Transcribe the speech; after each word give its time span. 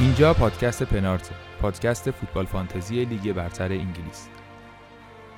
اینجا 0.00 0.34
پادکست 0.34 0.82
پنارت 0.82 1.30
پادکست 1.60 2.10
فوتبال 2.10 2.46
فانتزی 2.46 3.04
لیگ 3.04 3.32
برتر 3.32 3.72
انگلیس. 3.72 4.28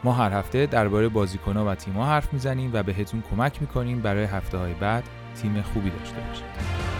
ما 0.04 0.12
هر 0.12 0.32
هفته 0.32 0.66
درباره 0.66 1.08
بازیکنها 1.08 1.64
و 1.66 1.74
تیم‌ها 1.74 2.06
حرف 2.06 2.32
می‌زنیم 2.32 2.70
و 2.72 2.82
بهتون 2.82 3.22
کمک 3.30 3.60
می‌کنیم 3.60 4.00
برای 4.00 4.24
هفته 4.24 4.58
های 4.58 4.74
بعد 4.74 5.04
تیم 5.42 5.62
خوبی 5.62 5.90
داشته 5.90 6.16
باشید. 6.28 6.97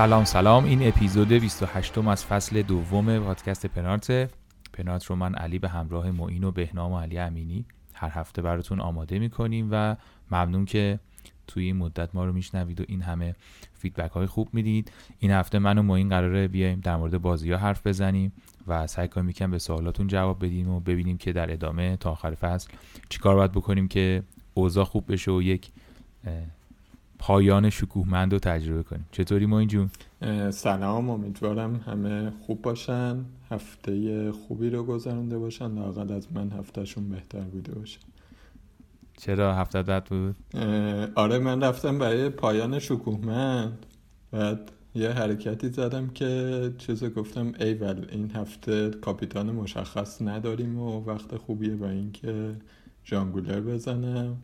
سلام 0.00 0.24
سلام. 0.24 0.64
این 0.64 0.88
اپیزود 0.88 1.28
28 1.28 1.98
از 1.98 2.24
فصل 2.24 2.62
دوم 2.62 3.18
پادکست 3.18 3.66
پنارت. 3.66 4.30
پنارت 4.72 5.04
رو 5.04 5.16
من 5.16 5.34
علی 5.34 5.58
به 5.58 5.68
همراه 5.68 6.10
معین 6.10 6.44
و 6.44 6.50
بهنام 6.50 6.92
و 6.92 7.00
علی 7.00 7.18
امینی 7.18 7.64
هر 7.94 8.10
هفته 8.12 8.42
براتون 8.42 8.80
آماده 8.80 9.18
می‌کنیم 9.18 9.68
و 9.70 9.96
ممنون 10.30 10.64
که 10.64 10.98
توی 11.46 11.64
این 11.64 11.76
مدت 11.76 12.14
ما 12.14 12.24
رو 12.24 12.32
میشنوید 12.32 12.80
و 12.80 12.84
این 12.88 13.02
همه 13.02 13.34
فیدبک 13.72 14.10
های 14.10 14.26
خوب 14.26 14.48
می‌دید. 14.52 14.92
این 15.18 15.30
هفته 15.30 15.58
من 15.58 15.78
و 15.78 15.82
معین 15.82 16.08
قراره 16.08 16.48
بیایم 16.48 16.80
در 16.80 16.96
مورد 16.96 17.18
بازی 17.18 17.52
ها 17.52 17.58
حرف 17.58 17.86
بزنیم 17.86 18.32
و 18.66 18.86
سعی 18.86 19.08
کنیم 19.08 19.28
یکم 19.28 19.50
به 19.50 19.58
سوالاتون 19.58 20.06
جواب 20.06 20.44
بدیم 20.44 20.68
و 20.68 20.80
ببینیم 20.80 21.18
که 21.18 21.32
در 21.32 21.52
ادامه 21.52 21.96
تا 21.96 22.10
آخر 22.10 22.34
فصل 22.34 22.70
چیکار 23.08 23.34
باید 23.34 23.52
بکنیم 23.52 23.88
که 23.88 24.22
اوضاع 24.54 24.84
خوب 24.84 25.12
بشه 25.12 25.30
و 25.30 25.42
یک 25.42 25.70
پایان 27.20 27.70
شکوهمند 27.70 28.32
رو 28.32 28.38
تجربه 28.38 28.82
کنیم. 28.82 29.06
چطوری 29.12 29.46
ما 29.46 29.64
جون؟ 29.64 29.90
سلام 30.50 31.10
امیدوارم 31.10 31.76
همه 31.76 32.32
خوب 32.46 32.62
باشن 32.62 33.24
هفته 33.50 34.32
خوبی 34.32 34.70
رو 34.70 34.84
گذرانده 34.84 35.38
باشن 35.38 35.74
لاقل 35.74 36.12
از 36.12 36.32
من 36.32 36.50
هفتهشون 36.50 37.08
بهتر 37.08 37.40
بوده 37.40 37.72
باشه. 37.72 37.98
چرا 39.16 39.54
هفته 39.54 39.82
دت 39.82 40.08
بود؟ 40.08 40.36
آره 41.14 41.38
من 41.38 41.62
رفتم 41.62 41.98
برای 41.98 42.28
پایان 42.28 42.78
شکوهمند. 42.78 43.86
بعد 44.30 44.72
یه 44.94 45.10
حرکتی 45.10 45.68
زدم 45.68 46.08
که 46.08 46.72
چیزو 46.78 47.10
گفتم 47.10 47.52
ایول 47.60 48.06
این 48.12 48.30
هفته 48.30 48.90
کاپیتان 48.90 49.50
مشخص 49.50 50.22
نداریم 50.22 50.78
و 50.78 51.04
وقت 51.04 51.36
خوبیه 51.36 51.76
با 51.76 51.88
اینکه 51.88 52.52
جانگولر 53.04 53.60
بزنم. 53.60 54.36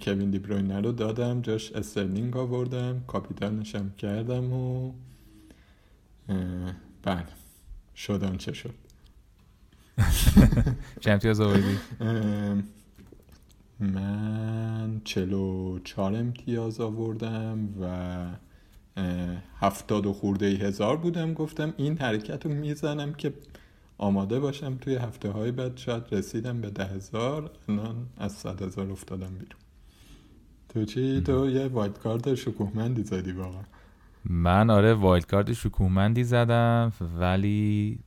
کوین 0.00 0.30
دیبروینه 0.30 0.80
رو 0.80 0.92
دادم 0.92 1.40
جاش 1.42 1.72
استرلینگ 1.72 2.36
آوردم 2.36 3.04
کاپیتانشم 3.06 3.90
کردم 3.90 4.52
و 4.52 4.92
بله 7.02 7.26
شدن 7.94 8.36
چه 8.36 8.52
شد 8.52 8.74
چه 11.00 11.10
امتیاز 11.10 11.40
آوردی؟ 11.40 11.78
من 13.80 15.00
چلو 15.04 15.78
چهار 15.78 16.14
امتیاز 16.14 16.80
آوردم 16.80 17.68
و 17.80 18.26
هفتاد 19.60 20.06
و 20.06 20.12
خورده 20.12 20.46
هزار 20.46 20.96
بودم 20.96 21.34
گفتم 21.34 21.74
این 21.76 21.98
حرکت 21.98 22.46
رو 22.46 22.52
می‌زنم 22.54 23.14
که 23.14 23.32
آماده 23.98 24.40
باشم 24.40 24.76
توی 24.76 24.94
هفته 24.94 25.30
های 25.30 25.52
بعد 25.52 25.76
شاید 25.76 26.02
رسیدم 26.12 26.60
به 26.60 26.70
ده 26.70 26.84
هزار 26.84 27.50
الان 27.68 28.06
از 28.16 28.32
صد 28.32 28.62
هزار 28.62 28.90
افتادم 28.90 29.30
بیرون. 29.30 29.60
تو 30.68 30.84
چی؟ 30.84 31.20
تو 31.20 31.50
یه 31.50 31.66
wild 31.66 31.98
card 31.98 32.34
شکوهمندی 32.34 33.02
زدی 33.02 33.32
واقعا. 33.32 33.62
من 34.24 34.70
آره 34.70 34.94
wild 34.94 35.26
card 35.26 35.52
شکوهمندی 35.52 36.24
زدم 36.24 36.92
ولی 37.18 37.98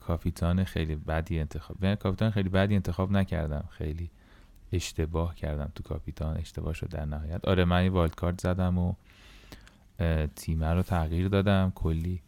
کاپیتان 0.00 0.64
خیلی 0.64 0.96
بدی 0.96 1.38
انتخاب 1.38 1.94
کاپیتان 1.94 2.30
خیلی 2.30 2.48
بدی 2.48 2.74
انتخاب 2.74 3.12
نکردم. 3.12 3.64
خیلی 3.70 4.10
اشتباه 4.72 5.34
کردم 5.34 5.72
تو 5.74 5.82
کاپیتان 5.82 6.36
اشتباه 6.36 6.72
شد 6.74 6.88
در 6.88 7.04
نهایت. 7.04 7.44
آره 7.44 7.64
من 7.64 7.84
یه 7.84 7.90
wild 7.90 8.14
card 8.14 8.40
زدم 8.40 8.78
و 8.78 8.94
تیمه 10.36 10.72
رو 10.72 10.82
تغییر 10.82 11.28
دادم. 11.28 11.72
کلی 11.74 12.22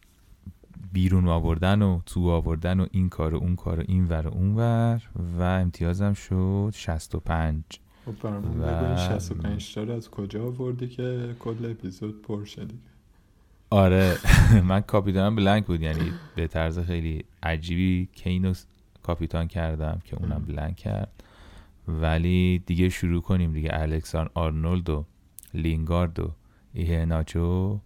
بیرون 0.93 1.27
آوردن 1.27 1.81
و 1.81 1.99
تو 2.05 2.29
آوردن 2.29 2.79
و 2.79 2.85
این 2.91 3.09
کار 3.09 3.35
و 3.35 3.37
اون 3.37 3.55
کار 3.55 3.79
و 3.79 3.83
این 3.87 4.07
ور 4.07 4.27
و 4.27 4.33
اون 4.33 4.55
ور 4.55 5.01
و 5.39 5.41
امتیازم 5.41 6.13
شد 6.13 6.71
65 6.75 7.63
خب 8.05 8.21
برامون 8.23 8.61
و... 8.61 8.97
65 8.97 9.73
تا 9.73 9.81
از 9.81 10.09
کجا 10.09 10.45
آوردی 10.45 10.87
که 10.87 11.35
کل 11.39 11.71
اپیزود 11.71 12.21
پر 12.21 12.45
شدی؟ 12.45 12.79
آره 13.69 14.17
من 14.69 14.81
کاپیتانم 14.81 15.35
بلنک 15.35 15.65
بود 15.65 15.81
یعنی 15.81 16.11
به 16.35 16.47
طرز 16.47 16.79
خیلی 16.79 17.25
عجیبی 17.43 18.09
کینو 18.13 18.53
کاپیتان 19.03 19.47
کردم 19.47 20.01
که 20.05 20.15
اونم 20.15 20.45
بلنک 20.47 20.75
کرد. 20.75 21.23
ولی 21.87 22.63
دیگه 22.65 22.89
شروع 22.89 23.21
کنیم 23.21 23.53
دیگه 23.53 23.69
الکسان 23.73 24.29
آرنولد 24.33 24.89
و 24.89 25.05
لینگارد 25.53 26.19
و 26.19 26.31
ایه 26.73 27.05
ناچو 27.05 27.79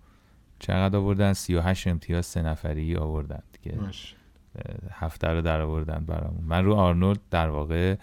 چقدر 0.65 0.97
آوردن؟ 0.97 1.33
38 1.33 1.87
امتیاز 1.87 2.25
سه 2.25 2.41
نفری 2.41 2.95
آوردن 2.95 3.43
دیگه 3.61 3.79
هفته 4.91 5.27
رو 5.27 5.41
در 5.41 5.61
آوردن 5.61 6.05
برامون. 6.05 6.43
من 6.43 6.65
رو 6.65 6.73
آرنولد 6.73 7.19
در 7.31 7.49
واقع 7.49 7.95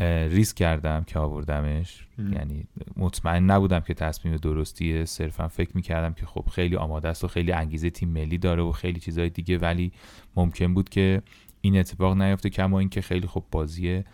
ریسک 0.00 0.56
کردم 0.56 1.04
که 1.04 1.18
آوردمش. 1.18 2.06
یعنی 2.18 2.66
مطمئن 2.96 3.50
نبودم 3.50 3.80
که 3.80 3.94
تصمیم 3.94 4.36
درستیه. 4.36 5.04
صرفا 5.04 5.48
فکر 5.48 5.70
می‌کردم 5.74 6.14
که 6.14 6.26
خب 6.26 6.44
خیلی 6.52 6.76
آماده 6.76 7.08
است 7.08 7.24
و 7.24 7.28
خیلی 7.28 7.52
انگیزه 7.52 7.90
تیم 7.90 8.08
ملی 8.08 8.38
داره 8.38 8.62
و 8.62 8.72
خیلی 8.72 9.00
چیزهای 9.00 9.30
دیگه 9.30 9.58
ولی 9.58 9.92
ممکن 10.36 10.74
بود 10.74 10.88
که 10.88 11.22
این 11.60 11.78
اتفاق 11.78 12.16
نیفته. 12.16 12.50
کما 12.50 12.78
اینکه 12.78 13.00
خیلی 13.00 13.26
خب 13.26 13.44
بازی 13.50 14.04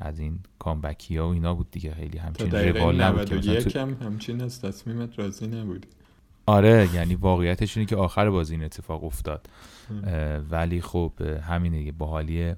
از 0.00 0.18
این 0.18 0.40
کامبکی 0.58 1.16
ها 1.16 1.28
و 1.28 1.32
اینا 1.32 1.54
بود 1.54 1.70
دیگه. 1.70 1.94
خیلی 1.94 2.18
همچین 2.18 2.50
روال 2.50 3.02
نبود 3.02 3.40
که 3.68 3.80
هم 3.80 3.96
همچین 4.02 4.42
از 4.42 4.60
تصمیمت 4.60 5.18
راضی 5.18 5.46
نبودی. 5.46 5.88
آره 6.46 6.88
یعنی 6.94 7.14
واقعیتش 7.14 7.76
اینه 7.76 7.88
که 7.88 7.96
آخر 7.96 8.30
بازی 8.30 8.54
این 8.54 8.64
اتفاق 8.64 9.04
افتاد. 9.04 9.46
ولی 10.50 10.80
خب 10.80 11.12
همینه 11.42 11.92
باحالی 11.92 12.54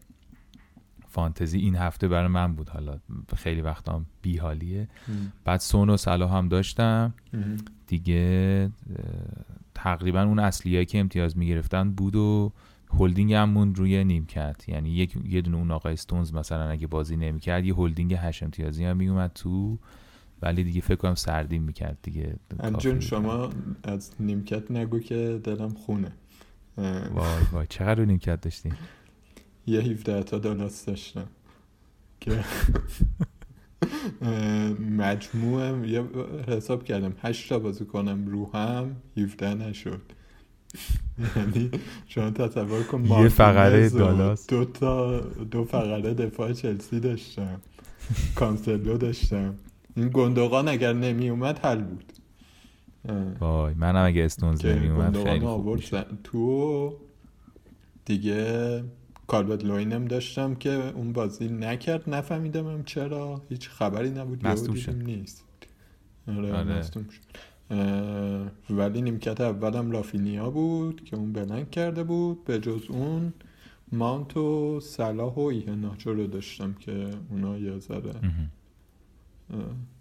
فانتزی 1.09 1.59
این 1.59 1.77
هفته 1.77 2.09
برای 2.09 2.29
من 2.29 2.55
بود. 2.55 2.69
حالا 2.69 2.99
خیلی 3.37 3.61
وقتا 3.61 4.03
بیحالیه. 4.23 4.89
بعد 5.45 5.61
سون 5.61 5.91
و 5.91 5.97
صلاح 5.97 6.37
هم 6.37 6.49
داشتم. 6.49 7.15
دیگه 7.87 8.71
تقریبا 9.75 10.23
اون 10.23 10.39
اصلیه 10.39 10.85
که 10.85 11.01
امتیاز 11.01 11.39
می‌گرفتن 11.39 11.91
بود 11.91 12.17
و 12.17 12.53
هلدینگ 12.99 13.33
هم 13.33 13.51
موند 13.51 13.79
روی 13.79 14.05
نیمکت. 14.05 14.69
یعنی 14.69 14.91
یک 14.91 15.17
یه 15.25 15.41
دونه 15.41 15.57
اون 15.57 15.71
آقای 15.71 15.93
استونز 15.93 16.35
مثلا 16.35 16.71
اگه 16.71 16.87
بازی 16.87 17.17
نمی‌کرد 17.17 17.65
یه 17.65 17.75
هلدینگ 17.75 18.15
هشت 18.15 18.43
امتیازی 18.43 18.85
هم 18.85 18.97
میومد 18.97 19.31
تو 19.35 19.79
ولی 20.43 20.65
دیگه 20.65 20.81
فکر 20.81 20.97
کنم 20.97 21.15
سردیم 21.15 21.63
می‌کرد 21.63 21.99
دیگه. 22.03 22.37
انجون 22.61 23.01
شما 23.01 23.51
از 23.83 24.11
نیمکت 24.21 24.71
نگو 24.71 24.99
که 24.99 25.41
دلم 25.45 25.69
خونه. 25.69 26.13
وای 26.77 27.43
وای 27.53 27.67
چقدر 27.69 27.95
رو 27.95 28.05
نیمکت 28.05 28.41
داشتیم 28.41 28.77
یه 29.67 29.81
17 29.81 30.23
تا 30.23 30.39
دالاس 30.39 30.85
داشتم. 30.85 31.27
که 32.21 32.45
مجموعم 34.99 35.85
یه 35.85 36.05
حساب 36.49 36.85
کردم 36.85 37.15
8 37.23 37.49
تا 37.49 37.59
بازی 37.59 37.85
کنم 37.85 38.27
رو 38.27 38.51
هم 38.55 38.97
17 39.17 39.55
نشد. 39.55 40.03
یعنی 41.37 41.71
شما 42.07 42.31
تصور 42.31 42.83
کن 42.83 43.05
یه 43.05 43.29
فقره 43.29 43.89
دالاس 43.89 44.47
دو 44.47 44.65
تا 44.65 45.21
دو 45.21 45.65
فقره 45.65 46.15
دفاع 46.15 46.53
چلسی 46.53 47.01
داشتم. 47.01 47.61
کانسلو 48.35 48.99
داشتم. 48.99 49.55
این 49.97 50.11
گندوقان 50.13 50.69
اگر 50.69 50.93
نمی 50.93 51.29
اومد 51.29 51.59
حل 51.59 51.81
بود. 51.83 52.13
وای 53.41 53.75
منم 53.75 54.07
اگه 54.07 54.25
استونز 54.25 54.67
نمی 54.67 54.89
اومد 54.89 55.25
خیلی 55.25 55.47
خوب 55.47 55.81
تو 56.25 56.95
دیگه 58.05 58.85
کالبت 59.27 59.65
لوینم 59.65 60.05
داشتم 60.05 60.55
که 60.55 60.71
اون 60.71 61.13
بازی 61.13 61.49
نکرد 61.49 62.11
نفهمیدم 62.11 62.67
هم 62.67 62.85
چرا. 62.85 63.43
هیچ 63.49 63.69
خبری 63.69 64.11
نبود 64.11 64.47
مصدوم 64.47 64.75
شد. 64.75 64.95
نیست. 64.95 65.45
آره, 66.29 66.53
آره. 66.53 66.83
شد. 66.83 67.07
ولی 68.71 69.03
نیمکت 69.03 69.41
اولم 69.41 69.91
رافینیا 69.91 70.51
بود 70.51 71.05
که 71.05 71.17
اون 71.17 71.33
بلنگ 71.33 71.71
کرده 71.71 72.03
بود. 72.03 72.45
به 72.45 72.59
جز 72.59 72.83
اون 72.89 73.33
مانت 73.93 74.37
و 74.37 74.81
صلاح 74.81 75.35
و 75.35 75.41
ایهناچو 75.41 76.15
رو 76.15 76.27
داشتم 76.27 76.75
که 76.75 77.11
اونا 77.31 77.59
یه 77.59 77.79
ذره 77.79 78.15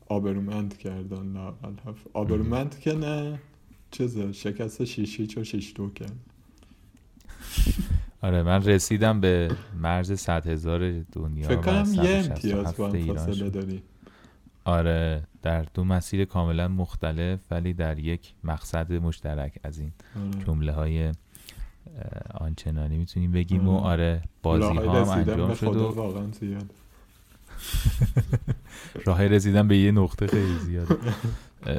آبرومند 0.07 0.77
کردن 0.77 1.33
لاقل 1.33 1.73
هفت 1.85 2.07
آبرومند 2.13 2.79
که 2.79 2.93
نه 2.93 3.39
چیزه 3.91 4.31
شکست 4.31 4.83
شیشیچ 4.83 5.37
و 5.37 5.43
شیش 5.43 5.73
دو 5.75 5.89
کرد 5.89 6.15
آره 8.21 8.43
من 8.43 8.63
رسیدم 8.63 9.21
به 9.21 9.51
مرز 9.81 10.19
100 10.19 10.47
هزار 10.47 10.99
دنیا 11.11 11.47
فکر 11.47 11.61
کنم 11.61 11.77
یه 11.77 12.21
167 12.21 12.31
امتیاز 12.31 12.75
با 12.75 12.89
هم 12.89 13.15
فاصله. 13.15 13.49
داری 13.49 13.81
آره 14.65 15.23
در 15.41 15.63
دو 15.73 15.83
مسیر 15.83 16.25
کاملا 16.25 16.67
مختلف 16.67 17.39
ولی 17.51 17.73
در 17.73 17.99
یک 17.99 18.33
مقصد 18.43 18.93
مشترک 18.93 19.59
از 19.63 19.79
این 19.79 19.91
آره. 20.15 20.45
جمله 20.45 20.71
های 20.71 21.11
آنچنانی 22.33 22.97
می‌تونیم 22.97 23.31
بگیم 23.31 23.67
و 23.67 23.77
آره. 23.77 23.83
آره 23.83 24.23
بازی 24.43 24.77
ها 24.77 25.05
هم 25.05 25.09
انجام 25.09 25.53
شد 25.53 25.75
و 25.75 26.31
راه 29.05 29.27
رسیدن 29.27 29.67
به 29.67 29.77
یه 29.77 29.91
نقطه 29.91 30.27
خیلی 30.27 30.59
زیاده. 30.59 30.95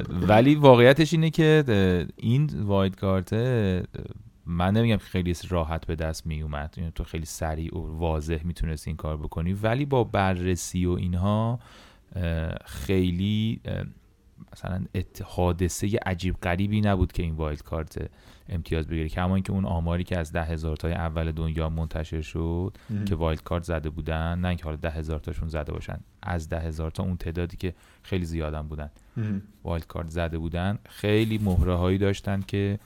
ولی 0.08 0.54
واقعیتش 0.54 1.12
اینه 1.12 1.30
که 1.30 1.64
این 2.16 2.50
واید 2.62 2.96
کارت 2.96 3.32
من 4.46 4.74
نمیگم 4.74 4.96
که 4.96 5.04
خیلی 5.04 5.34
راحت 5.48 5.86
به 5.86 5.96
دست 5.96 6.26
می 6.26 6.42
اومد 6.42 6.74
یعنی 6.76 6.92
تو 6.94 7.04
خیلی 7.04 7.26
سریع 7.26 7.76
و 7.76 7.98
واضح 7.98 8.40
می‌تونستی 8.44 8.90
این 8.90 8.96
کار 8.96 9.16
بکنی. 9.16 9.52
ولی 9.52 9.84
با 9.84 10.04
بررسی 10.04 10.86
و 10.86 10.90
اینها 10.90 11.60
خیلی 12.64 13.60
مثلا 14.52 14.84
حادثه 15.24 15.98
عجیب 16.06 16.36
غریبی 16.42 16.80
نبود 16.80 17.12
که 17.12 17.22
این 17.22 17.34
وایلد 17.34 17.62
کارت 17.62 18.10
امتیاز 18.48 18.88
بگیره 18.88 19.08
کما 19.08 19.34
اینکه 19.34 19.52
اون 19.52 19.64
آماری 19.64 20.04
که 20.04 20.18
از 20.18 20.32
ده 20.32 20.44
هزار 20.44 20.76
تای 20.76 20.92
اول 20.92 21.32
دنیا 21.32 21.68
منتشر 21.68 22.20
شد 22.20 22.76
مم. 22.90 23.04
که 23.04 23.14
wild 23.14 23.42
card 23.42 23.64
زده 23.64 23.90
بودن 23.90 24.38
نه 24.38 24.48
اینکه 24.48 24.64
حالا 24.64 24.76
ده 24.76 24.90
هزار 24.90 25.18
تاشون 25.18 25.48
زده 25.48 25.72
باشن 25.72 26.00
از 26.22 26.48
ده 26.48 26.60
هزار 26.60 26.90
تا 26.90 27.02
اون 27.02 27.16
تعدادی 27.16 27.56
که 27.56 27.74
خیلی 28.02 28.24
زیادن 28.24 28.62
بودن 28.62 28.90
مم. 29.16 29.42
wild 29.64 29.86
card 29.86 30.10
زده 30.10 30.38
بودن 30.38 30.78
خیلی 30.88 31.38
مهره 31.38 31.74
هایی 31.74 31.98
داشتن 31.98 32.40
که 32.40 32.78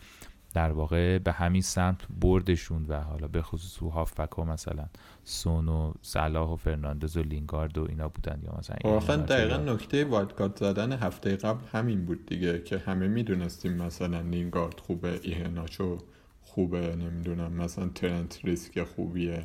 در 0.57 0.73
واقع 0.73 1.19
به 1.19 1.33
همین 1.33 1.63
سمت 1.63 2.01
بردشون 2.21 2.87
و 2.89 3.01
حالا 3.01 3.29
به 3.29 3.43
خصوص 3.43 3.79
تو 3.79 3.89
هافبک 3.89 4.33
ها 4.33 4.45
مثلا 4.45 4.87
سون 5.25 5.69
و 5.69 5.93
صلاح 6.03 6.51
و 6.51 6.57
فرناندز 6.57 7.17
و 7.17 7.23
لینگارد 7.23 7.79
و 7.79 7.87
اینا 7.89 8.09
بودن 8.09 8.41
یا 8.45 8.55
مثلا 8.59 8.77
واقعا 8.85 9.17
اینا 9.17 9.27
دقیقا؟ 9.27 9.57
نکته 9.57 10.05
wild 10.05 10.35
card 10.35 10.57
زدن 10.59 10.93
هفته 10.93 11.37
قبل 11.37 11.65
همین 11.73 12.05
بود 12.05 12.27
دیگه 12.27 12.63
که 12.63 12.79
همه 12.79 13.09
می‌دونستیم 13.09 13.73
مثلا 13.73 14.21
لینگارد 14.21 14.81
خوبه 14.81 15.21
ایهناچو 15.23 15.99
خوبه 16.43 16.97
نمی‌دونم 16.97 17.53
مثلا 17.53 17.89
ترنت 17.89 18.41
ریسک 18.45 18.83
خوبیه 18.83 19.45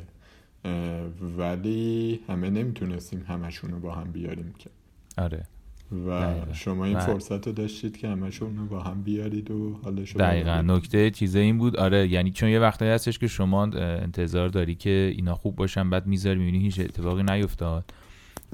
ولی 1.38 2.20
همه 2.28 2.50
نمی‌تونستیم 2.50 3.24
همشون 3.28 3.70
رو 3.70 3.80
با 3.80 3.94
هم 3.94 4.12
بیاریم 4.12 4.54
که 4.58 4.70
آره 5.18 5.46
و 5.92 6.20
دقیقاً. 6.20 6.52
شما 6.52 6.84
این 6.84 6.98
فرصت 6.98 7.46
رو 7.46 7.52
داشتید 7.52 7.96
که 7.96 8.08
همشون 8.08 8.56
رو 8.56 8.66
با 8.66 8.82
هم 8.82 9.02
بیارید 9.02 9.50
و 9.50 9.80
حالش 9.84 10.10
رو 10.10 10.20
دقیقا. 10.20 10.62
نکته 10.62 11.10
چیزه 11.10 11.38
این 11.38 11.58
بود 11.58 11.76
آره 11.76 12.08
یعنی 12.08 12.30
چون 12.30 12.48
یه 12.48 12.58
وقتایی 12.58 12.90
هستش 12.90 13.18
که 13.18 13.26
شما 13.26 13.62
انتظار 13.62 14.48
داری 14.48 14.74
که 14.74 15.12
اینا 15.16 15.34
خوب 15.34 15.56
باشن 15.56 15.90
بعد 15.90 16.06
می‌ذاری 16.06 16.38
می‌بینی 16.38 16.64
هیچ 16.64 16.80
اتفاقی 16.80 17.22
نیفتاد 17.22 17.84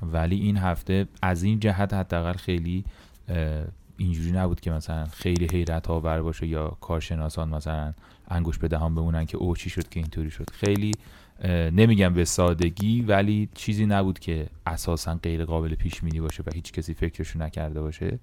ولی 0.02 0.36
این 0.36 0.56
هفته 0.56 1.06
از 1.22 1.42
این 1.42 1.60
جهت 1.60 1.94
حداقل 1.94 2.32
خیلی 2.32 2.84
اینجوری 3.96 4.32
نبود 4.32 4.60
که 4.60 4.70
مثلا 4.70 5.04
خیلی 5.04 5.46
حیرت 5.52 5.90
آور 5.90 6.22
باشه 6.22 6.46
یا 6.46 6.68
کارشناسان 6.80 7.48
مثلا 7.48 7.94
انگشت 8.28 8.58
به 8.58 8.68
دهان 8.68 8.94
بمونن 8.94 9.26
که 9.26 9.36
او 9.36 9.56
چی 9.56 9.70
شد 9.70 9.88
که 9.88 10.00
اینطوری 10.00 10.30
شد 10.30 10.50
خیلی 10.50 10.92
نمیگم 11.72 12.14
به 12.14 12.24
سادگی 12.24 13.02
ولی 13.02 13.48
چیزی 13.54 13.86
نبود 13.86 14.18
که 14.18 14.46
اساسا 14.66 15.14
غیر 15.14 15.44
قابل 15.44 15.74
پیش 15.74 16.00
بینی 16.00 16.20
باشه 16.20 16.42
و 16.46 16.50
هیچ 16.54 16.72
کسی 16.72 16.94
فکرشو 16.94 17.38
نکرده 17.38 17.80
باشه. 17.80 18.18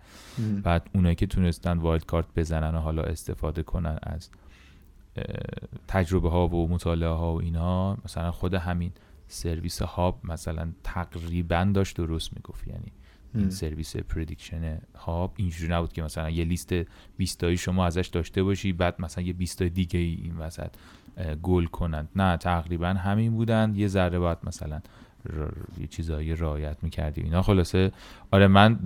بعد 0.63 0.89
اونایی 0.93 1.15
که 1.15 1.25
تونستن 1.25 1.77
wild 1.77 2.05
card 2.05 2.27
بزنن 2.35 2.75
و 2.75 2.79
حالا 2.79 3.01
استفاده 3.01 3.63
کنن 3.63 3.99
از 4.03 4.29
تجربه 5.87 6.29
ها 6.29 6.47
و 6.47 6.69
مطالعه 6.69 7.09
ها 7.09 7.33
و 7.35 7.41
اینها 7.41 7.97
مثلا 8.05 8.31
خود 8.31 8.53
همین 8.53 8.91
سرویس 9.27 9.81
Hub 9.81 10.19
مثلا 10.23 10.71
تقریبا 10.83 11.71
داشت 11.73 11.97
درست 11.97 12.33
می‌گفت 12.35 12.67
یعنی 12.67 12.91
این. 13.35 13.49
سرویس 13.49 13.95
prediction 13.95 14.79
Hub 14.95 15.33
اینجوری 15.35 15.73
نبود 15.73 15.93
که 15.93 16.03
مثلا 16.03 16.29
یه 16.29 16.43
لیست 16.43 16.73
20 17.17 17.39
تایی 17.39 17.57
شما 17.57 17.85
ازش 17.85 18.07
داشته 18.07 18.43
باشی 18.43 18.73
بعد 18.73 19.01
مثلا 19.01 19.23
یه 19.23 19.33
20 19.33 19.59
تا 19.59 19.67
دیگه 19.67 19.99
ای 19.99 20.19
این 20.23 20.37
وسط 20.37 20.69
گل 21.43 21.65
کنند. 21.65 22.09
نه 22.15 22.37
تقریبا 22.37 22.87
همین 22.87 23.33
بودن. 23.33 23.73
یه 23.75 23.87
ذره 23.87 24.19
باید 24.19 24.37
مثلا 24.43 24.81
یه 25.79 25.87
چیزایی 25.87 26.35
رعایت 26.35 26.77
می‌کردی 26.81 27.21
اینا 27.21 27.41
خلاصه 27.41 27.91
آره 28.31 28.47
من 28.47 28.79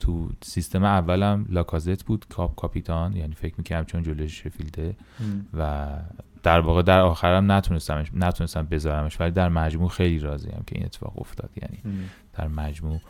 تو 0.00 0.28
سیستم 0.42 0.84
اولم 0.84 1.46
لاکازت 1.48 2.04
بود 2.04 2.26
کاپ 2.28 2.54
کاپیتان. 2.54 3.16
یعنی 3.16 3.34
فکر 3.34 3.54
می‌کردم 3.58 3.84
چون 3.84 4.02
جلوش 4.02 4.42
شفیلده. 4.42 4.96
و 5.54 5.88
در 6.42 6.60
واقع 6.60 6.82
در 6.82 7.00
آخرم 7.00 7.52
نتونستمش 7.52 8.10
نتونستم 8.14 8.62
بذارمش. 8.62 9.20
ولی 9.20 9.30
در 9.30 9.48
مجموع 9.48 9.88
خیلی 9.88 10.18
راضیم 10.18 10.62
که 10.66 10.76
این 10.76 10.84
اتفاق 10.84 11.18
افتاد. 11.18 11.50
یعنی. 11.62 12.06
در 12.32 12.48
مجموع 12.48 13.00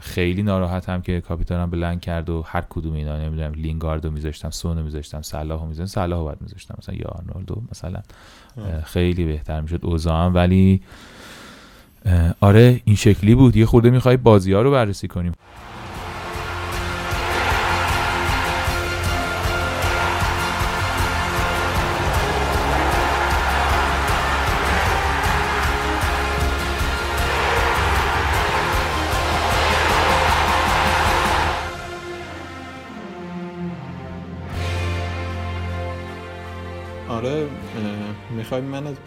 خیلی 0.00 0.42
ناراحتم 0.42 1.00
که 1.00 1.20
کاپیتانم 1.20 1.70
بلند 1.70 2.00
کرد 2.00 2.30
و 2.30 2.42
هر 2.42 2.64
کدوم 2.70 2.94
اینا 2.94 3.18
نمی‌دونم 3.18 3.52
لینگاردو 3.52 4.10
میذاشتم 4.10 4.50
سونو 4.50 4.82
میذاشتم 4.82 5.22
صلاحو 5.22 5.66
میذاشتم 5.66 6.00
صلاحو 6.00 6.24
باید 6.24 6.38
میذاشتم 6.40 6.74
مثلا 6.78 6.94
یا 6.94 7.08
آرنولدو 7.08 7.62
مثلا. 7.70 8.00
خیلی 8.84 9.24
بهتر 9.24 9.60
می‌شد 9.60 9.80
اوضاعم 9.82 10.34
ولی 10.34 10.82
آره 12.40 12.80
این 12.84 12.96
شکلی 12.96 13.34
بود. 13.34 13.56
یه 13.56 13.66
خورده 13.66 13.90
می‌خوای 13.90 14.16
بازی 14.16 14.52
ها 14.52 14.62
رو 14.62 14.70
بررسی 14.70 15.08
کنیم. 15.08 15.32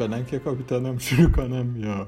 از 0.05 0.11
بلنک 0.11 0.43
کاپیتانم 0.43 0.97
شروع 0.97 1.29
کنم 1.29 1.75
یا 1.83 2.07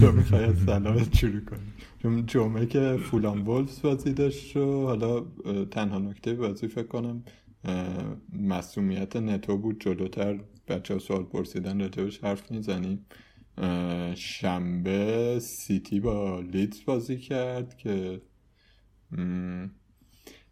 تو 0.00 0.12
می‌خوای 0.12 0.44
از 0.44 0.58
سلامت 0.58 1.16
شروع 1.16 1.40
کنی؟ 1.40 1.72
چون 2.02 2.26
جمعه 2.26 2.66
که 2.66 2.98
فولان 3.10 3.40
وولفز 3.40 3.82
بازی 3.82 4.12
داشت 4.12 4.56
و 4.56 4.86
حالا 4.86 5.20
تنها 5.70 5.98
نکته 5.98 6.34
بازی 6.34 6.68
فکر 6.68 6.86
کنم 6.86 7.24
مسئولیت 8.32 9.16
نتو 9.16 9.56
بود. 9.56 9.80
جلوتر 9.80 10.40
بچه 10.68 10.94
ها 10.94 11.00
سوال 11.00 11.22
پرسیدن 11.22 11.80
راجبش 11.80 12.24
حرف 12.24 12.50
می‌زنیم. 12.50 13.06
شنبه 14.14 15.38
سیتی 15.40 16.00
با 16.00 16.40
لیدز 16.40 16.84
بازی 16.84 17.18
کرد 17.18 17.76
که 17.76 18.20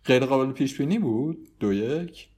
غیر 0.05 0.27
قابل 0.27 0.53
پیش 0.53 0.79
بینی 0.79 0.99
بود؟ 0.99 1.49
دو 1.61 1.73
یک؟ 1.73 2.29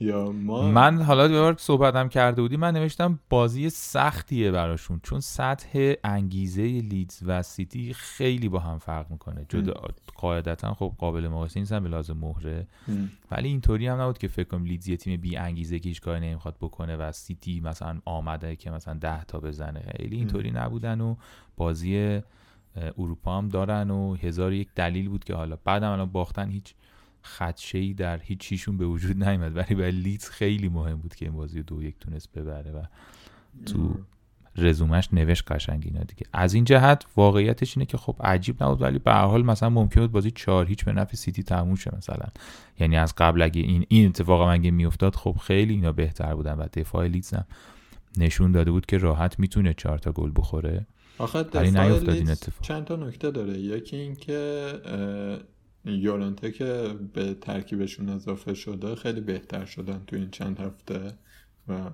یا 0.00 0.30
ما 0.30 0.62
من 0.62 1.02
حالا 1.02 1.28
یه 1.28 1.40
بار 1.40 1.56
صحبتم 1.58 2.08
کرده 2.08 2.42
بودی 2.42 2.56
من 2.56 2.74
نوشتم 2.74 3.18
بازی 3.30 3.70
سختیه 3.70 4.50
براشون 4.50 5.00
چون 5.02 5.20
سطح 5.20 5.94
انگیزه 6.04 6.62
لیدز 6.62 7.22
و 7.26 7.42
سیتی 7.42 7.92
خیلی 7.94 8.48
با 8.48 8.58
هم 8.58 8.78
فرق 8.78 9.10
می‌کنه. 9.10 9.46
جدا 9.48 9.74
قاعدتا 10.16 10.74
خب 10.74 10.92
قابل 10.98 11.28
مقایسه 11.28 11.60
نیستن 11.60 11.82
به 11.82 11.88
لحاظ 11.88 12.16
مهره. 12.16 12.66
م. 12.88 12.92
ولی 13.30 13.48
اینطوری 13.48 13.86
هم 13.86 14.00
نبود 14.00 14.18
که 14.18 14.28
فکر 14.28 14.48
کنم 14.48 14.64
لیدز 14.64 14.88
یه 14.88 14.96
تیم 14.96 15.20
بی 15.20 15.36
انگیزه 15.36 15.78
که 15.78 15.88
هیچ 15.88 16.00
کاری 16.00 16.20
نمی‌خواد 16.20 16.56
بکنه 16.60 16.96
و 16.96 17.12
سیتی 17.12 17.60
مثلا 17.60 18.00
آمده 18.04 18.56
که 18.56 18.70
مثلا 18.70 18.94
ده 18.94 19.24
تا 19.24 19.40
بزنه. 19.40 19.92
خیلی 19.96 20.16
اینطوری 20.16 20.50
نبودن 20.50 21.00
و 21.00 21.16
بازی 21.56 22.20
اروپا 22.98 23.38
هم 23.38 23.48
دارن 23.48 23.90
و 23.90 24.14
هزار 24.14 24.52
یک 24.52 24.68
دلیل 24.74 25.08
بود 25.08 25.24
که 25.24 25.34
حالا 25.34 25.56
بعدم 25.64 25.90
الان 25.90 26.10
باختن 26.10 26.50
هیچ 26.50 26.74
خدشه‌ای 27.26 27.94
در 27.94 28.18
هیچ 28.18 28.38
چیشون 28.38 28.76
به 28.76 28.86
وجود 28.86 29.24
نیومد. 29.24 29.56
ولی 29.56 29.74
برای 29.74 29.90
لیدز 29.90 30.28
خیلی 30.28 30.68
مهم 30.68 30.96
بود 30.96 31.14
که 31.14 31.24
این 31.24 31.34
بازی 31.34 31.62
دو 31.62 31.82
یک 31.82 31.98
تونست 32.00 32.32
ببره 32.32 32.70
و 32.70 32.82
تو 33.66 33.94
رزومش 34.56 35.08
نوشت 35.12 35.52
قشنگ 35.52 35.82
اینا 35.86 36.04
دیگه. 36.04 36.26
از 36.32 36.54
این 36.54 36.64
جهت 36.64 37.04
واقعیتش 37.16 37.76
اینه 37.76 37.86
که 37.86 37.96
خب 37.96 38.16
عجیب 38.20 38.62
نبود 38.62 38.82
ولی 38.82 38.98
به 38.98 39.12
هر 39.12 39.24
حال 39.24 39.44
مثلا 39.44 39.70
ممکن 39.70 40.00
بود 40.00 40.12
بازی 40.12 40.30
چهار 40.30 40.66
هیچ 40.66 40.84
به 40.84 40.92
نفع 40.92 41.16
سیتی 41.16 41.42
تموم 41.42 41.74
شه 41.74 41.96
مثلا. 41.96 42.26
یعنی 42.78 42.96
از 42.96 43.14
قبل 43.18 43.42
اگه 43.42 43.60
این 43.60 43.86
این 43.88 44.06
اتفاق 44.06 44.40
اگه 44.40 44.70
میافتاد 44.70 45.14
خب 45.14 45.36
خیلی 45.42 45.74
اینا 45.74 45.92
بهتر 45.92 46.34
بودن 46.34 46.54
و 46.54 46.66
دفاع 46.72 47.06
لیدز 47.06 47.34
هم 47.34 47.44
نشون 48.18 48.52
داده 48.52 48.70
بود 48.70 48.86
که 48.86 48.98
راحت 48.98 49.38
می‌تونه 49.38 49.74
چهار 49.74 49.98
تا 49.98 50.12
گل 50.12 50.30
بخوره. 50.36 50.86
آخه 51.18 51.42
دفاع 51.42 51.62
این 51.62 52.30
اتفاق. 52.30 52.60
چند 52.60 52.84
تا 52.84 52.96
نکته 52.96 53.30
داره. 53.30 53.58
یکی 53.58 53.96
اینکه 53.96 54.72
یورنته 55.86 56.50
که 56.52 56.94
به 57.14 57.34
ترکیبشون 57.34 58.08
اضافه 58.08 58.54
شده 58.54 58.94
خیلی 58.94 59.20
بهتر 59.20 59.64
شدن 59.64 60.02
تو 60.06 60.16
این 60.16 60.30
چند 60.30 60.60
هفته 60.60 61.12
و 61.68 61.90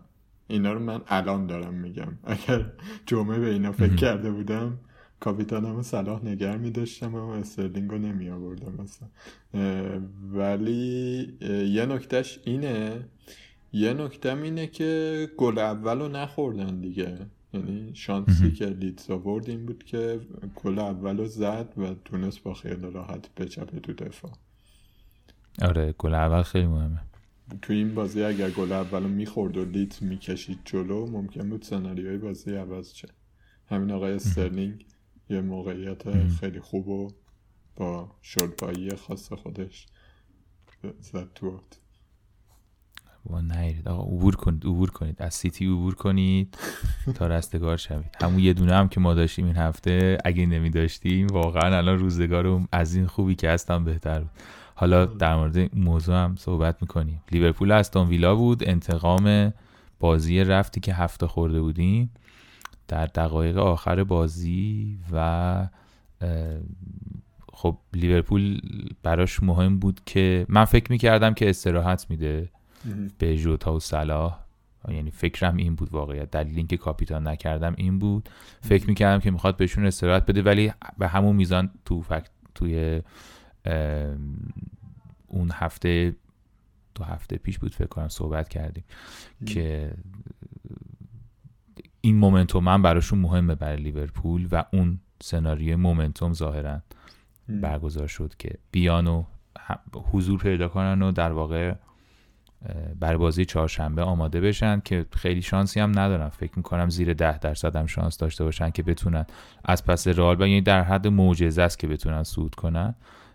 اینا 0.48 0.72
رو 0.72 0.78
من 0.78 1.00
الان 1.06 1.46
دارم 1.46 1.74
میگم. 1.74 2.18
اگر 2.24 2.72
جمعه 3.06 3.38
به 3.38 3.50
اینا 3.50 3.72
فکر. 3.72 3.94
کرده 3.94 4.30
بودم 4.30 4.78
کاپیتانم 5.20 5.82
صلاح 5.82 6.24
نگر 6.24 6.56
میداشتم 6.56 7.14
و 7.14 7.28
استرلینگ 7.28 7.90
رو 7.90 7.98
نمی 7.98 8.30
آوردم 8.30 8.72
مثلا 8.82 9.08
ولی 10.32 11.38
یه 11.72 11.86
نکتهش 11.86 12.38
اینه 12.44 13.08
یه 13.72 13.92
نکتم 13.92 14.42
اینه 14.42 14.66
که 14.66 15.28
گل 15.36 15.58
اول 15.58 15.98
رو 15.98 16.08
نخوردن 16.08 16.80
دیگه. 16.80 17.18
یعنی 17.54 17.94
شانسی. 17.94 18.52
که 18.52 18.66
لیدز 18.66 19.10
آورد 19.10 19.50
این 19.50 19.66
بود 19.66 19.84
که 19.84 20.20
گل 20.54 20.78
اول 20.78 21.16
رو 21.16 21.26
زد 21.26 21.72
و 21.76 21.94
تونست 21.94 22.42
با 22.42 22.54
خیال 22.54 22.82
راحت 22.82 23.34
بچپه 23.34 23.80
تو 23.80 23.92
دفاع. 23.92 24.32
آره 25.62 25.94
گل 25.98 26.14
اول 26.14 26.42
خیلی 26.42 26.66
مهمه. 26.66 27.00
تو 27.62 27.72
این 27.72 27.94
بازی 27.94 28.22
اگر 28.22 28.50
گل 28.50 28.72
اول 28.72 29.02
می‌خورد 29.02 29.56
و 29.56 29.64
لیدز 29.64 30.02
می‌کشید 30.02 30.58
جلو 30.64 31.06
ممکن 31.06 31.50
بود 31.50 31.62
سناریوی 31.62 32.18
بازی 32.18 32.54
عوض 32.54 32.94
شه. 32.94 33.08
همین 33.66 33.90
آقای 33.90 34.12
استرلینگ 34.12 34.86
یه 35.30 35.40
موقعیت. 35.40 36.28
خیلی 36.28 36.60
خوب 36.60 36.88
و 36.88 37.10
با 37.76 38.16
شلپایی 38.22 38.90
خاص 38.90 39.32
خودش 39.32 39.86
زد 41.00 41.32
تو 41.34 41.60
با 43.24 43.40
نهیرید. 43.40 43.88
آقا 43.88 44.02
عبور 44.02 44.36
کنید 44.36 44.64
عبور 44.64 44.90
کنید. 44.90 45.22
از 45.22 45.34
سیتی 45.34 45.66
عبور 45.66 45.94
کنید 45.94 46.58
تا 47.14 47.26
رستگار 47.26 47.76
شوید. 47.76 48.16
همون 48.22 48.38
یه 48.38 48.52
دونه 48.52 48.74
هم 48.74 48.88
که 48.88 49.00
ما 49.00 49.14
داشتیم 49.14 49.46
این 49.46 49.56
هفته 49.56 50.18
اگه 50.24 50.46
نمی 50.46 50.70
داشتیم 50.70 51.26
واقعا 51.26 51.76
الان 51.76 51.98
روزگارم 51.98 52.68
از 52.72 52.94
این 52.94 53.06
خوبی 53.06 53.34
که 53.34 53.50
هستم 53.50 53.84
بهتر 53.84 54.20
بود. 54.20 54.30
حالا 54.74 55.04
در 55.06 55.36
مورد 55.36 55.56
این 55.56 55.70
موضوع 55.74 56.16
هم 56.16 56.36
صحبت 56.36 56.76
می‌کنیم. 56.80 57.22
لیورپول 57.32 57.72
استون 57.72 58.08
ویلا 58.08 58.34
بود. 58.34 58.68
انتقام 58.68 59.52
بازی 60.00 60.44
رفتی 60.44 60.80
که 60.80 60.94
هفته 60.94 61.26
خورده 61.26 61.60
بودیم 61.60 62.10
در 62.88 63.06
دقایق 63.06 63.58
آخر 63.58 64.04
بازی 64.04 64.98
و 65.12 65.68
خب 67.52 67.78
لیورپول 67.92 68.60
براش 69.02 69.42
مهم 69.42 69.78
بود 69.78 70.00
که 70.06 70.46
من 70.48 70.64
فکر 70.64 70.92
می‌کردم 70.92 71.34
که 71.34 71.50
استراحت 71.50 72.06
میده. 72.10 72.48
به 73.18 73.36
ژوتا 73.36 73.74
و 73.74 73.80
صلاح. 73.80 74.38
یعنی 74.88 75.10
فکرم 75.10 75.56
این 75.56 75.74
بود 75.74 75.92
واقعیت. 75.92 76.30
دلیل 76.30 76.56
اینکه 76.56 76.76
کاپیتان 76.76 77.28
نکردم 77.28 77.74
این 77.76 77.98
بود. 77.98 78.28
فکر 78.60 78.86
می‌کردم 78.86 79.20
که 79.20 79.30
می‌خواد 79.30 79.56
بهشون 79.56 79.86
استراحت 79.86 80.26
بده 80.26 80.42
ولی 80.42 80.72
به 80.98 81.08
همون 81.08 81.36
میزان 81.36 81.70
تو 81.84 82.02
فکت 82.02 82.30
توی 82.54 83.02
اون 85.26 85.50
هفته 85.52 86.16
دو 86.94 87.04
هفته 87.04 87.36
پیش 87.36 87.58
بود 87.58 87.74
فکر 87.74 87.86
کنم 87.86 88.08
صحبت 88.08 88.48
کردیم 88.48 88.84
که 89.46 89.94
این 92.00 92.16
مومنتوم 92.16 92.64
من 92.64 92.82
براشون 92.82 93.18
مهمه 93.18 93.54
برای 93.54 93.76
لیورپول 93.76 94.48
و 94.52 94.64
اون 94.72 95.00
سناریو 95.22 95.76
مومنتوم 95.76 96.32
ظاهرا. 96.32 96.82
برگزار 97.48 98.06
شد 98.06 98.34
که 98.38 98.58
بیان 98.70 99.06
و 99.06 99.24
حضور 100.12 100.40
پیدا 100.40 100.68
کنن 100.68 101.02
و 101.02 101.12
در 101.12 101.32
واقع 101.32 101.74
برای 103.00 103.16
بازی 103.16 103.44
چهارشنبه 103.44 104.02
آماده 104.02 104.40
بشن 104.40 104.80
که 104.80 105.06
خیلی 105.12 105.42
شانسی 105.42 105.80
هم 105.80 105.90
ندارن. 105.90 106.28
فکر 106.28 106.52
می‌کنم 106.56 106.88
زیر 106.88 107.12
ده 107.12 107.38
درصد 107.38 107.76
هم 107.76 107.86
شانس 107.86 108.18
داشته 108.18 108.44
باشن 108.44 108.70
که 108.70 108.82
بتونن 108.82 109.26
از 109.64 109.84
پس 109.84 110.08
رئال 110.08 110.40
یعنی 110.40 110.60
در 110.60 110.82
حد 110.82 111.08
معجزه 111.08 111.62
است 111.62 111.78
که 111.78 111.86
بتونن 111.86 112.22
صعود 112.22 112.54
کنن. 112.54 112.94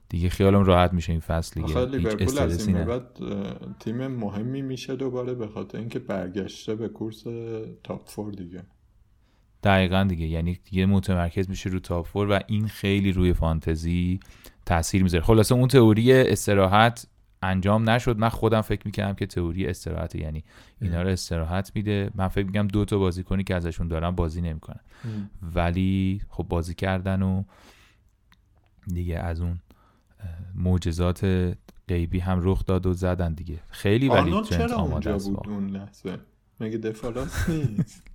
دیگه 0.09 0.29
خیالم 0.29 0.63
راحت 0.63 0.93
میشه 0.93 1.11
این 1.11 1.19
فصل 1.19 1.61
دیگه. 1.61 1.85
لیورپول 1.85 2.39
از 2.39 2.67
این 2.67 2.85
بعد 2.85 3.03
تیم 3.79 4.07
مهمی 4.07 4.61
میشه 4.61 4.95
دوباره 4.95 5.33
به 5.33 5.47
خاطر 5.47 5.77
اینکه 5.77 5.99
برگشته 5.99 6.75
به 6.75 6.87
کورس 6.87 7.23
تاپ 7.83 8.09
فور 8.09 8.31
دیگه. 8.33 8.63
دقیقا 9.63 10.03
دیگه. 10.09 10.25
یعنی 10.25 10.59
دیگه 10.65 10.85
متمرکز 10.85 11.49
میشه 11.49 11.69
رو 11.69 11.79
تاپ 11.79 12.07
فور 12.07 12.31
و 12.31 12.39
این 12.47 12.67
خیلی 12.67 13.11
روی 13.11 13.33
فانتزی 13.33 14.19
تاثیر 14.65 15.03
می‌ذاره. 15.03 15.23
خلاصه 15.23 15.55
اون 15.55 15.67
تئوری 15.67 16.13
استراحت 16.13 17.07
انجام 17.41 17.89
نشد. 17.89 18.17
من 18.17 18.29
خودم 18.29 18.61
فکر 18.61 18.81
می‌کردم 18.85 19.13
که 19.13 19.25
تئوری 19.25 19.67
استراحت 19.67 20.15
یعنی 20.15 20.43
اینا 20.81 21.01
رو 21.01 21.09
استراحت 21.09 21.71
میده. 21.75 22.11
من 22.15 22.27
فکر 22.27 22.45
می‌کنم 22.45 22.67
دو 22.67 22.85
تا 22.85 22.97
بازیکنی 22.97 23.43
که 23.43 23.55
ازشون 23.55 23.87
دارم 23.87 24.15
بازی 24.15 24.41
نمی‌کنن. 24.41 24.79
ولی 25.41 26.21
خب 26.29 26.43
بازی 26.43 26.73
کردن 26.73 27.21
و 27.21 27.43
دیگه 28.87 29.19
از 29.19 29.41
اون 29.41 29.59
معجزات 30.55 31.53
غیبی 31.87 32.19
هم 32.19 32.39
رخ 32.41 32.65
داد 32.65 32.85
و 32.85 32.93
زدن 32.93 33.33
دیگه. 33.33 33.59
خیلی 33.69 34.09
ولی 34.09 34.41
چرا 34.41 34.75
اونجا 34.75 35.17
بود. 35.17 35.47
اون 35.47 35.67
لحظه؟ 35.67 36.17
مگه 36.59 36.77
دفاع 36.77 37.13
راست 37.13 37.49
نیست؟ 37.49 38.06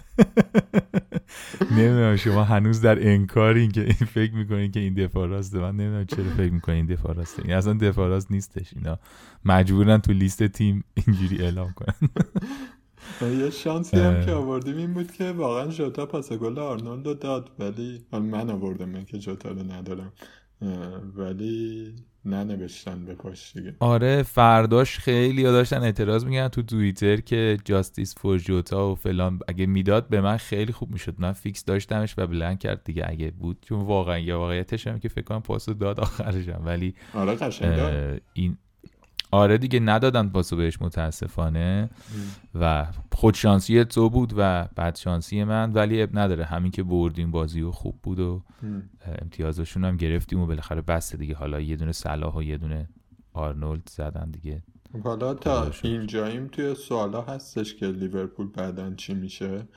نمی‌دونم 1.76 2.16
شما 2.16 2.44
هنوز 2.44 2.80
در 2.80 3.08
انکارین 3.08 3.70
که 3.70 3.80
این 3.80 3.92
فکر 3.92 4.34
می‌کنین 4.34 4.72
که 4.72 4.80
این 4.80 4.94
دفاع 4.94 5.28
راسته. 5.28 5.58
من 5.58 5.76
نمی‌دونم 5.76 6.04
چرا 6.04 6.24
فکر 6.36 6.52
می‌کنین 6.52 6.76
این 6.76 6.86
دفاع 6.86 7.14
راسته. 7.14 7.42
این 7.44 7.54
اصلا 7.54 7.72
دفاع 7.72 8.08
راست 8.08 8.30
نیستش 8.30 8.72
اینا. 8.76 8.98
مجبورن 9.44 9.98
تو 9.98 10.12
لیست 10.12 10.42
تیم 10.46 10.84
اینجوری 11.06 11.42
اعلام 11.42 11.72
کنن. 11.72 11.94
یه 13.20 13.50
شانسی 13.50 13.96
هم. 13.96 14.24
که 14.24 14.32
آوردیم 14.32 14.76
این 14.76 14.94
بود 14.94 15.12
که 15.12 15.32
واقعا 15.32 15.66
جوتا 15.66 16.06
پاس 16.06 16.32
گل 16.32 16.58
آرنولد 16.58 17.18
داد. 17.18 17.50
ولی 17.58 18.06
من 18.12 18.50
آوردم 18.50 18.88
من 18.88 19.04
که 19.04 19.18
جوتا 19.18 19.48
رو 19.48 19.72
ندارم. 19.72 20.12
ولی 21.16 21.94
ننوشتن 22.24 23.04
به 23.04 23.14
پاش 23.14 23.52
دیگه. 23.52 23.74
آره 23.80 24.22
فرداش 24.22 24.98
خیلی 24.98 25.42
داشتن 25.42 25.82
اعتراض 25.82 26.24
میگن 26.24 26.48
تو 26.48 26.62
توییتر 26.62 27.16
که 27.16 27.58
جاستیس 27.64 28.14
فور 28.18 28.38
جوتا 28.38 28.90
و 28.92 28.94
فلان 28.94 29.38
اگه 29.48 29.66
می‌داد 29.66 30.08
به 30.08 30.20
من 30.20 30.36
خیلی 30.36 30.72
خوب 30.72 30.90
می‌شد. 30.90 31.14
من 31.18 31.32
فیکس 31.32 31.64
داشتمش 31.64 32.14
و 32.18 32.26
بلند 32.26 32.58
کرد 32.58 32.84
دیگه. 32.84 33.04
اگه 33.08 33.30
بود 33.30 33.58
چون 33.62 33.80
واقعا 33.80 34.18
یا 34.18 34.38
واقعیتش 34.38 34.86
هم 34.86 34.98
که 34.98 35.08
فکر 35.08 35.24
کنم 35.24 35.42
پاسو 35.42 35.74
داد 35.74 36.00
آخرشم. 36.00 36.62
ولی 36.64 36.94
آره 37.14 38.20
این 38.32 38.58
آره 39.32 39.58
دیگه 39.58 39.80
ندادن 39.80 40.28
پاسو 40.28 40.56
بهش 40.56 40.82
متاسفانه. 40.82 41.90
و 42.54 42.86
خودشانسی 43.12 43.84
تو 43.84 44.10
بود 44.10 44.32
و 44.36 44.68
بدشانسی 44.76 45.44
من 45.44 45.72
ولی 45.72 46.02
اب 46.02 46.18
نداره. 46.18 46.44
همین 46.44 46.70
که 46.70 46.82
بردیم 46.82 47.30
بازی 47.30 47.62
و 47.62 47.70
خوب 47.70 47.98
بود 48.02 48.20
و 48.20 48.42
ام. 48.62 48.90
امتیازشون 49.22 49.84
هم 49.84 49.96
گرفتیم 49.96 50.40
و 50.40 50.46
بالاخره 50.46 50.80
بسه 50.80 51.16
دیگه. 51.16 51.34
حالا 51.34 51.60
یه 51.60 51.76
دونه 51.76 51.92
صلاح 51.92 52.36
و 52.36 52.42
یه 52.42 52.58
دونه 52.58 52.88
آرنولد 53.32 53.88
زدن 53.88 54.30
دیگه. 54.30 54.62
حالا 55.04 55.34
تا. 55.34 55.70
اینجاییم 55.82 56.46
توی 56.46 56.74
سوالا 56.74 57.22
هستش 57.22 57.74
که 57.74 57.86
لیورپول 57.86 58.48
بعدا 58.48 58.94
چی 58.94 59.14
میشه؟ 59.14 59.68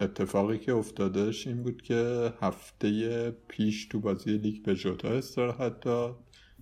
اتفاقی 0.00 0.58
که 0.58 0.72
افتادش 0.72 1.46
این 1.46 1.62
بود 1.62 1.82
که 1.82 2.32
هفته 2.40 3.30
پیش 3.48 3.86
تو 3.86 4.00
بازی 4.00 4.38
لیگ 4.38 4.62
به 4.62 4.74
جوتا 4.74 5.08
استراحت 5.08 5.80
داد. 5.80 6.16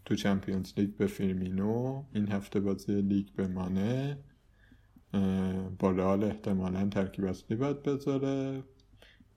تو 0.04 0.14
Champions 0.14 0.73
League 0.76 0.97
به 0.96 1.06
فیرمینو 1.06 2.04
این 2.14 2.32
هفته 2.32 2.61
بازی 2.61 3.02
لیگ 3.02 3.26
به 3.37 3.49
مانه. 3.49 4.18
اه، 5.14 5.68
با 5.78 5.90
رئال 5.90 6.25
احتمالا 6.25 6.88
ترکیب 6.88 7.25
اصلی 7.25 7.56
باید 7.56 7.82
بذاره. 7.82 8.62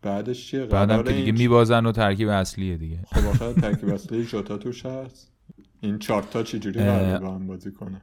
بعدش 0.02 0.48
چیه؟ 0.48 0.66
بعدم 0.66 1.04
که 1.04 1.12
دیگه 1.12 1.26
این 1.26 1.38
میبازن 1.38 1.86
و 1.86 1.92
ترکیب 1.92 2.30
اصلیه 2.30 2.78
دیگه. 2.78 3.00
خب 3.06 3.28
آخه 3.28 3.54
ترکیب 3.54 3.90
اصلی 3.90 4.26
جوتا 4.26 4.58
توش 4.58 4.86
هست. 4.86 5.32
این 5.82 6.00
چارتا 6.00 6.44
چجوری 6.44 6.80
قراره 6.80 7.20
با 7.20 7.36
هم 7.36 7.48
بازی 7.48 7.72
کنه؟ 7.72 8.02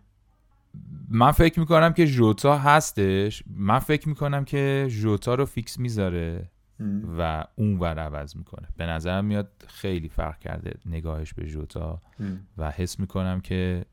من 1.09 1.31
فکر 1.31 1.61
می‌کنم 1.61 1.93
که 1.93 2.07
ژوتا 2.07 2.59
هستش. 2.59 3.43
من 3.47 3.79
فکر 3.79 4.09
می‌کنم 4.09 4.45
که 4.45 4.87
ژوتا 4.89 5.35
رو 5.35 5.45
فیکس 5.45 5.79
می‌ذاره. 5.79 6.51
ام. 6.81 7.19
و 7.19 7.45
اون 7.57 7.79
ور 7.79 7.99
عوض 7.99 8.37
می‌کنه. 8.37 8.69
به 8.77 8.87
نظرم 8.87 9.25
میاد 9.25 9.51
خیلی 9.69 10.09
فرق 10.09 10.39
کرده 10.39 10.75
نگاهش 10.87 11.35
به 11.35 11.47
ژوتا 11.47 12.03
ام. 12.21 12.47
و 12.59 12.71
حس 12.71 13.01
می‌کنم 13.01 13.41
که 13.41 13.85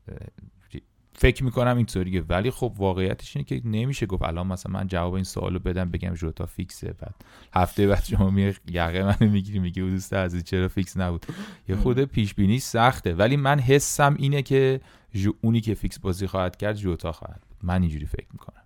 فکر 1.14 1.44
می‌کنم 1.44 1.76
اینطوریه 1.76 2.22
ولی 2.22 2.50
خب 2.50 2.74
واقعیتش 2.76 3.36
اینه 3.36 3.44
که 3.44 3.60
نمیشه 3.64 4.06
گفت 4.06 4.22
الان 4.22 4.46
مثلا 4.46 4.72
من 4.72 4.86
جواب 4.86 5.14
این 5.14 5.24
سوالو 5.24 5.58
بدم 5.58 5.90
بگم 5.90 6.14
ژوتا 6.14 6.46
فیکسه. 6.46 6.92
بعد 6.92 7.14
هفته 7.54 7.86
بعد 7.86 8.04
شما 8.04 8.30
می 8.30 8.54
یقه 8.68 9.02
منو 9.02 9.32
می‌گیری 9.32 9.58
میگی 9.58 9.80
دوست 9.80 10.14
عزیز 10.14 10.44
چرا 10.44 10.68
فیکس 10.68 10.96
نبود؟ 10.96 11.26
یه 11.68 11.76
خود 11.76 12.04
پیش 12.04 12.34
بینی 12.34 12.58
سخته. 12.58 13.14
ولی 13.14 13.36
من 13.36 13.60
حسم 13.60 14.14
اینه 14.18 14.42
که 14.42 14.80
جو- 15.14 15.32
اونی 15.40 15.60
که 15.60 15.74
فیکس 15.74 15.98
بازی 15.98 16.26
خواهد 16.26 16.56
کرد 16.56 16.76
ژوتا 16.76 17.12
خواهد 17.12 17.40
بود. 17.48 17.58
من 17.62 17.82
اینجوری 17.82 18.06
فکر 18.06 18.26
می‌کنم. 18.32 18.61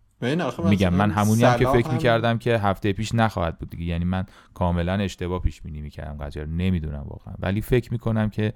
میگم 0.65 0.95
من 0.95 1.11
همونی 1.11 1.45
هم 1.45 1.59
که 1.59 1.67
فکر 1.67 1.91
می‌کردم 1.91 2.39
که 2.39 2.59
هفته 2.59 2.93
پیش 2.93 3.15
نخواهد 3.15 3.59
بود 3.59 3.71
دیگه. 3.71 3.85
یعنی 3.85 4.05
من 4.05 4.27
کاملا 4.55 4.93
اشتباه 4.93 5.43
پیش 5.43 5.63
بینی 5.63 5.81
می‌کردم 5.81 6.25
قضیه 6.25 6.43
رو. 6.43 6.51
نمی‌دونم 6.51 7.05
واقعا. 7.09 7.35
ولی 7.39 7.61
فکر 7.61 7.93
می‌کنم 7.93 8.31
که 8.31 8.53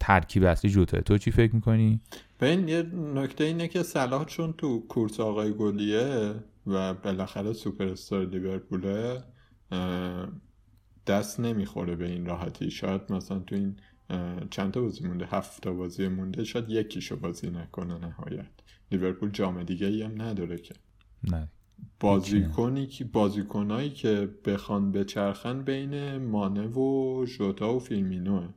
ترکیب 0.00 0.44
اصلی 0.44 0.70
جوتاست 0.70 1.00
تو 1.00 1.18
چی 1.18 1.30
فکر 1.30 1.54
می‌کنی؟ 1.54 2.00
ببین 2.40 2.68
یه 2.68 2.82
نکته 3.14 3.44
اینه 3.44 3.68
که 3.68 3.82
صلاح 3.82 4.24
چون 4.24 4.52
تو 4.52 4.86
کورس 4.88 5.20
آقای 5.20 5.52
گلیه 5.52 6.34
و 6.66 6.94
بالاخره 6.94 7.52
سوپر 7.52 7.84
استار 7.84 8.24
لیورپوله 8.24 9.24
دست 11.06 11.40
نمی‌خوره 11.40 11.96
به 11.96 12.06
این 12.06 12.26
راحتی. 12.26 12.70
شاید 12.70 13.12
مثلا 13.12 13.38
تو 13.38 13.54
این 13.54 13.76
چند 14.50 14.72
تا 14.72 14.80
بازی 14.80 15.08
مونده؟ 15.08 15.26
هفت 15.26 15.62
تا 15.62 15.72
بازی 15.72 16.08
مونده. 16.08 16.44
شاید 16.44 16.70
یکیشو 16.70 17.16
بازی 17.16 17.50
نکنه 17.50 17.98
نهایت. 17.98 18.59
لیورپول 18.92 19.30
جام 19.30 19.62
دیگه 19.62 19.86
ای 19.86 20.02
هم 20.02 20.22
نداره 20.22 20.58
که. 20.58 20.74
نه. 21.24 21.48
بازیکنی 22.00 22.86
که 22.86 23.04
بازیکنایی 23.04 23.90
که 23.90 24.28
بخوان 24.44 24.92
بچرخن 24.92 25.62
بین 25.62 26.16
مانه 26.16 26.66
و 26.66 27.26
ژوتا 27.26 27.74
و 27.74 27.78
فیلمینوه 27.78 28.48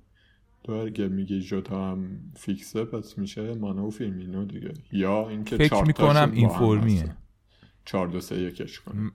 تو 0.63 0.71
اگه 0.71 1.07
میگی 1.07 1.41
ژوتا 1.41 1.91
هم 1.91 2.19
فیکسه 2.35 2.85
پس 2.85 3.17
میشه 3.17 3.53
مانه 3.53 3.81
و 3.81 3.89
فیلمینو 3.89 4.45
دیگه. 4.45 4.73
یا 4.91 5.29
اینکه 5.29 5.57
فکر 5.57 5.83
می‌کنم 5.83 6.31
این 6.33 6.49
فرمیه. 6.49 7.15
4 7.85 8.07
2 8.07 8.19
3 8.19 8.35
1 8.35 8.79
کنم 8.79 9.11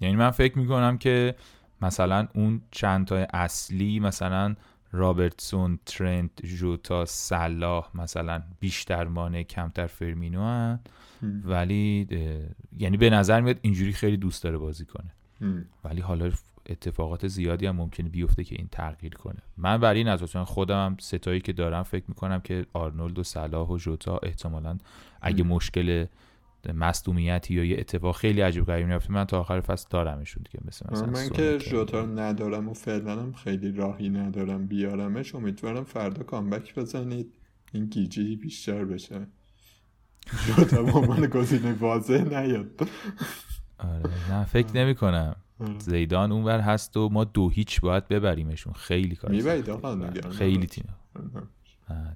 یعنی 0.00 0.16
من 0.16 0.30
فکر 0.30 0.58
می‌کنم 0.58 0.98
که 0.98 1.34
مثلا 1.82 2.28
اون 2.34 2.60
چند 2.70 3.06
تا 3.06 3.16
اصلی 3.16 4.00
مثلا 4.00 4.54
رابرتسون 4.96 5.78
ترنت 5.86 6.46
جوتا 6.46 7.04
صلاح 7.04 7.90
مثلا 7.94 8.42
بیشتر 8.60 9.04
مانع 9.04 9.42
کمتر 9.42 9.86
فرمینو 9.86 10.40
هن. 10.40 10.80
ولی 11.44 12.06
یعنی 12.78 12.96
به 12.96 13.10
نظر 13.10 13.40
میاد 13.40 13.58
اینجوری 13.62 13.92
خیلی 13.92 14.16
دوست 14.16 14.42
داره 14.44 14.58
بازی 14.58 14.84
کنه. 14.84 15.10
ولی 15.84 16.00
حالا 16.00 16.30
اتفاقات 16.68 17.28
زیادی 17.28 17.66
هم 17.66 17.76
ممکنه 17.76 18.08
بیفته 18.08 18.44
که 18.44 18.56
این 18.58 18.68
تغییر 18.72 19.14
کنه. 19.14 19.38
من 19.56 19.78
برای 19.78 19.98
این 19.98 20.08
اساس 20.08 20.36
خودم 20.36 20.86
هم 20.86 20.96
ستایی 21.00 21.40
که 21.40 21.52
دارم 21.52 21.82
فکر 21.82 22.04
می‌کنم 22.08 22.40
که 22.40 22.66
آرنولد 22.72 23.18
و 23.18 23.22
صلاح 23.22 23.68
و 23.68 23.76
جوتا 23.76 24.18
احتمالا 24.22 24.78
اگه 25.22 25.44
مشکل 25.44 26.06
مصدومیتی 26.72 27.54
یا 27.54 27.64
یه 27.64 27.76
اتفاق 27.78 28.16
خیلی 28.16 28.40
عجیب 28.40 28.64
غریب 28.64 28.86
میفته 28.86 29.12
من 29.12 29.24
تا 29.24 29.40
آخر 29.40 29.60
فصل 29.60 29.86
دارمشون 29.90 30.44
دیگه 30.52 30.64
مثل 30.66 30.86
مثلا 30.90 31.06
من 31.06 31.28
که 31.28 31.58
جوتا 31.58 32.06
ندارم 32.06 32.68
و 32.68 32.74
فعلا 32.74 33.22
هم 33.22 33.32
خیلی 33.32 33.72
راهی 33.72 34.08
ندارم 34.10 34.66
بیارمش. 34.66 35.34
امیدوارم 35.34 35.84
فردا 35.84 36.22
کامبک 36.22 36.74
بزنید. 36.74 37.32
این 37.72 37.86
گیجی 37.86 38.36
بیشتر 38.36 38.84
بشه. 38.84 39.26
جوتا 40.46 40.82
به 40.82 40.92
عنوان 40.92 41.26
گزینه 41.26 41.72
واضح 41.72 42.24
نیاد. 42.24 42.88
آره 43.78 44.30
نه 44.30 44.44
فکر 44.44 44.76
نمی 44.76 44.94
کنم 44.94 45.36
زیدان 45.78 46.32
اونور 46.32 46.60
هست 46.60 46.96
و 46.96 47.08
ما 47.08 47.24
دو 47.24 47.48
هیچ 47.48 47.80
باید 47.80 48.08
ببریمشون. 48.08 48.72
خیلی 48.72 49.16
کار 49.16 49.30
می‌برید 49.30 50.28
خیلی 50.28 50.66
تیم. 50.66 50.94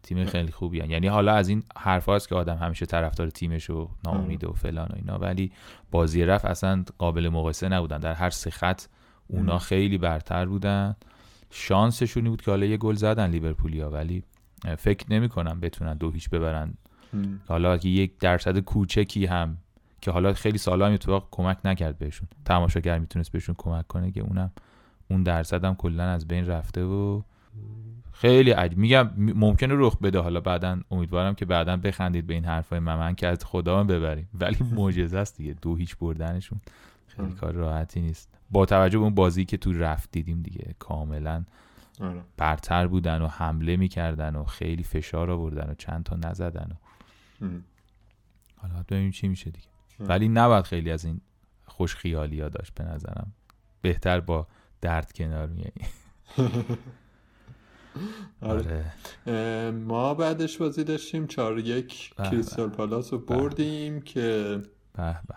تیم 0.02 0.24
خیلی 0.24 0.52
خوبی 0.52 0.80
هن. 0.80 0.90
یعنی 0.90 1.06
حالا 1.06 1.34
از 1.34 1.48
این 1.48 1.62
حرف 1.76 2.04
هاست 2.04 2.28
که 2.28 2.34
آدم 2.34 2.56
همیشه 2.56 2.86
طرفدار 2.86 3.30
تیمش 3.30 3.70
و 3.70 3.88
ناامیده 4.04 4.48
و 4.48 4.52
فلان 4.52 4.88
و 4.92 4.96
اینا 4.96 5.18
ولی 5.18 5.52
بازی 5.90 6.24
رفت 6.24 6.44
اصلا 6.44 6.84
قابل 6.98 7.28
مقایسه 7.28 7.68
نبودن. 7.68 7.98
در 7.98 8.12
هر 8.12 8.30
سه 8.30 8.50
خط 8.50 8.82
اونا 9.28 9.58
خیلی 9.58 9.98
برتر 9.98 10.46
بودن. 10.46 10.96
شانسشونی 11.50 12.28
بود 12.28 12.42
که 12.42 12.50
حالا 12.50 12.66
یه 12.66 12.76
گل 12.76 12.94
زدن 12.94 13.30
لیورپولیا 13.30 13.90
ولی 13.90 14.22
فکر 14.78 15.12
نمی 15.12 15.28
کنم 15.28 15.60
بتونن 15.60 15.94
دو 15.94 16.10
هیچ 16.10 16.30
ببرن. 16.30 16.74
حالا 17.48 17.78
که 17.78 17.88
یک 17.88 18.18
درصد 18.18 18.58
کوچکی 18.58 19.26
هم 19.26 19.56
که 20.00 20.10
حالا 20.10 20.32
خیلی 20.32 20.58
سالا 20.58 20.86
هم 20.86 20.92
اتفاق 20.92 21.28
کمک 21.30 21.58
نکرد 21.64 21.98
بهشون. 21.98 22.28
تماشاگر 22.44 22.98
می‌تونست 22.98 23.32
بهشون 23.32 23.54
کمک 23.58 23.86
کنه 23.86 24.10
که 24.10 24.20
اونم 24.20 24.52
اون 25.10 25.22
درصد 25.22 25.64
هم 25.64 25.74
کلا 25.74 26.04
از 26.04 26.28
بین 26.28 26.46
رفته 26.46 26.84
و 26.84 27.22
خیلی 28.20 28.50
عجیب. 28.50 28.78
میگم 28.78 29.10
ممکنه 29.16 29.74
رخ 29.76 29.98
بده. 29.98 30.18
حالا 30.18 30.40
بعدا 30.40 30.80
امیدوارم 30.90 31.34
که 31.34 31.44
بعدا 31.44 31.76
بخندید 31.76 32.26
به 32.26 32.34
این 32.34 32.44
حرفای 32.44 32.78
من. 32.78 33.14
که 33.14 33.26
از 33.26 33.44
خدا 33.44 33.84
ببریم. 33.84 34.28
ولی 34.34 34.56
معجزه 34.72 35.18
است 35.18 35.36
دیگه. 35.36 35.54
دو 35.62 35.76
هیچ 35.76 35.96
بردنشون. 35.96 36.60
خیلی 37.06 37.32
کار 37.32 37.52
راحتی 37.52 38.00
نیست. 38.00 38.28
با 38.50 38.66
توجه 38.66 38.98
به 38.98 39.04
اون 39.04 39.14
بازی 39.14 39.44
که 39.44 39.56
تو 39.56 39.72
رفت 39.72 40.10
دیدیم 40.12 40.42
دیگه. 40.42 40.74
کاملا 40.78 41.44
آره. 42.00 42.20
برتر 42.36 42.86
بودن 42.86 43.22
و 43.22 43.26
حمله 43.26 43.76
می‌کردن 43.76 44.36
و 44.36 44.44
خیلی 44.44 44.82
فشار 44.82 45.30
آوردن 45.30 45.70
و 45.70 45.74
چند 45.74 46.04
تا 46.04 46.16
نزدن 46.16 46.70
و 46.70 47.46
حالا 48.56 48.84
ببینیم 48.88 49.10
چی 49.10 49.28
میشه 49.28 49.50
دیگه. 49.50 49.66
ولی 50.00 50.28
نباید 50.28 50.64
خیلی 50.64 50.90
از 50.90 51.04
این 51.04 51.20
خوش 51.66 51.96
خیالی 51.96 52.40
ها 52.40 52.48
داشت 52.48 52.74
به 52.74 52.84
نظرم. 52.84 53.32
بهتر 53.82 54.20
با 54.20 54.46
درد 54.80 55.12
کنار 55.12 55.46
میایی 55.46 55.72
آره. 58.42 58.92
ما 59.70 60.14
بعدش 60.14 60.56
بازی 60.56 60.84
داشتیم 60.84 61.26
چهار 61.26 61.58
یک 61.58 62.10
کریستال 62.18 62.68
پالاس 62.68 63.12
رو 63.12 63.18
بردیم 63.18 64.00
که 64.00 64.58
به 64.96 65.16
به. 65.28 65.34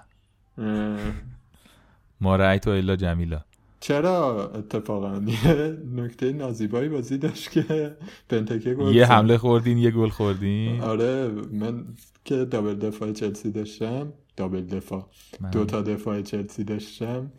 ما 2.22 2.36
رأیت 2.36 2.68
الا 2.68 2.96
جمیلا. 2.96 3.42
چرا 3.80 4.52
اتفاقا؟ 4.56 5.22
یه 5.46 5.78
نکته 5.96 6.32
نازیبایی 6.32 6.90
بازی 6.90 7.18
داشت 7.18 7.52
که 7.52 7.98
بنتکه 8.30 8.74
گل 8.74 8.96
یه 8.96 9.06
حمله 9.06 9.38
خوردین 9.38 9.78
یه 9.78 9.92
گل 9.92 10.10
خوردین. 10.10 10.82
آره 10.82 11.28
من 11.52 11.86
که 12.26 12.46
دابل 12.46 12.76
دفاع 12.76 13.12
چلسی 13.12 13.52
داشتم. 13.52 14.14
دابل 14.38 14.62
دفاع. 14.62 15.10
دو 15.52 15.66
تا 15.66 15.82
دفاع 15.82 16.22
چلسی 16.22 16.64
داشتم. 16.64 17.32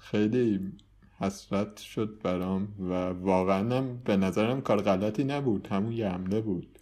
خیلی 0.00 0.72
حسرت 1.18 1.76
شد 1.80 2.20
برام 2.22 2.68
و 2.78 2.92
واقعا 3.08 3.80
به 3.80 4.16
نظرم 4.16 4.60
کار 4.60 4.82
غلطی 4.82 5.24
نبود 5.24 5.66
همون 5.66 5.92
یه 5.92 6.08
حمله 6.08 6.40
بود. 6.40 6.78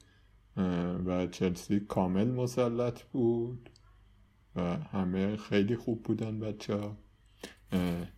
و 1.06 1.26
چلسی 1.26 1.80
کامل 1.80 2.28
مسلط 2.28 3.02
بود 3.02 3.70
و 4.56 4.76
همه 4.76 5.36
خیلی 5.36 5.76
خوب 5.76 6.02
بودن 6.02 6.40
بچه 6.40 6.74
ها 6.74 6.96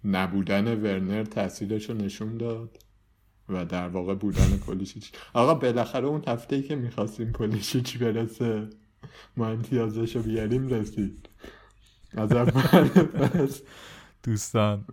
نبودن 0.05 0.81
ورنر 0.83 1.25
تاثیرش 1.25 1.91
رو 1.91 1.97
نشون 1.97 2.37
داد 2.37 2.79
و 3.49 3.65
در 3.65 3.89
واقع 3.89 4.15
بودن 4.15 4.59
کلیشیچ 4.67 5.13
آقا 5.35 5.55
بالاخره 5.55 6.07
اون 6.07 6.23
هفته 6.27 6.57
ای 6.57 6.63
که 6.63 6.77
می‌خواستیم 6.77 7.33
کلیشیچ 7.33 7.99
برسه 7.99 8.69
ما 9.37 9.49
امتیازش 9.49 10.17
رو 10.17 10.23
بیاریم 10.23 10.69
رسید. 10.69 11.29
از 12.13 12.33
اول 12.33 13.49
دوستان. 14.27 14.85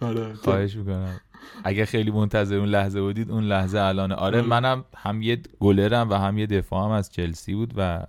آره 0.00 0.34
خواهش 0.34 0.76
می‌کنم. 0.76 1.20
اگه 1.64 1.84
خیلی 1.84 2.10
منتظر 2.10 2.56
اون 2.56 2.68
لحظه 2.68 3.00
بودید 3.00 3.30
اون 3.30 3.44
لحظه 3.44 3.78
الان. 3.78 4.12
آره 4.12 4.42
منم 4.42 4.84
هم 4.96 5.22
یه 5.22 5.40
گلرم 5.60 6.10
و 6.10 6.14
هم 6.14 6.38
یه 6.38 6.46
دفاعم 6.46 6.90
از 6.90 7.10
چلسی 7.12 7.54
بود 7.54 7.72
و 7.76 8.06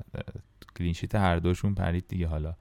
کلینشیت 0.78 1.16
هر 1.16 1.36
دوشون 1.36 1.76
پرید 1.76 2.08
دیگه 2.08 2.28
حالا. 2.28 2.54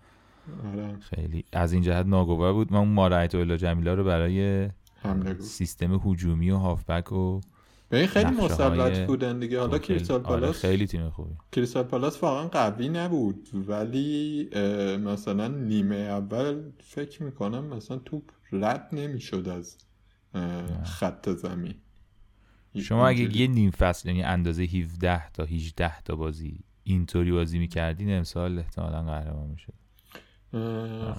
آره. 0.73 0.97
خیلی. 1.01 1.45
از 1.53 1.73
این 1.73 1.83
جهت 1.83 2.07
ناگوار 2.07 2.53
بود. 2.53 2.73
من 2.73 2.79
اون 2.79 2.89
مارایت 2.89 3.35
و 3.35 3.57
جمیلا 3.57 3.95
رو 3.95 4.05
برای 4.05 4.69
سیستم 5.39 6.01
هجومی 6.05 6.51
و 6.51 6.57
هافبک 6.57 7.13
و 7.13 7.41
به 7.93 7.99
این 7.99 8.07
خیلی 8.07 8.31
مسلط 8.31 8.79
های 8.79 9.07
بودن 9.07 9.39
دیگه. 9.39 9.61
حالا 9.61 9.79
کریستال 9.79 10.17
آره 10.17 10.25
پالاس 10.27 10.61
خیلی 10.61 10.87
تیم 10.87 11.11
خوبی. 11.11 11.35
کریستال 11.53 11.83
پالاس 11.83 12.23
واقعا 12.23 12.49
قوی 12.49 12.89
نبود. 12.89 13.49
ولی 13.55 14.49
مثلا 15.05 15.49
نیمه 15.49 15.97
اول 15.97 16.63
فکر 16.81 17.23
می‌کنم 17.23 17.65
مثلا 17.65 17.97
توپ 17.97 18.23
رد 18.53 18.89
نمی‌شد 18.93 19.49
از 19.49 19.77
خط 20.85 21.29
زمین. 21.29 21.75
شما 22.81 23.09
اگه. 23.09 23.37
یه 23.37 23.47
نیم 23.47 23.71
فصل 23.71 24.09
یعنی 24.09 24.23
اندازه 24.23 24.63
17 24.63 25.31
تا 25.31 25.45
18 25.45 26.01
تا 26.01 26.17
بازی 26.17 26.61
اینطوری 26.85 27.33
بازی 27.33 27.59
می‌کردین 27.59 28.17
امسال 28.17 28.59
احتمالا 28.59 29.03
قهرمان 29.03 29.49
می‌شد. 29.49 29.75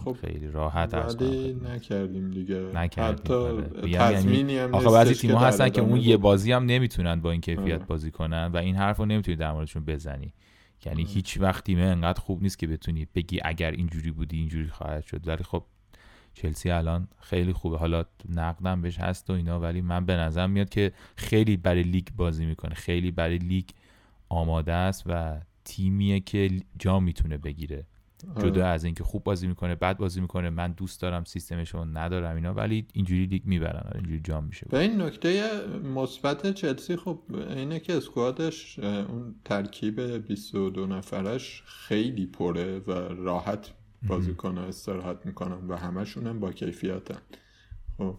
خب 0.05 0.17
خیلی 0.21 0.47
راحت 0.47 0.93
از 0.93 1.21
نکردیم 1.21 2.31
دیگه. 2.31 2.55
نکردیم، 2.75 3.15
حتی 3.15 3.33
آره. 3.33 3.89
یعنی 3.89 4.57
هم 4.57 4.75
آخه 4.75 4.89
بعضی 4.89 5.13
تیم‌ها 5.13 5.45
هستن 5.45 5.69
که 5.69 5.81
اون 5.81 5.99
یه. 5.99 6.17
بازی 6.17 6.51
هم 6.51 6.65
نمی‌تونن 6.65 7.21
با 7.21 7.31
این 7.31 7.41
کیفیت 7.41 7.75
آره. 7.75 7.85
بازی 7.85 8.11
کنن 8.11 8.51
و 8.53 8.57
این 8.57 8.75
حرف 8.75 8.97
رو 8.97 9.05
نمی‌تونی 9.05 9.37
در 9.37 9.51
موردشون 9.51 9.85
بزنی. 9.85 10.33
یعنی 10.85 11.03
هیچ 11.03 11.37
وقت 11.41 11.63
تیم 11.63 11.79
انقدر 11.79 12.19
خوب 12.19 12.41
نیست 12.43 12.59
که 12.59 12.67
بتونی 12.67 13.07
بگی 13.15 13.39
اگر 13.45 13.71
اینجوری 13.71 14.11
بودی 14.11 14.37
اینجوری 14.37 14.67
خواهد 14.67 15.05
شد. 15.05 15.27
ولی 15.27 15.43
خب 15.43 15.63
چلسی 16.33 16.69
الان 16.69 17.07
خیلی 17.19 17.53
خوبه. 17.53 17.77
حالا 17.77 18.05
نقدم 18.29 18.81
بهش 18.81 18.99
هست 18.99 19.29
و 19.29 19.33
اینا 19.33 19.59
ولی 19.59 19.81
من 19.81 20.05
به 20.05 20.15
نظر 20.15 20.47
میاد 20.47 20.69
که 20.69 20.91
خیلی 21.15 21.57
برای 21.57 21.83
لیگ 21.83 22.07
بازی 22.17 22.45
می‌کنه. 22.45 22.73
خیلی 22.75 23.11
برای 23.11 23.37
لیگ 23.37 23.65
آماده 24.29 24.73
است 24.73 25.03
و 25.05 25.39
تیمیه 25.65 26.19
که 26.19 26.49
جا 26.79 26.99
می‌تونه 26.99 27.37
بگیره. 27.37 27.85
جدا 28.39 28.67
از 28.67 28.83
اینکه 28.83 29.03
خوب 29.03 29.23
بازی 29.23 29.47
می‌کنه 29.47 29.75
بد 29.75 29.97
بازی 29.97 30.21
می‌کنه 30.21 30.49
من 30.49 30.71
دوست 30.71 31.01
دارم 31.01 31.23
سیستمشو 31.23 31.85
ندارم 31.85 32.35
اینا 32.35 32.53
ولی 32.53 32.87
اینجوری 32.93 33.25
لیگ 33.25 33.45
می‌برن 33.45 33.83
آره، 33.85 33.95
اینجوری 33.95 34.19
جام 34.19 34.43
میشه. 34.43 34.67
به 34.69 34.79
این 34.79 35.01
نکته 35.01 35.43
مثبت 35.95 36.53
چلسی 36.53 36.95
خب 36.95 37.19
اینه 37.49 37.79
که 37.79 37.97
squad 37.97 38.56
ش 38.56 38.79
اون 38.79 39.35
ترکیب 39.45 40.01
22 40.01 40.87
نفرش 40.87 41.63
خیلی 41.65 42.25
پره 42.25 42.79
و 42.79 42.91
راحت 43.23 43.71
بازیکن 44.07 44.57
استراحت 44.57 45.25
می‌کنن 45.25 45.67
و 45.67 45.75
همشون 45.75 46.27
هم 46.27 46.39
با 46.39 46.51
کیفیتن. 46.51 47.21
خب 47.97 48.15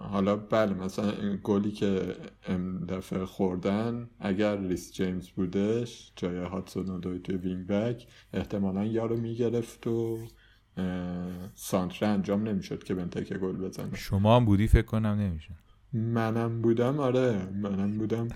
حالا 0.00 0.36
بله 0.36 0.74
مثلا 0.74 1.36
گلی 1.42 1.70
که 1.70 2.16
این 2.46 2.86
دفعه 2.86 3.24
خوردن 3.24 4.10
اگر 4.20 4.56
ریس 4.60 4.92
جیمز 4.92 5.28
بودش 5.28 6.12
جای 6.16 6.38
هادسون 6.38 7.00
اودوی 7.00 7.18
توی 7.18 7.36
wing 7.36 7.66
back 7.66 8.06
احتمالا 8.32 8.84
یارو 8.84 9.16
می‌گرفت 9.16 9.86
و 9.86 10.18
سانتره 11.54 12.08
انجام 12.08 12.48
نمی‌شد 12.48 12.84
که 12.84 12.94
بنتکه 12.94 13.38
گل 13.38 13.56
بزنه. 13.56 13.96
شما 13.96 14.36
هم 14.36 14.44
بودی؟ 14.44 14.66
فکر 14.66 14.86
کنم 14.86 15.06
نمیشه 15.06 15.50
منم 15.92 16.62
بودم 16.62 17.00
آره 17.00 17.48
منم 17.62 17.98
بودم. 17.98 18.28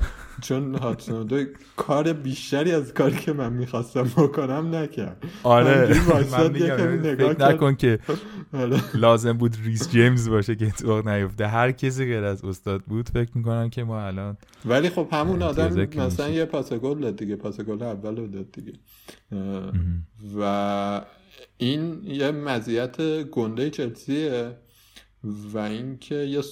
چون 0.43 0.75
هاتسون 0.75 1.47
کار 1.77 2.13
بیشتری 2.13 2.73
از 2.73 2.95
کاری 2.95 3.17
که 3.17 3.33
من 3.33 3.53
می‌خواستم 3.53 4.03
بکنم 4.03 4.75
نکرد. 4.75 5.25
آره. 5.43 5.89
من 6.09 6.53
فکر 6.53 7.37
نکن 7.39 7.75
که 7.75 7.99
آره. 8.53 8.97
لازم 8.97 9.33
بود 9.33 9.57
ریس 9.65 9.91
جیمز 9.91 10.29
باشه 10.29 10.57
که 10.57 10.67
اتفاق 10.67 11.09
نیفته. 11.09 11.47
هر 11.47 11.73
کسی 11.73 12.05
غیر 12.05 12.25
از 12.25 12.45
استاد 12.45 12.83
بود 12.83 13.09
فکر 13.09 13.31
می‌کنم 13.35 13.71
که 13.71 13.85
ما 13.85 14.07
الان 14.07 14.37
ولی 14.65 14.91
خب 14.91 15.09
همون 15.13 15.43
آدم 15.43 15.87
مثلا 15.97 16.29
یه 16.29 16.45
پاس 16.45 16.73
گل 16.73 17.01
داد 17.01 17.17
دیگه 17.17 17.37
پاس 17.37 17.61
گل 17.61 17.83
اول 17.83 18.15
داد 18.15 18.53
دیگه. 18.53 18.73
و 20.39 21.05
این 21.57 22.03
یه 22.05 22.31
مزیت 22.31 23.23
گنده 23.23 23.71
چلسیه 23.71 24.51
و 25.25 25.59
اینکه 25.59 26.15
یه 26.15 26.43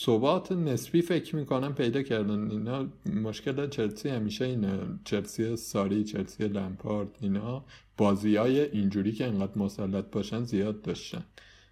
ثبات 0.00 0.52
نسبی 0.52 1.02
فکر 1.02 1.36
می‌کنم 1.36 1.74
پیدا 1.74 2.02
کردن. 2.02 2.50
اینا 2.50 2.88
مشکل 3.06 3.68
چلسی 3.68 4.08
همیشه 4.08 4.44
اینه. 4.44 4.78
چلسی 5.04 5.56
ساری 5.56 6.04
چلسی 6.04 6.48
لمپارد 6.48 7.08
اینا 7.20 7.64
بازی 7.96 8.36
های 8.36 8.60
اینجوری 8.60 9.12
که 9.12 9.26
انقدر 9.26 9.58
مسلط 9.58 10.04
باشن 10.04 10.44
زیاد 10.44 10.82
داشتن. 10.82 11.24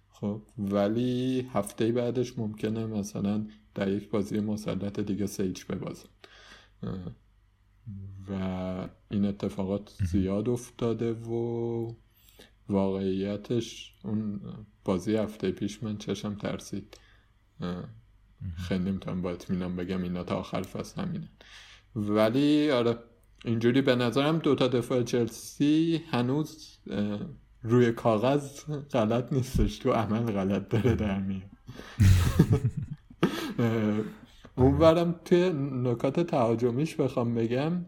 خب 0.09 0.41
ولی 0.57 1.47
هفته 1.53 1.91
بعدش 1.91 2.37
ممکنه 2.37 2.85
مثلا 2.85 3.45
در 3.75 3.91
یک 3.91 4.09
بازی 4.09 4.39
مسلط 4.39 4.99
دیگه 4.99 5.25
سیج 5.25 5.63
ببازن. 5.69 6.09
و 8.29 8.87
این 9.11 9.25
اتفاقات 9.25 9.93
زیاد 10.11 10.49
افتاده 10.49 11.13
و 11.13 11.93
واقعیتش 12.69 13.95
اون 14.03 14.41
بازی 14.85 15.15
هفته 15.15 15.51
پیش 15.51 15.83
من 15.83 15.97
چشم 15.97 16.35
ترسید. 16.35 16.97
خیلی 18.57 18.83
نمی‌تونم 18.83 19.21
با 19.21 19.31
اطمینان 19.31 19.75
بگم 19.75 20.03
اینا 20.03 20.23
تا 20.23 20.35
آخر 20.35 20.61
فصل 20.61 21.01
همینه. 21.01 21.29
ولی 21.95 22.71
آره 22.71 22.97
اینجوری 23.45 23.81
به 23.81 23.95
نظرم 23.95 24.37
دوتا 24.37 24.67
دفاع 24.67 25.03
چلسی 25.03 26.01
هنوز 26.11 26.77
روی 27.63 27.91
کاغذ 27.91 28.59
غلط 28.91 29.33
نیستش. 29.33 29.77
تو 29.77 29.91
عمل 29.91 30.31
غلط 30.31 30.69
داره 30.69 30.95
در 30.95 31.19
میاد. 31.19 31.41
اونورم 34.55 35.15
توی 35.25 35.49
نکات 35.83 36.19
تهاجمیش 36.19 36.95
بخوام 36.95 37.35
بگم 37.35 37.85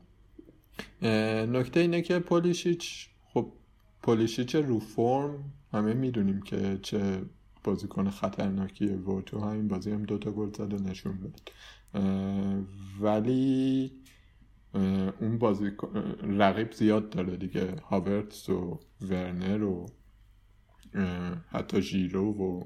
نکته 1.51 1.79
اینه 1.79 2.01
که 2.01 2.19
پولیشیچ 2.19 3.09
خب 3.33 3.53
پولیشیچ 4.01 4.55
رو 4.55 4.79
فرم 4.79 5.53
همه 5.73 5.93
می‌دونیم 5.93 6.41
که 6.41 6.79
چه 6.81 7.21
بازیکن 7.63 8.09
خطرناکیه 8.09 8.95
و 8.97 9.21
تو 9.21 9.39
همین 9.39 9.67
بازی 9.67 9.91
هم 9.91 10.03
دوتا 10.03 10.31
گل 10.31 10.51
زد 10.51 10.73
و 10.73 10.77
نشون 10.77 11.19
داد 11.19 11.51
ولی 12.99 13.91
اون 15.19 15.37
بازی 15.39 15.71
رقیب 16.23 16.71
زیاد 16.71 17.09
داره 17.09 17.37
دیگه. 17.37 17.75
هاورتس 17.89 18.49
و 18.49 18.79
ورنر 19.01 19.63
و 19.63 19.85
حتی 21.49 21.81
ژیرو 21.81 22.33
و 22.33 22.63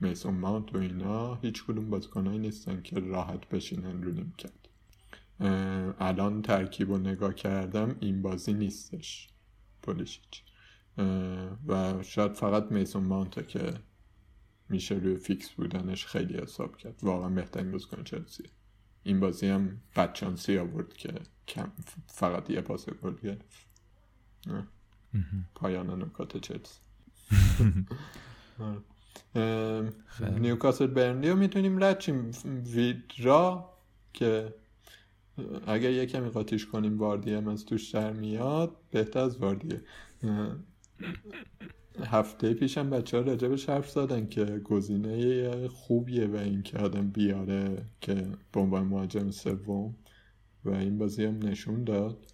میسون 0.00 0.34
مانت 0.34 0.74
و 0.74 0.78
اینا 0.78 1.34
هیچ 1.34 1.64
کدوم 1.64 1.90
بازیکنهایی 1.90 2.38
نیستن 2.38 2.82
که 2.82 3.00
راحت 3.00 3.48
بشینن 3.48 4.02
رو 4.02 4.12
کرد. 4.38 4.68
الان 5.98 6.42
ترکیب 6.42 6.90
رو 6.90 6.98
نگاه 6.98 7.34
کردم 7.34 7.96
این 8.00 8.22
بازی 8.22 8.52
نیستش. 8.52 9.28
پولیشیچ. 9.82 10.42
و 11.66 12.02
شاید 12.02 12.32
فقط 12.32 12.72
میسون 12.72 13.04
مانته 13.04 13.42
که 13.42 13.74
میشه 14.70 14.94
روی 14.94 15.16
فیکس 15.16 15.50
بودنش 15.50 16.06
خیلی 16.06 16.38
حساب 16.38 16.76
کرد. 16.76 16.98
واقعا 17.02 17.28
بهترین 17.28 17.72
بازیکن 17.72 18.04
چلسی 18.04 18.44
این 19.02 19.20
بازی 19.20 19.46
هم 19.46 19.80
بدچانسی 19.96 20.58
آورد 20.58 20.92
که 20.92 21.14
کم 21.48 21.72
فقط 22.06 22.50
یه 22.50 22.60
پاس 22.60 22.88
گل 22.88 23.14
گرفت. 23.22 23.66
پایان 25.54 26.02
نکات 26.02 26.36
چلسی. 26.36 26.80
نیوکاسل 30.40 30.86
برنلی 30.86 31.30
رو 31.30 31.36
می‌تونیم 31.36 31.84
رد 31.84 32.04
ویدرا 32.44 33.70
که 34.12 34.54
اگر 35.66 35.90
یه 35.90 36.06
کمی 36.06 36.28
قاطیش 36.28 36.66
کنیم 36.66 36.98
واردی 36.98 37.34
هم 37.34 37.48
از 37.48 37.64
توش 37.64 37.90
در 37.90 38.12
میاد 38.12 38.76
بهتر 38.90 39.20
از 39.20 39.36
واردیه. 39.36 39.82
هفته 42.02 42.54
پیشم 42.54 42.90
بچه 42.90 43.16
ها 43.16 43.22
راجبش 43.22 43.68
حرف 43.68 43.90
زدن 43.90 44.26
که 44.26 44.44
گزینه 44.44 45.68
خوبیه 45.68 46.26
و 46.26 46.36
اینکه 46.36 46.78
آدم 46.78 47.10
بیاره 47.10 47.84
که 48.00 48.26
به 48.52 48.60
عنوان 48.60 48.86
مهاجم 48.86 49.30
سوم 49.30 49.94
و 50.64 50.70
این 50.70 50.98
بازی 50.98 51.24
هم 51.24 51.38
نشون 51.38 51.84
داد. 51.84 52.26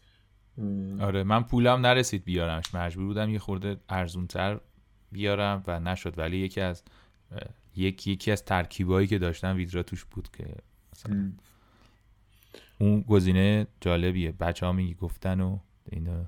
آره 1.01 1.23
من 1.23 1.43
پولم 1.43 1.87
نرسید 1.87 2.25
بیارمش. 2.25 2.75
مجبور 2.75 3.07
بودم 3.07 3.31
یه 3.31 3.39
خورده 3.39 3.77
ارزونتر 3.89 4.61
بیارم 5.13 5.63
و 5.67 5.81
نشد. 5.81 6.19
ولی 6.19 6.37
یکی 6.37 6.61
از 6.61 6.83
یکی 7.77 8.11
یکی 8.11 8.33
از 8.33 8.45
ترکیبایی 8.45 9.07
که 9.07 9.19
داشتم 9.19 9.57
ویدرا 9.57 9.83
توش 9.83 10.05
بود 10.05 10.29
که 10.37 10.45
مثلا 10.93 11.33
اون 12.79 13.01
گزینه 13.01 13.67
جالبیه. 13.81 14.33
بچه 14.33 14.67
ها 14.67 14.73
میگی 14.73 14.95
گفتن 14.95 15.41
و 15.41 15.59
اینا. 15.93 16.27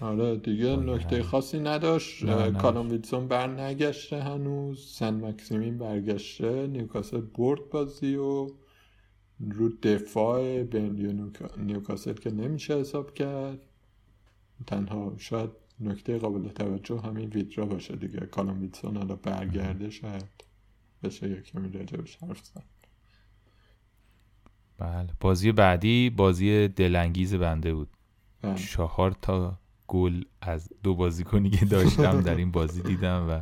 آره 0.00 0.36
دیگه 0.36 0.76
نکته 0.76 1.22
خاصی 1.22 1.60
نداشت. 1.60 2.26
کالوم 2.52 2.90
ویلسون 2.90 3.28
بر 3.28 3.46
نگشته 3.60 4.22
هنوز 4.22 4.86
سن 4.86 5.24
مکسیمین 5.24 5.78
برگشته 5.78 6.66
نیوکاسل 6.66 7.20
برد 7.20 7.70
بازی 7.70 8.14
و 8.14 8.50
رو 9.40 9.68
دفاع 9.82 10.62
بین 10.62 11.32
نیوکاسل 11.56 12.12
که 12.12 12.30
نمیشه 12.30 12.78
حساب 12.78 13.14
کرد. 13.14 13.58
تنها 14.66 15.14
شاید 15.18 15.50
نکته 15.80 16.18
قابل 16.18 16.48
توجه 16.48 17.00
همین 17.00 17.28
ویدرا 17.28 17.66
باشه 17.66 17.96
دیگه. 17.96 18.20
کالوم 18.20 18.60
ویلسون 18.60 18.96
حالا 18.96 19.16
برگرده 19.16 19.90
شاید 19.90 20.44
بشه 21.02 21.30
یکی 21.30 21.42
کمی 21.52 21.72
راجبش 21.72 22.16
حرف 22.16 22.44
زد. 22.44 22.64
بله. 24.78 25.08
بازی 25.20 25.52
بعدی 25.52 26.10
بازی 26.10 26.68
دلانگیز 26.68 27.34
بنده 27.34 27.74
بود. 27.74 27.88
بله. 28.42 28.54
چهار 28.54 29.10
تا 29.22 29.58
گل 29.88 30.22
از 30.40 30.68
دو 30.82 30.94
بازیکنی 30.94 31.50
که 31.50 31.64
داشتم 31.64 32.20
در 32.20 32.34
این 32.34 32.50
بازی 32.50 32.82
دیدم 32.82 33.26
و 33.30 33.40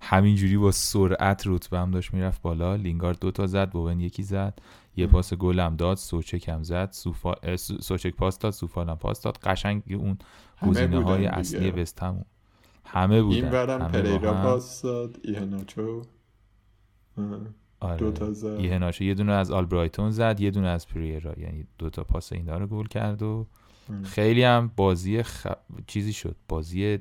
همینجوری 0.00 0.56
با 0.56 0.70
سرعت 0.70 1.42
رتبه 1.46 1.78
هم 1.78 1.90
داشت 1.90 2.14
می‌رفت 2.14 2.42
بالا. 2.42 2.76
لینگارد 2.76 3.18
دو 3.20 3.30
تا 3.30 3.46
زد 3.46 3.70
بوون 3.70 4.00
یکی 4.00 4.22
زد. 4.22 4.58
یه 4.96 5.06
پاس 5.06 5.34
گل 5.34 5.60
هم 5.60 5.76
داد 5.76 5.96
سوچک 5.96 6.48
هم 6.48 6.62
زد. 6.62 6.88
سوفا... 6.92 7.56
سوچک 7.56 8.14
پاس 8.14 8.38
داد 8.38 8.52
سوفال 8.52 8.88
هم 8.88 8.96
پاس 8.96 9.22
داد. 9.22 9.38
قشنگ 9.38 9.82
اون 9.88 10.18
گزینه 10.66 11.04
های 11.04 11.26
اصلی 11.26 11.70
وست 11.70 12.02
هم 12.02 12.24
همه 12.84 13.22
بودن. 13.22 13.36
این 13.36 13.50
برم 13.50 13.88
پریرا 13.88 14.32
پاس 14.32 14.82
داد 14.82 15.18
ایهناچو 15.24 16.02
آره. 17.80 17.96
دو 17.96 18.12
تا 18.12 18.32
زد. 18.32 18.60
یه 19.00 19.14
دونه 19.14 19.32
از 19.32 19.50
آلبرایتون 19.50 20.10
زد 20.10 20.40
یه 20.40 20.50
دونه 20.50 20.68
از 20.68 20.88
پریرا. 20.88 21.34
یعنی 21.40 21.66
دو 21.78 21.90
تا 21.90 22.04
پاس 22.04 22.32
اینا 22.32 22.58
رو 22.58 22.66
گل 22.66 22.86
کرد 22.86 23.22
و 23.22 23.46
خیلی 24.04 24.42
هم 24.42 24.70
بازی 24.76 25.22
خ... 25.22 25.46
چیزی 25.86 26.12
شد. 26.12 26.36
بازی 26.48 26.98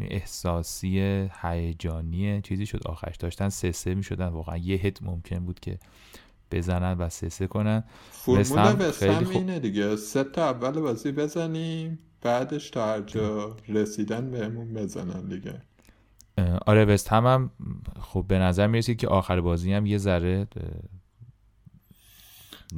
احساسی 0.00 1.28
هیجانی 1.42 2.40
چیزی 2.42 2.66
شد 2.66 2.86
آخرش. 2.86 3.16
داشتن 3.16 3.48
سه 3.48 3.72
سه 3.72 3.94
می 3.94 4.02
شدن. 4.02 4.26
واقعا 4.26 4.56
یه 4.56 4.76
هت 4.76 5.02
ممکن 5.02 5.38
بود 5.38 5.60
که 5.60 5.78
بزنن 6.50 6.98
و 6.98 7.08
سه 7.08 7.28
سه 7.28 7.46
کنن. 7.46 7.84
فرمول 8.10 8.90
خیلی 8.90 9.24
خوب... 9.24 9.36
اینه 9.36 9.58
دیگه. 9.58 9.96
سه 9.96 10.24
تا 10.24 10.50
اول 10.50 10.80
بازی 10.80 11.12
بزنیم 11.12 11.98
بعدش 12.22 12.70
تا 12.70 12.86
هر 12.86 13.00
جا 13.00 13.56
رسیدن 13.68 14.30
بهمون 14.30 14.74
بزنن 14.74 15.28
دیگه. 15.28 15.62
آره 16.66 16.84
وست 16.84 17.08
هم, 17.08 17.26
هم 17.26 17.50
خب 18.00 18.24
به 18.28 18.38
نظر 18.38 18.66
می‌رسید 18.66 18.98
که 18.98 19.08
آخر 19.08 19.40
بازی 19.40 19.72
هم 19.72 19.86
یه 19.86 19.98
ذره 19.98 20.46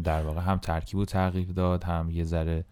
در 0.05 0.22
واقع 0.22 0.40
هم 0.40 0.59
ترکیب 0.59 0.98
و 1.00 1.05
تغییر 1.05 1.53
داد 1.53 1.85
هم 1.85 2.11
یه 2.11 2.24
ذره 2.24 2.64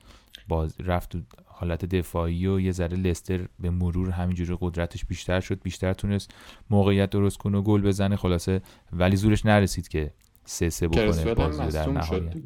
باز 0.48 0.74
رفت 0.80 1.16
حالت 1.44 1.84
دفاعی 1.84 2.46
و 2.46 2.60
یه 2.60 2.72
ذره 2.72 2.96
لستر 2.96 3.48
به 3.58 3.70
مرور 3.70 4.10
همینجوری 4.10 4.58
قدرتش 4.60 5.04
بیشتر 5.04 5.40
شد 5.40 5.62
بیشتر 5.62 5.92
تونست 5.92 6.34
موقعیت 6.70 7.10
درست 7.10 7.36
کنه 7.38 7.58
و 7.58 7.62
گل 7.62 7.82
بزنه. 7.82 8.16
خلاصه 8.16 8.62
ولی 8.92 9.16
زورش 9.16 9.46
نرسید 9.46 9.88
که 9.88 10.14
سه 10.44 10.70
سه 10.70 10.88
بکنه 10.88 11.34
بازی 11.34 11.68
در 11.68 11.88
نهایت. 11.88 12.36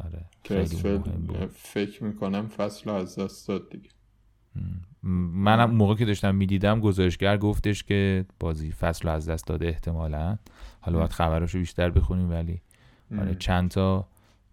آره 0.00 0.24
فکر 1.52 2.04
می‌کنم 2.04 2.48
فصل 2.48 2.90
از 2.90 3.18
دست 3.18 3.48
داد 3.48 3.70
دیگه. 3.70 3.88
منم 5.02 5.70
موقع 5.70 5.94
که 5.94 6.04
داشتم 6.04 6.34
می‌دیدم 6.34 6.80
گزارشگر 6.80 7.36
گفتش 7.36 7.84
که 7.84 8.24
بازی 8.40 8.72
فصل 8.72 9.08
از 9.08 9.28
دست 9.28 9.46
داده 9.46 9.66
احتمالا. 9.66 10.38
حالا 10.80 10.98
باید 10.98 11.12
خبراشو 11.12 11.58
بیشتر 11.58 11.90
بخونیم 11.90 12.30
ولی 12.30 12.62
آره 13.18 13.34
چند 13.34 13.70
تا 13.70 14.08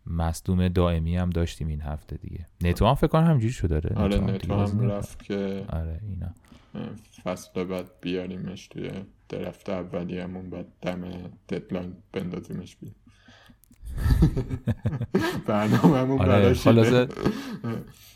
مصدوم 0.05 0.67
دائمی 0.67 1.17
هم 1.17 1.29
داشتیم 1.29 1.67
این 1.67 1.81
هفته 1.81 2.17
دیگه. 2.17 2.45
نتو 2.61 2.87
هم 2.87 2.95
فکر 2.95 3.07
کنم 3.07 3.23
همجوری 3.23 3.53
شده 3.53 3.79
داره 3.79 3.95
آره 3.95 4.19
نتو 4.19 4.53
هم 4.53 4.79
رفت 4.79 5.23
که 5.23 5.65
آره 5.69 5.99
اینا. 6.09 6.33
فصل 7.23 7.63
بعد 7.63 7.85
بیاریمش 8.01 8.67
توی 8.67 8.91
درفت 9.29 9.69
اولی 9.69 10.19
همون 10.19 10.49
بعد 10.49 10.65
دم 10.81 11.01
ددلاین 11.49 11.93
بندازیمش 12.13 12.75
بیم 12.75 12.95
برنامه 15.47 15.97
همون 15.97 16.21
آره 16.21 16.53
خلاصه 16.53 17.07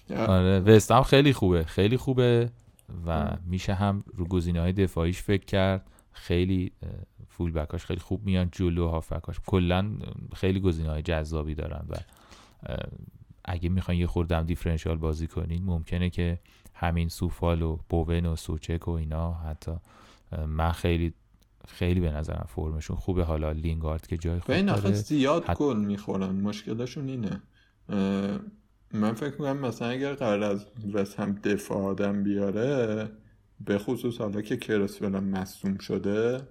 آره 0.09 0.59
وستام 0.59 1.03
خیلی 1.03 1.33
خوبه 1.33 1.63
خیلی 1.63 1.97
خوبه 1.97 2.49
و 3.05 3.37
میشه 3.45 3.73
هم 3.73 4.03
رو 4.13 4.25
گزینه 4.25 4.61
های 4.61 4.73
دفاعیش 4.73 5.21
فکر 5.21 5.45
کرد 5.45 5.87
خیلی 6.11 6.71
فول 7.31 7.51
بکاش 7.51 7.85
خیلی 7.85 7.99
خوب 7.99 8.25
میان 8.25 8.49
جلو 8.51 8.87
هافبکاش. 8.87 9.39
کلا 9.45 9.91
خیلی 10.35 10.59
گزینه 10.59 10.89
های 10.89 11.01
جذابی 11.01 11.55
دارن 11.55 11.85
و 11.89 11.95
اگه 13.45 13.69
می‌خواین 13.69 14.01
یه 14.01 14.07
خوردم 14.07 14.43
دیفرنشیال 14.43 14.97
بازی 14.97 15.27
کنین 15.27 15.63
ممکنه 15.63 16.09
که 16.09 16.39
همین 16.73 17.09
سوفال 17.09 17.61
و 17.61 17.77
بوون 17.89 18.25
و 18.25 18.35
سوچک 18.35 18.87
و 18.87 18.91
اینا 18.91 19.33
حتی 19.33 19.71
من 20.47 20.71
خیلی 20.71 21.13
خیلی 21.67 21.99
به 21.99 22.11
نظرم 22.11 22.45
فرمشون 22.47 22.97
خوبه. 22.97 23.23
حالا 23.23 23.51
لینگارد 23.51 24.07
که 24.07 24.17
جای 24.17 24.39
خوب 24.39 24.61
داره. 24.61 24.91
زیاد 24.91 25.45
حت... 25.45 25.57
گل 25.57 25.77
می‌خورن. 25.77 26.35
مشکلشون 26.35 27.07
اینه. 27.07 27.41
من 28.93 29.13
فکر 29.13 29.31
می‌کنم 29.31 29.57
مثلا 29.57 29.87
اگر 29.87 30.13
قرار 30.13 30.43
از 30.43 31.15
هم 31.15 31.31
دفاع 31.31 31.77
آدم 31.77 32.23
بیاره 32.23 33.09
به 33.59 33.77
خصوص 33.77 34.17
حالا 34.17 34.41
که 34.41 34.57
کرسول 34.57 35.19
مصوم 35.19 35.77
شده 35.77 36.41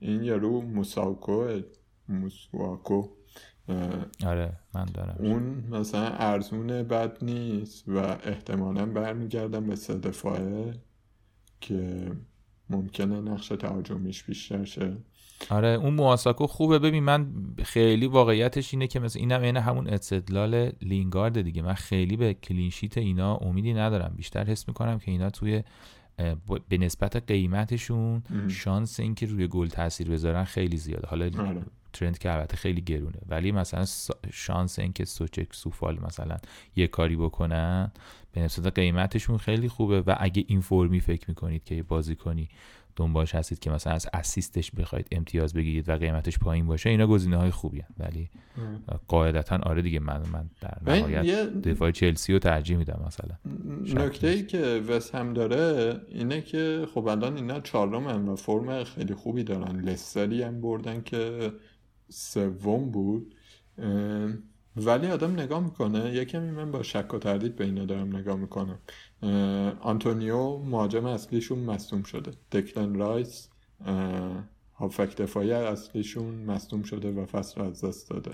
این 0.00 0.22
یارو 0.22 0.60
موساکو 0.60 1.60
موسواکو 2.08 3.08
آره 4.26 4.52
من 4.74 4.84
دارم. 4.84 5.16
اون 5.18 5.64
مثلا 5.70 6.08
ارزون 6.08 6.66
بد 6.82 7.24
نیست 7.24 7.88
و 7.88 7.98
احتمالا 8.24 8.86
برمیگردم 8.86 9.66
به 9.66 9.76
سه 9.76 9.98
دفاعه 9.98 10.74
که 11.60 12.10
ممکنه 12.70 13.20
نقش 13.20 13.48
تهاجمیش 13.48 14.24
بیشتر 14.24 14.64
شه. 14.64 14.96
آره 15.50 15.68
اون 15.68 15.94
مواساکو 15.94 16.46
خوبه. 16.46 16.78
ببین 16.78 17.04
من 17.04 17.32
خیلی 17.62 18.06
واقعیتش 18.06 18.74
اینه 18.74 18.86
که 18.86 19.00
مثلا 19.00 19.20
اینم 19.20 19.42
اینه 19.42 19.60
همون 19.60 19.88
استدلال 19.88 20.72
لینگارد 20.82 21.42
دیگه. 21.42 21.62
من 21.62 21.74
خیلی 21.74 22.16
به 22.16 22.34
کلینشیت 22.34 22.98
اینا 22.98 23.36
امیدی 23.36 23.74
ندارم. 23.74 24.14
بیشتر 24.16 24.44
حس 24.44 24.68
می‌کنم 24.68 24.98
که 24.98 25.10
اینا 25.10 25.30
توی 25.30 25.62
به 26.68 26.78
نسبت 26.78 27.16
قیمتشون 27.16 28.22
شانس 28.48 29.00
اینکه 29.00 29.26
روی 29.26 29.46
گل 29.46 29.68
تاثیر 29.68 30.10
بذارن 30.10 30.44
خیلی 30.44 30.76
زیاده. 30.76 31.06
حالا 31.06 31.24
آره. 31.24 31.62
ترند 31.92 32.18
که 32.18 32.32
البته 32.32 32.56
خیلی 32.56 32.80
گرونه. 32.80 33.18
ولی 33.28 33.52
مثلا 33.52 33.84
شانس 34.32 34.78
اینکه 34.78 35.04
سوچک 35.04 35.54
سوفال 35.54 35.98
مثلا 36.00 36.36
یه 36.76 36.86
کاری 36.86 37.16
بکنن 37.16 37.92
به 38.32 38.40
نسبت 38.40 38.74
قیمتشون 38.74 39.38
خیلی 39.38 39.68
خوبه. 39.68 40.00
و 40.00 40.14
اگه 40.18 40.44
این 40.46 40.60
فرمی 40.60 41.00
فکر 41.00 41.24
می‌کنید 41.28 41.64
که 41.64 41.82
بازی 41.82 42.16
کنی 42.16 42.48
دنبالش 42.96 43.34
هستید 43.34 43.58
که 43.58 43.70
مثلا 43.70 43.92
از 43.92 44.06
اسیستش 44.12 44.70
بخواید 44.70 45.08
امتیاز 45.12 45.54
بگیرید 45.54 45.88
و 45.88 45.92
قیمتش 45.96 46.38
پایین 46.38 46.66
باشه 46.66 46.90
اینا 46.90 47.06
گزینه 47.06 47.36
های 47.36 47.50
خوبی 47.50 47.80
هن. 47.80 47.88
ولی 47.98 48.30
قاعدتا 49.08 49.58
آره 49.62 49.82
دیگه 49.82 50.00
من 50.00 50.22
من 50.32 50.50
در 50.60 50.78
نهایت 50.86 51.46
دفاع 51.46 51.90
چلسی 51.90 52.32
رو 52.32 52.38
ترجیح 52.38 52.76
میدم 52.76 53.02
مثلا. 53.06 53.36
نکته 54.04 54.28
ای 54.28 54.46
که 54.46 54.58
وست 54.88 55.14
هم 55.14 55.32
داره 55.32 55.94
اینه 56.08 56.40
که 56.40 56.86
خب 56.94 57.06
الان 57.06 57.36
اینا 57.36 57.60
چهارم 57.60 58.28
و 58.28 58.36
فرم 58.36 58.84
خیلی 58.84 59.14
خوبی 59.14 59.44
دارن. 59.44 59.80
لستری 59.80 60.42
هم 60.42 60.60
بردن 60.60 61.02
که 61.02 61.52
سوم 62.08 62.90
بود. 62.90 63.34
ولی 64.76 65.06
آدم 65.06 65.32
نگاه 65.32 65.64
می‌کنه. 65.64 66.14
یه 66.14 66.24
کمی 66.24 66.50
من 66.50 66.70
با 66.70 66.82
شک 66.82 67.14
و 67.14 67.18
تردید 67.18 67.56
به 67.56 67.64
اینا 67.64 67.84
دارم 67.84 68.16
نگاه 68.16 68.36
می‌کنم. 68.36 68.78
آنتونیو 69.80 70.56
مهاجم 70.58 71.04
اصلیشون 71.04 71.58
مصدوم 71.58 72.02
شده. 72.02 72.30
دکلن 72.52 72.94
رایس 72.94 73.48
هافبک 74.74 75.16
دفاعی 75.16 75.52
اصلیشون 75.52 76.34
مصدوم 76.34 76.82
شده 76.82 77.12
و 77.12 77.26
فصل 77.26 77.60
از 77.60 77.84
دست 77.84 78.10
داده. 78.10 78.32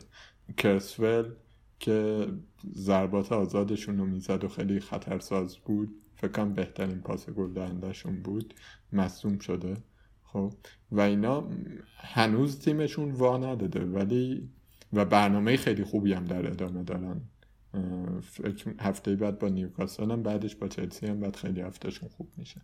کرسول 0.57 1.35
که 1.79 2.27
ضربات 2.75 3.33
آزادشون 3.33 3.99
رو 3.99 4.07
می‌زد 4.07 4.45
و 4.45 4.49
خیلی 4.49 4.81
خطرساز 4.81 5.57
بود 5.57 6.03
فکرم 6.17 6.55
بهترین 6.55 7.01
پاس 7.01 7.31
گل 7.31 7.53
دهندهشون 7.53 8.23
بود 8.23 8.55
مصدوم 8.93 9.39
شده. 9.39 9.77
خب 10.25 10.53
و 10.93 11.01
اینا 11.01 11.49
هنوز 11.97 12.59
تیمشون 12.59 13.11
وا 13.11 13.37
نداده 13.39 13.85
ولی 13.85 14.51
و 14.93 15.05
برنامه 15.05 15.57
خیلی 15.57 15.85
خوبی 15.85 16.13
هم 16.13 16.25
در 16.25 16.51
ادامه 16.51 16.83
دارن. 16.83 17.21
هفته 18.79 19.17
بعد 19.17 19.39
با 19.39 19.49
نیوکاسل 19.49 20.11
هم 20.11 20.23
بعدش 20.23 20.57
با 20.57 20.69
چلسی 20.69 21.07
هم 21.07 21.21
بعد 21.21 21.37
خیلی 21.37 21.61
هفتهشون 21.61 22.09
خوب 22.09 22.29
میشه. 22.37 22.61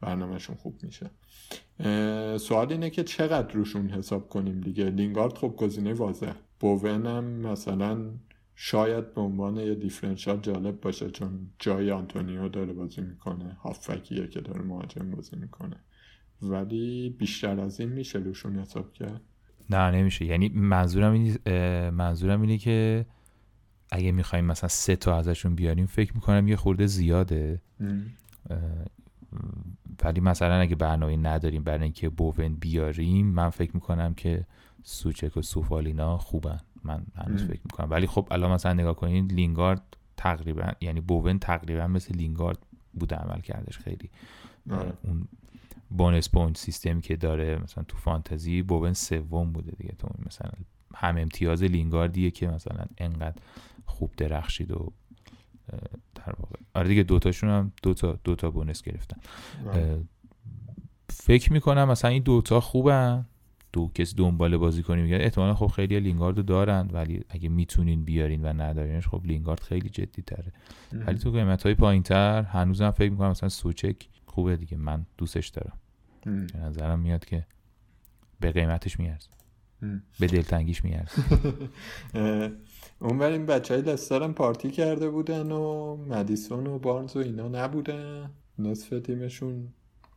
برنامهشون 0.00 0.56
خوب 0.56 0.78
میشه. 0.82 1.10
سوال 2.38 2.72
اینه 2.72 2.90
که 2.90 3.04
چقدر 3.04 3.52
روشون 3.52 3.90
حساب 3.90 4.28
کنیم 4.28 4.60
دیگه؟ 4.60 4.84
لینگارد 4.84 5.38
خب 5.38 5.54
گزینه 5.56 5.92
واضح 5.92 6.32
بوون 6.60 7.06
هم 7.06 7.24
مثلا 7.24 8.10
شاید 8.54 9.14
به 9.14 9.20
عنوان 9.20 9.56
یه 9.56 9.74
دیفرنشال 9.74 10.40
جالب 10.40 10.80
باشه 10.80 11.10
چون 11.10 11.50
جای 11.58 11.90
آنتونیو 11.90 12.48
داره 12.48 12.72
بازی 12.72 13.00
می‌کنه 13.00 13.56
هافکیه 13.62 14.28
که 14.28 14.40
داره 14.40 14.62
مهاجم 14.62 15.10
بازی 15.10 15.36
می‌کنه. 15.36 15.76
ولی 16.42 17.10
بیشتر 17.18 17.60
از 17.60 17.80
این 17.80 17.88
میشه 17.88 18.18
روشون 18.18 18.58
حساب 18.58 18.92
کرد؟ 18.92 19.20
نه 19.70 19.90
نمیشه. 19.90 20.24
یعنی 20.24 20.48
منظورم 20.48 21.12
اینه 21.12 21.90
منظورم 21.90 22.40
اینه 22.40 22.58
که 22.58 23.06
اگه 23.90 24.12
می‌خوایم 24.12 24.44
مثلا 24.44 24.68
سه 24.68 24.96
تا 24.96 25.18
ازشون 25.18 25.54
بیاریم 25.54 25.86
فکر 25.86 26.14
می‌کنم 26.14 26.48
یه 26.48 26.56
خورده 26.56 26.86
زیاده. 26.86 27.60
ولی 30.04 30.20
مثلا 30.20 30.54
اگه 30.54 30.74
برنامه 30.74 31.16
نداریم 31.16 31.64
برای 31.64 31.82
اینکه 31.82 32.08
بوون 32.08 32.54
بیاریم 32.54 33.26
من 33.26 33.50
فکر 33.50 33.70
می‌کنم 33.74 34.14
که 34.14 34.46
سوچک 34.82 35.36
و 35.36 35.42
سوفال 35.42 35.93
اینا 35.93 36.18
خوبن. 36.18 36.60
من 36.84 37.06
هنوز 37.16 37.42
فکر 37.42 37.60
می‌کنم. 37.64 37.90
ولی 37.90 38.06
خب 38.06 38.28
الان 38.30 38.52
مثلا 38.52 38.72
نگاه 38.72 38.96
کنید 38.96 39.32
لینگارد 39.32 39.96
تقریبا 40.16 40.72
یعنی 40.80 41.00
بوون 41.00 41.38
تقریبا 41.38 41.86
مثل 41.86 42.14
لینگارد 42.14 42.58
بوده 42.94 43.16
عمل 43.16 43.40
کردش 43.40 43.78
خیلی. 43.78 44.10
آره. 44.70 44.92
اون 45.02 45.28
bonus 45.90 46.30
point 46.30 46.58
system 46.58 46.94
ی 46.94 47.00
که 47.00 47.16
داره 47.16 47.58
مثلا 47.62 47.84
تو 47.84 47.96
فانتزی 47.96 48.62
بوون 48.62 48.92
سوم 48.92 49.52
بوده 49.52 49.70
دیگه. 49.70 49.94
تو 49.98 50.08
مثلا 50.26 50.50
هم 50.94 51.16
امتیاز 51.16 51.62
لینگاردیه 51.62 52.30
که 52.30 52.48
مثلا 52.48 52.84
انقدر 52.98 53.42
خوب 53.96 54.12
درخشید 54.16 54.70
و 54.70 54.92
در 56.14 56.34
واقع. 56.38 56.56
آره 56.74 56.88
دیگه 56.88 57.02
دوتاشون 57.02 57.50
هم 57.50 57.72
دوتا 57.82 58.18
دوتا 58.24 58.50
bonus 58.50 58.82
گرفتن. 58.82 59.16
فکر 61.10 61.52
می‌کنم 61.52 61.88
مثلا 61.88 62.10
این 62.10 62.22
دوتا 62.22 62.60
خوبن. 62.60 63.26
دو 63.72 63.90
کسی 63.94 64.16
دنبال 64.16 64.56
بازی 64.56 64.82
کنی 64.82 65.02
میگن 65.02 65.20
احتمالا 65.20 65.54
خب 65.54 65.66
خیلی 65.66 66.00
لینگارد 66.00 66.36
رو 66.36 66.42
دارن 66.42 66.88
ولی 66.92 67.24
اگه 67.28 67.48
می‌تونین 67.48 68.04
بیارین 68.04 68.42
و 68.42 68.62
ندارینش 68.62 69.08
خب 69.08 69.22
لینگارد 69.24 69.60
خیلی 69.60 69.88
جدی 69.88 70.22
تره 70.22 70.52
ولی 70.92 71.18
تو 71.18 71.30
قیمت 71.30 71.62
های 71.62 71.74
پایین 71.74 72.02
تر 72.02 72.42
هنوزم 72.42 72.90
فکر 72.90 73.10
می‌کنم 73.10 73.30
مثلا 73.30 73.48
سوچک 73.48 73.96
خوبه 74.26 74.56
دیگه. 74.56 74.76
من 74.76 75.06
دوستش 75.18 75.48
دارم. 75.48 75.78
به 76.24 76.58
نظرم 76.58 76.98
میاد 76.98 77.24
که 77.24 77.46
به 78.40 78.52
قیمتش 78.52 79.00
میارز 79.00 79.28
به 80.20 80.26
دلتنگیش 80.26 80.84
میارز 80.84 81.12
اون 82.98 83.22
این 83.22 83.46
بچه 83.46 83.74
های 83.74 83.82
لستر 83.82 84.28
پارتی 84.32 84.70
کرده 84.70 85.10
بودن 85.10 85.52
و 85.52 85.96
مدیسون 85.96 86.66
و 86.66 86.78
بارنز 86.78 87.16
و 87.16 87.18
اینا 87.18 87.48
نبودن. 87.48 88.30
نصف 88.58 89.00
تیمشون 89.00 89.68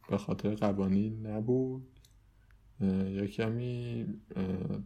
به 0.10 0.18
خاطر 0.18 0.56
قوانین 0.56 1.28
نبود. 1.28 1.88
یه 3.12 3.28
کمی 3.28 4.06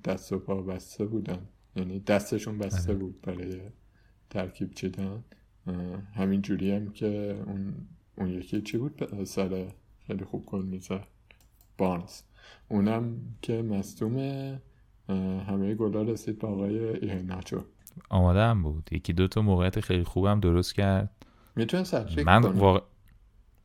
دست 0.06 0.34
و 0.34 0.40
پا 0.40 0.62
بسته 0.62 1.06
بودن. 1.06 1.40
یعنی 1.76 2.00
دستشون 2.00 2.58
بسته 2.58 2.90
آره. 2.90 3.00
بود 3.00 3.22
برای 3.22 3.62
ترکیب 4.30 4.74
چیدن. 4.74 5.24
همین 6.14 6.42
جوری 6.42 6.72
هم 6.72 6.92
که 6.92 7.44
اون, 7.48 7.74
اون 8.18 8.30
یکی 8.30 8.62
چی 8.62 8.78
بود؟ 8.78 9.24
سر 9.24 9.68
خیلی 10.08 10.26
خوب 10.26 10.46
کن 10.46 10.62
می‌زد. 10.66 11.08
بارنز. 11.78 12.22
اونم 12.70 13.18
که 13.42 13.62
مستوم 13.62 14.18
همه 15.48 15.76
گلا 15.76 16.02
رسید 16.02 16.40
با 16.40 16.48
آقای 16.48 17.24
ناچو 17.24 17.64
آماده 18.10 18.40
هم 18.40 18.64
بود. 18.64 18.90
یکی 18.92 19.14
دو 19.14 19.28
تا 19.28 19.42
موقعیت 19.42 19.80
خیلی 19.80 20.04
خوبم 20.04 20.40
درست 20.40 20.76
کرد. 20.76 21.10
می‌تونه 21.56 21.84
سوچک 21.84 22.20
من 22.20 22.42
واقع... 22.42 22.80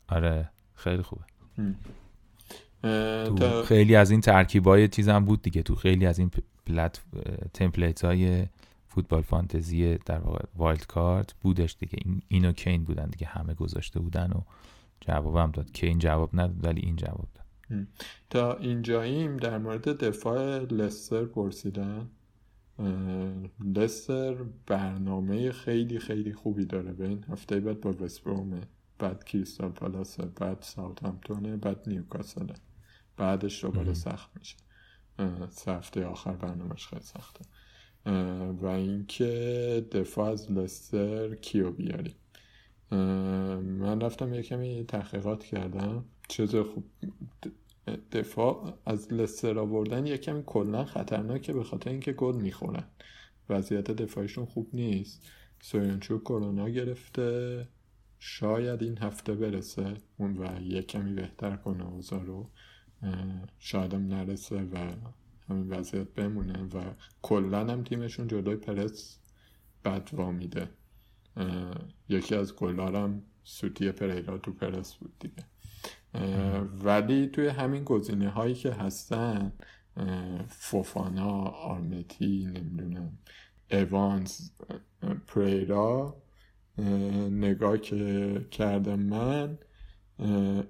آره 0.09 0.51
خیلی 0.75 1.03
خوبه. 1.03 1.23
تو 3.25 3.63
خیلی 3.63 3.97
از 3.97 4.11
این 4.11 4.21
ترکیبای 4.21 4.89
چیزم 4.89 5.25
بود 5.25 5.43
دیگه. 5.43 5.63
تو 5.63 5.75
خیلی 5.75 6.07
از 6.07 6.19
این 6.19 6.31
template 6.67 8.05
های 8.05 8.47
فوتبال 8.89 9.23
فانتزی 9.23 9.99
در 9.99 10.19
واقع 10.19 10.45
wildcard 10.57 11.35
بودش 11.41 11.77
دیگه. 11.79 11.99
این 12.05 12.23
اینو 12.29 12.53
کین 12.53 12.85
بودن 12.85 13.07
دیگه. 13.07 13.27
همه 13.27 13.55
گذاشته 13.55 14.01
بودن 14.01 14.31
و 14.33 14.41
جوابم 15.01 15.51
داد. 15.51 15.71
که 15.71 15.87
این 15.87 15.99
جواب 15.99 16.31
نداد 16.33 16.65
ولی 16.65 16.81
این 16.81 16.97
جواب 16.97 17.29
داد. 17.35 17.87
تا 18.31 18.55
اینجاییم 18.55 19.37
در 19.37 19.59
مورد 19.59 19.89
دفاع 19.89 20.59
لستر 20.59 21.25
پرسیدن. 21.25 22.09
لستر 23.65 24.35
برنامه 24.67 25.53
خیلی 25.53 25.99
خیلی 25.99 26.33
خوبی 26.33 26.65
داره. 26.65 26.93
به 26.93 27.09
این 27.09 27.25
هفته 27.29 27.61
بعد 27.61 27.81
با 27.81 27.93
وستبرومه 27.93 28.61
بعد 28.99 29.25
کریستال 29.25 29.71
پالاس 29.71 30.21
بعد 30.21 30.63
ساوثهامپتونه 30.63 31.57
بعد 31.57 31.89
نیوکاسل. 31.89 32.47
بعدش 33.17 33.65
دوباره 33.65 33.95
سخت 33.95 34.31
میشه. 34.39 34.57
هفته 35.67 36.05
آخر 36.05 36.33
برنامهش 36.33 36.87
خیلی 36.87 37.03
سخته. 37.03 37.45
و 38.63 38.67
اینکه 38.67 39.87
دفاع 39.93 40.31
از 40.31 40.53
لستر 40.53 41.35
کیو 41.35 41.71
بیاریم 41.71 42.15
من 43.61 44.01
رفتم 44.01 44.35
یه 44.35 44.43
کمی 44.43 44.85
تحقیقات 44.89 45.45
کردم. 45.45 46.05
چیز 46.29 46.57
خوب 46.57 46.85
دفاع 48.13 48.79
از 48.87 49.13
لستر 49.13 49.59
آوردن 49.59 50.07
یه 50.07 50.19
کمی 50.19 50.43
کلا 50.47 50.85
خطرناکه 50.85 51.53
به 51.53 51.65
خاطر 51.65 51.91
اینکه 51.91 52.13
گل 52.13 52.37
می‌خورن. 52.37 52.85
وضعیت 53.49 53.91
دفاعشون 53.91 54.45
خوب 54.45 54.69
نیست. 54.73 55.27
سویانچو 55.61 56.19
کرونا 56.19 56.69
گرفته. 56.69 57.69
شاید 58.19 58.83
این 58.83 58.99
هفته 58.99 59.35
برسه. 59.35 59.95
اون 60.17 60.39
و 60.39 60.63
یه 60.63 60.83
کمی 60.83 61.15
بهتر 61.15 61.57
کنه 61.57 61.87
اوضاع 61.87 62.23
رو 62.23 62.51
شایدم 63.59 64.07
نرسه 64.07 64.63
و 64.63 64.93
همین 65.49 65.69
وضعیت 65.71 66.09
بمونه 66.09 66.63
و 66.63 66.81
کلا 67.23 67.67
هم 67.67 67.85
تیمشون 67.85 68.29
جلوی 68.29 68.57
پرس 68.57 69.19
بد 69.85 70.13
میده 70.13 70.69
یکی 72.09 72.35
از 72.35 72.57
گلارم 72.57 73.23
سوتی 73.45 73.93
پریرا 73.93 74.39
تو 74.39 74.53
پرس 74.53 74.95
بود 74.95 75.13
دیگه. 75.21 75.45
ولی 76.85 77.27
توی 77.27 77.49
همین 77.49 77.85
گزینه 77.85 78.29
هایی 78.29 78.55
که 78.55 78.71
هستن 78.71 79.53
فوفانا 80.49 81.43
آرمتی 81.43 82.47
نمی‌دونم 82.47 83.19
ایوانز 83.71 84.51
پریرا 85.27 86.17
نگاه 87.31 87.79
که 87.79 88.47
کردم 88.51 89.01
من 89.01 89.59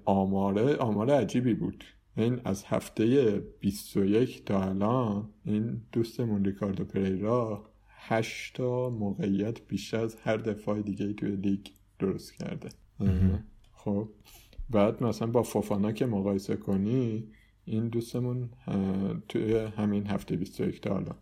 آماره 0.05 0.75
آماره 0.75 1.13
عجیبی 1.13 1.53
بود. 1.53 1.83
این 2.17 2.41
از 2.45 2.63
هفته 2.63 3.33
21 3.59 4.45
تا 4.45 4.63
الان 4.63 5.29
این 5.45 5.81
دوستمون 5.91 6.45
ریکاردو 6.45 6.85
پریرا 6.85 7.69
هشت 7.87 8.55
تا 8.55 8.89
موقعیت 8.89 9.67
بیشتر 9.67 9.99
از 9.99 10.15
هر 10.23 10.37
دفاع 10.37 10.81
دیگه 10.81 11.13
توی 11.13 11.35
لیگ 11.35 11.67
درست 11.99 12.33
کرده. 12.33 12.69
خب. 13.73 14.09
بعد 14.69 15.03
مثلا 15.03 15.27
با 15.27 15.43
فوفانا 15.43 15.91
که 15.91 16.05
مقایسه 16.05 16.55
کنی 16.55 17.27
این 17.65 17.87
دوستمون 17.87 18.49
توی 19.29 19.55
همین 19.55 20.07
هفته 20.07 20.35
21 20.35 20.81
تا 20.81 20.93
حالا 20.93 21.15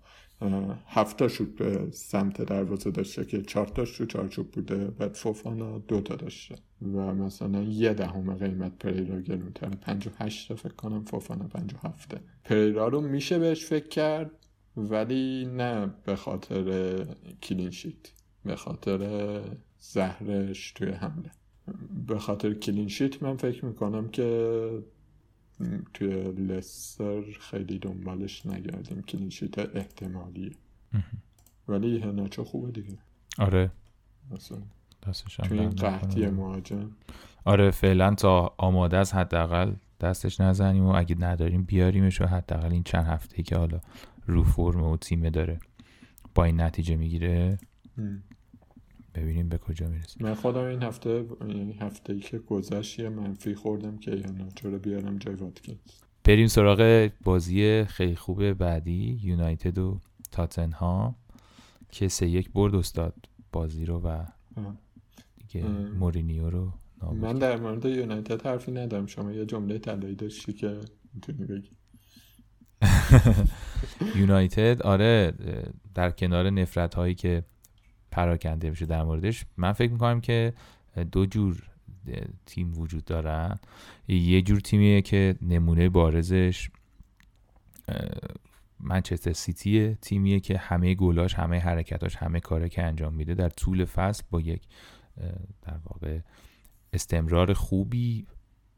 هفتا 0.88 1.28
شد 1.28 1.56
به 1.56 1.88
سمت 1.92 2.42
دروازه 2.42 2.92
داشته 2.92 3.26
که 3.26 3.42
چهار 3.42 3.68
تاش 3.68 3.98
تو 3.98 4.06
چارچوب 4.06 4.52
بوده 4.52 4.88
بعد 4.88 5.14
فوفانا 5.14 5.80
دو 5.80 6.02
تا 6.02 6.16
داشته. 6.16 6.56
و 6.82 7.14
مثلا 7.14 7.64
یه 7.64 7.94
دهم 7.94 8.34
قیمت 8.34 8.78
پریرا 8.78 9.22
پنج 9.82 10.08
و 10.08 10.10
هشت 10.18 10.56
فکر 10.56 10.74
کنم 10.74 11.06
فوفانا 11.06 11.48
پنج 11.48 11.74
و 11.74 11.88
هفته 11.88 12.20
پریرا 12.44 12.88
رو 12.88 13.02
میشه 13.02 13.40
بهش 13.40 13.66
فکر 13.66 13.88
کرد 13.88 14.32
ولی 14.78 15.46
نه 15.46 15.94
به 16.06 16.16
خاطر 16.16 17.06
کلینشیت 17.44 18.12
به 18.46 18.56
خاطر 18.56 19.42
زهرش 19.80 20.72
توی 20.72 20.90
حمله. 20.90 21.32
به 22.08 22.20
خاطر 22.20 22.54
کلینشیت 22.54 23.24
من 23.24 23.38
فکر 23.38 23.66
می‌کنم 23.66 24.10
که 24.10 24.70
توی 25.94 26.08
لستر 26.32 27.22
خیلی 27.40 27.80
دنبالش 27.80 28.46
نگردیم. 28.46 29.02
کلینشیت 29.02 29.76
احتمالیه 29.76 30.52
ولی 31.68 32.00
هناچو 32.00 32.44
خوبه 32.44 32.72
دیگه. 32.72 32.98
آره. 33.38 33.72
دستش 35.08 35.36
توی 35.36 35.60
این 35.60 35.70
قحطی 35.70 36.28
مهاجم. 36.28 36.92
آره 37.46 37.72
فعلا 37.72 38.16
تا 38.16 38.54
آماده 38.58 38.98
از 38.98 39.14
حداقل 39.14 39.74
دستش 40.02 40.42
نزنیم 40.42 40.84
و 40.84 40.96
اگه 40.96 41.16
نداریم 41.20 41.64
بیاریمش 41.64 42.22
و 42.22 42.26
حداقل 42.26 42.72
این 42.72 42.84
چند 42.84 43.06
هفته 43.06 43.44
که 43.44 43.58
حالا 43.58 43.80
رو 44.26 44.44
فرم 44.44 44.84
و 44.84 44.98
تیمه 44.98 45.30
داره 45.30 45.60
با 46.36 46.44
این 46.44 46.62
نتیجه 46.62 46.96
می‌گیره. 46.96 47.58
ببینیم 49.18 49.50
به 49.50 49.58
کجا 49.58 49.88
می‌رسیم. 49.88 50.28
من 50.28 50.34
خودم 50.34 50.64
این 50.64 50.84
هفته 50.84 51.26
یعنی 51.48 51.74
هفته 51.74 52.14
ای 52.14 52.20
که 52.20 52.38
گذشت 52.38 53.00
یه 53.00 53.10
منفی 53.10 53.56
خوردم 53.56 53.98
که 53.98 54.12
یا 54.12 54.50
چرا 54.56 54.78
بیارم 54.78 55.18
جای 55.18 55.36
واتکینز. 55.36 55.78
بریم 56.24 56.48
سراغ 56.48 57.10
بازی 57.24 57.84
خیلی 57.84 58.16
خوب 58.16 58.54
بعدی 58.54 59.20
یونایتد 59.24 59.78
و 59.78 60.00
تاتنهام 60.32 61.16
که 61.92 62.08
سه 62.08 62.28
یک 62.28 62.52
برد 62.52 62.76
استاد 62.76 63.14
بازی 63.52 63.86
رو 63.86 64.00
و 64.00 64.26
دیگه 65.38 65.68
مورینیو 66.00 66.50
رو 66.50 66.72
من 67.22 67.40
در 67.40 67.60
مورد 67.60 67.86
یونایتد 67.86 68.46
حرفی 68.46 68.72
ندارم. 68.72 69.06
شما 69.06 69.32
یه 69.32 69.46
جمله 69.46 69.78
طلایی 69.78 70.16
داشتی 70.16 70.54
که 70.54 70.80
می‌تونی 71.14 71.46
بگی. 71.46 71.72
یونایتد 74.20 74.82
آره 74.82 75.34
در 75.96 76.12
کنار 76.12 76.50
نفرت 76.50 76.96
هایی 76.96 77.16
که 77.16 77.44
پراکنده 78.12 78.70
میشه 78.70 78.86
در 78.86 79.04
موردش. 79.04 79.46
من 79.58 79.74
فکر 79.74 79.92
می‌کنم 79.92 80.22
که 80.22 80.54
دو 81.12 81.26
جور 81.26 81.64
تیم 82.46 82.78
وجود 82.78 83.06
دارن 83.06 83.60
یه 84.08 84.42
جور 84.42 84.60
تیمیه 84.60 85.02
که 85.02 85.36
نمونه 85.42 85.90
بارزش 85.90 86.70
منچستر 88.80 89.34
سیتی 89.34 89.96
تیمیه 89.96 90.40
که 90.40 90.58
همه 90.58 90.96
گلاش 90.96 91.34
همه 91.34 91.60
حرکتاش 91.60 92.16
همه 92.16 92.40
کاره 92.40 92.70
که 92.70 92.84
انجام 92.84 93.14
میده 93.14 93.36
در 93.36 93.50
طول 93.50 93.86
فصل 93.86 94.24
با 94.32 94.42
یک 94.42 94.62
در 95.62 95.78
واقع 95.86 96.20
استمرار 96.94 97.54
خوبی 97.54 98.28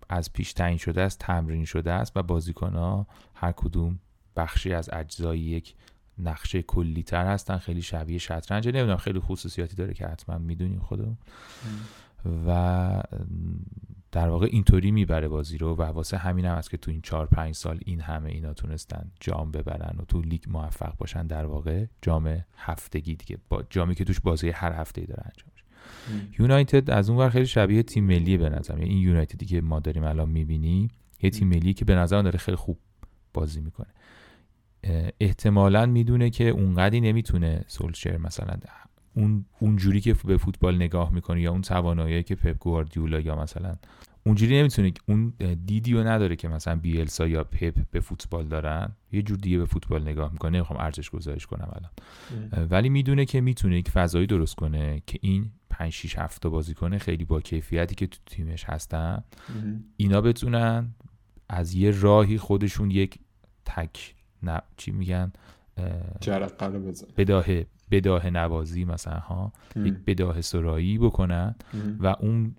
از 0.09 0.33
پیش 0.33 0.53
تعیین 0.53 0.77
شده 0.77 1.01
است 1.01 1.19
تمرین 1.19 1.65
شده 1.65 1.91
است 1.91 2.17
و 2.17 2.23
بازیکن 2.23 2.73
ها 2.73 3.07
هر 3.35 3.51
کدوم 3.51 3.99
بخشی 4.35 4.73
از 4.73 4.89
اجزای 4.93 5.39
یک 5.39 5.75
نقشه 6.19 6.61
کلی 6.61 7.03
تر 7.03 7.25
هستن 7.25 7.57
خیلی 7.57 7.81
شبیه 7.81 8.17
شطرنج. 8.17 8.67
نمی‌دونم 8.67 8.97
خیلی 8.97 9.19
خصوصیاتی 9.19 9.75
داره 9.75 9.93
که 9.93 10.07
حتما 10.07 10.37
می‌دونیم 10.37 10.79
خودمون. 10.79 11.17
و 12.47 13.03
در 14.11 14.29
واقع 14.29 14.47
اینطوری 14.51 14.91
می‌بره 14.91 15.27
بازی 15.27 15.57
رو 15.57 15.75
و 15.75 15.81
واسه 15.81 16.17
همین 16.17 16.45
هم 16.45 16.57
هست 16.57 16.69
که 16.69 16.77
تو 16.77 16.91
این 16.91 17.01
چهار 17.01 17.25
پنج 17.25 17.55
سال 17.55 17.79
این 17.85 18.01
همه 18.01 18.29
اینا 18.29 18.53
تونستن 18.53 19.11
جام 19.19 19.51
ببرن 19.51 19.95
و 19.99 20.05
تو 20.05 20.21
لیگ 20.21 20.43
موفق 20.47 20.97
باشن. 20.97 21.27
در 21.27 21.45
واقع 21.45 21.85
جام 22.01 22.43
هفتگی 22.57 23.15
دیگه. 23.15 23.37
با 23.49 23.63
جامی 23.69 23.95
که 23.95 24.03
توش 24.03 24.19
بازی 24.19 24.49
هر 24.49 24.73
هفته 24.73 25.01
داره 25.01 25.23
انجام 25.25 25.49
میشه. 25.53 25.65
یونایتد 26.41 26.89
از 26.89 27.09
اون 27.09 27.19
ور 27.19 27.29
خیلی 27.29 27.45
شبیه 27.45 27.83
تیم 27.83 28.03
ملی 28.03 28.37
به 28.37 28.49
نظر 28.49 28.75
این 28.75 28.97
یونایتدی 28.97 29.45
که 29.45 29.61
ما 29.61 29.79
داریم 29.79 30.03
الان 30.03 30.29
می‌بینی 30.29 30.87
یه 31.21 31.29
تیم 31.29 31.47
ملی 31.47 31.73
که 31.73 31.85
به 31.85 31.95
نظر 31.95 32.21
داره 32.21 32.37
خیلی 32.37 32.57
خوب 32.57 32.79
بازی 33.33 33.61
می‌کنه. 33.61 33.87
احتمالا 35.19 35.85
می‌دونه 35.85 36.29
که 36.29 36.49
اونقدی 36.49 37.01
نمی‌تونه 37.01 37.63
سولشر 37.67 38.17
مثلا 38.17 38.57
اون 39.13 39.45
اونجوری 39.59 40.01
که 40.01 40.13
به 40.13 40.37
فوتبال 40.37 40.75
نگاه 40.75 41.13
می‌کنه 41.13 41.41
یا 41.41 41.51
اون 41.51 41.61
توانایی 41.61 42.23
که 42.23 42.35
پپ 42.35 42.57
گواردیولا 42.57 43.19
یا 43.19 43.35
مثلا 43.35 43.75
اونجوری 44.25 44.59
نمی‌تونه 44.59 44.93
اون 45.07 45.33
دیدیو 45.65 46.03
نداره 46.03 46.35
که 46.35 46.47
مثلا 46.47 46.75
بیلسا 46.75 47.27
یا 47.27 47.43
پپ 47.43 47.73
به 47.91 47.99
فوتبال 47.99 48.47
دارن. 48.47 48.91
یه 49.11 49.21
جور 49.21 49.37
دیگه 49.37 49.57
به 49.57 49.65
فوتبال 49.65 50.01
نگاه 50.01 50.31
می‌کنه. 50.31 50.51
نمی‌خوام 50.51 50.79
ارزش 50.79 51.09
گذارش 51.09 51.45
کنم 51.45 51.71
الان. 51.73 52.67
ولی 52.69 52.89
می‌دونه 52.89 53.25
که 53.25 53.41
می‌تونه 53.41 53.77
یک 53.77 53.89
فضایی 53.89 54.27
درست 54.27 54.55
کنه 54.55 55.01
که 55.07 55.19
این 55.21 55.51
5 55.69 55.93
6 55.93 56.17
7 56.17 56.47
بازیکن 56.47 56.97
خیلی 56.97 57.25
با 57.25 57.41
کیفیتی 57.41 57.95
که 57.95 58.07
تو 58.07 58.17
تیمش 58.25 58.63
هستن. 58.63 59.23
اینا 59.97 60.21
بتونن 60.21 60.93
از 61.49 61.73
یه 61.73 61.91
راهی 61.91 62.37
خودشون 62.37 62.91
یک 62.91 63.19
تک 63.65 64.15
نه 64.43 64.61
چی 64.77 64.91
میگن؟ 64.91 65.31
جرقه 66.19 66.69
بزن. 66.69 67.07
بداهه 67.17 67.65
بداه 67.91 68.29
نوازی 68.29 68.85
مثلا 68.85 69.19
ها. 69.19 69.53
یک 69.75 69.93
بداه 69.93 70.41
سرایی 70.41 70.97
بکنن 70.97 71.55
و 71.99 72.07
اون 72.07 72.55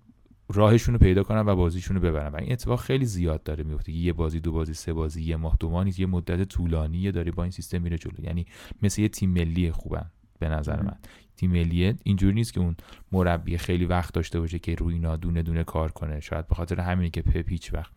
راهشون 0.53 0.93
رو 0.95 0.99
پیدا 0.99 1.23
کنن 1.23 1.41
و 1.45 1.55
بازیشون 1.55 1.95
رو 1.95 2.01
ببرن. 2.01 2.31
و 2.31 2.35
این 2.35 2.51
اتفاق 2.51 2.79
خیلی 2.79 3.05
زیاد 3.05 3.43
داره 3.43 3.63
میفته 3.63 3.91
یه 3.91 4.13
بازی 4.13 4.39
دو 4.39 4.51
بازی 4.51 4.73
سه 4.73 4.93
بازی 4.93 5.23
یه 5.23 5.35
ماه 5.35 5.57
دو 5.59 5.69
ماه 5.69 5.83
نیست 5.83 5.99
یه 5.99 6.05
مدت 6.05 6.43
طولانی 6.43 7.11
داره 7.11 7.31
با 7.31 7.43
این 7.43 7.51
سیستم 7.51 7.81
میره 7.81 7.97
جلو. 7.97 8.23
یعنی 8.23 8.45
مثل 8.81 9.01
یه 9.01 9.09
تیم 9.09 9.29
ملی 9.29 9.71
خوبن 9.71 10.05
به 10.39 10.49
نظر 10.49 10.81
من. 10.81 10.95
تیم 11.37 11.51
ملی 11.51 11.95
اینجوری 12.03 12.33
نیست 12.33 12.53
که 12.53 12.59
اون 12.59 12.75
مربی 13.11 13.57
خیلی 13.57 13.85
وقت 13.85 14.13
داشته 14.13 14.39
باشه 14.39 14.59
که 14.59 14.75
روی 14.75 14.93
اینا 14.93 15.15
دونه 15.15 15.43
دونه 15.43 15.63
کار 15.63 15.91
کنه. 15.91 16.19
شاید 16.19 16.47
به 16.47 16.55
خاطر 16.55 16.79
همینی 16.79 17.09
که 17.09 17.21
پپ 17.21 17.49
هیچ 17.49 17.73
وقت 17.73 17.91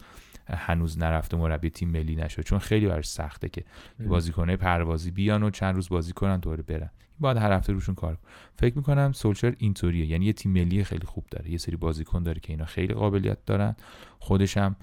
هنوز 0.49 0.99
نرفته 0.99 1.37
مربی 1.37 1.71
تیم 1.71 1.89
ملی 1.89 2.17
نشد. 2.17 2.43
چون 2.43 2.59
خیلی 2.59 2.87
براش 2.87 3.09
سخته 3.09 3.49
که 3.49 3.65
بازیکنه 4.09 4.57
پروازی 4.57 5.11
بیان 5.11 5.43
و 5.43 5.51
چند 5.51 5.75
روز 5.75 5.89
بازی 5.89 6.13
کنن 6.13 6.39
دوباره 6.39 6.63
برن. 6.63 6.91
باید 7.21 7.37
هر 7.37 7.53
هفته 7.53 7.73
روشون 7.73 7.95
کار 7.95 8.19
فکر 8.57 8.77
می‌کنم 8.77 9.13
سولشر 9.13 9.55
اینطوریه 9.59 10.07
یعنی 10.07 10.27
یه 10.27 10.33
تیم 10.33 10.53
ملی 10.53 10.85
خیلی 10.85 11.07
خوب 11.07 11.25
داره. 11.31 11.51
یه 11.51 11.59
سری 11.59 11.77
بازیکن 11.77 12.23
داره 12.23 12.41
که 12.41 12.53
اینا 12.53 12.65
خیلی 12.65 12.95
قابلیت 12.95 13.45
دارن. 13.47 13.77
خودش 14.19 14.57
هم 14.57 14.77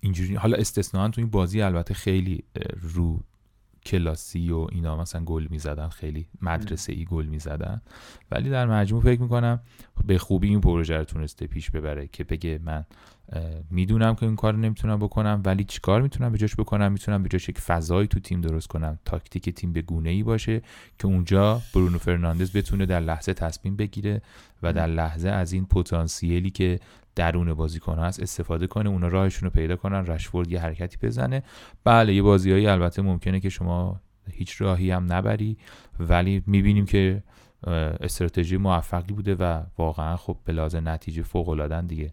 اینجوری 0.00 0.34
حالا 0.34 0.56
استثنا 0.56 1.08
تو 1.08 1.20
این 1.20 1.30
بازی 1.30 1.62
البته 1.62 1.94
خیلی 1.94 2.44
رو 2.80 3.20
کلاسی 3.86 4.50
و 4.50 4.66
اینا 4.72 4.96
مثلا 4.96 5.24
گل 5.24 5.46
می‌زدن 5.50 5.88
خیلی 5.88 6.26
مدرسه 6.42 6.92
ای 6.92 7.04
گل 7.04 7.26
می‌زدن. 7.26 7.82
ولی 8.30 8.50
در 8.50 8.66
مجموع 8.66 9.02
فکر 9.02 9.20
می‌کنم 9.20 9.60
به 10.06 10.18
خوبی 10.18 10.48
این 10.48 10.60
پروژه 10.60 10.96
رو 10.96 11.04
تونسته 11.04 11.46
پیش 11.46 11.70
ببره 11.70 12.08
که 12.08 12.24
بگه 12.24 12.60
من 12.64 12.84
می‌دونم 13.70 14.14
که 14.14 14.26
این 14.26 14.36
کار 14.36 14.56
نمی‌تونم 14.56 14.98
بکنم 14.98 15.42
ولی 15.44 15.64
چیکار 15.64 16.02
می‌تونم 16.02 16.32
به 16.32 16.38
جاش 16.38 16.56
بکنم؟ 16.56 16.92
می‌تونم 16.92 17.22
به 17.22 17.28
جاش 17.28 17.48
یک 17.48 17.58
فضایی 17.58 18.08
تو 18.08 18.20
تیم 18.20 18.40
درست 18.40 18.68
کنم 18.68 18.98
تاکتیک 19.04 19.50
تیم 19.50 19.72
به 19.72 19.82
گونه 19.82 20.10
ای 20.10 20.22
باشه 20.22 20.62
که 20.98 21.06
اونجا 21.06 21.62
برونو 21.74 21.98
فرناندز 21.98 22.56
بتونه 22.56 22.86
در 22.86 23.00
لحظه 23.00 23.34
تصمیم 23.34 23.76
بگیره 23.76 24.22
و 24.62 24.72
در 24.72 24.86
لحظه 24.86 25.28
از 25.28 25.52
این 25.52 25.66
پتانسیلی 25.66 26.50
که 26.50 26.80
درون 27.14 27.54
بازیکن 27.54 27.98
هست 27.98 28.22
استفاده 28.22 28.66
کنه 28.66 28.88
اونا 28.88 29.08
راهشون 29.08 29.46
رو 29.46 29.50
پیدا 29.50 29.76
کنن 29.76 30.06
رشفورد 30.06 30.52
یه 30.52 30.60
حرکتی 30.60 30.96
بزنه. 31.02 31.42
بله 31.84 32.14
یه 32.14 32.22
بازیهایی 32.22 32.66
البته 32.66 33.02
ممکنه 33.02 33.40
که 33.40 33.48
شما 33.48 34.00
هیچ 34.30 34.60
راهی 34.60 34.90
هم 34.90 35.12
نبری 35.12 35.56
ولی 36.00 36.42
می‌بینیم 36.46 36.86
که 36.86 37.22
استراتژی 38.00 38.56
موفقی 38.56 39.12
بوده 39.12 39.34
و 39.34 39.62
واقعا 39.78 40.16
خب 40.16 40.36
به 40.44 40.52
لازم 40.52 40.88
نتیجه 40.88 41.22
فوق 41.22 41.48
العاده 41.48 41.82
دیگه. 41.82 42.12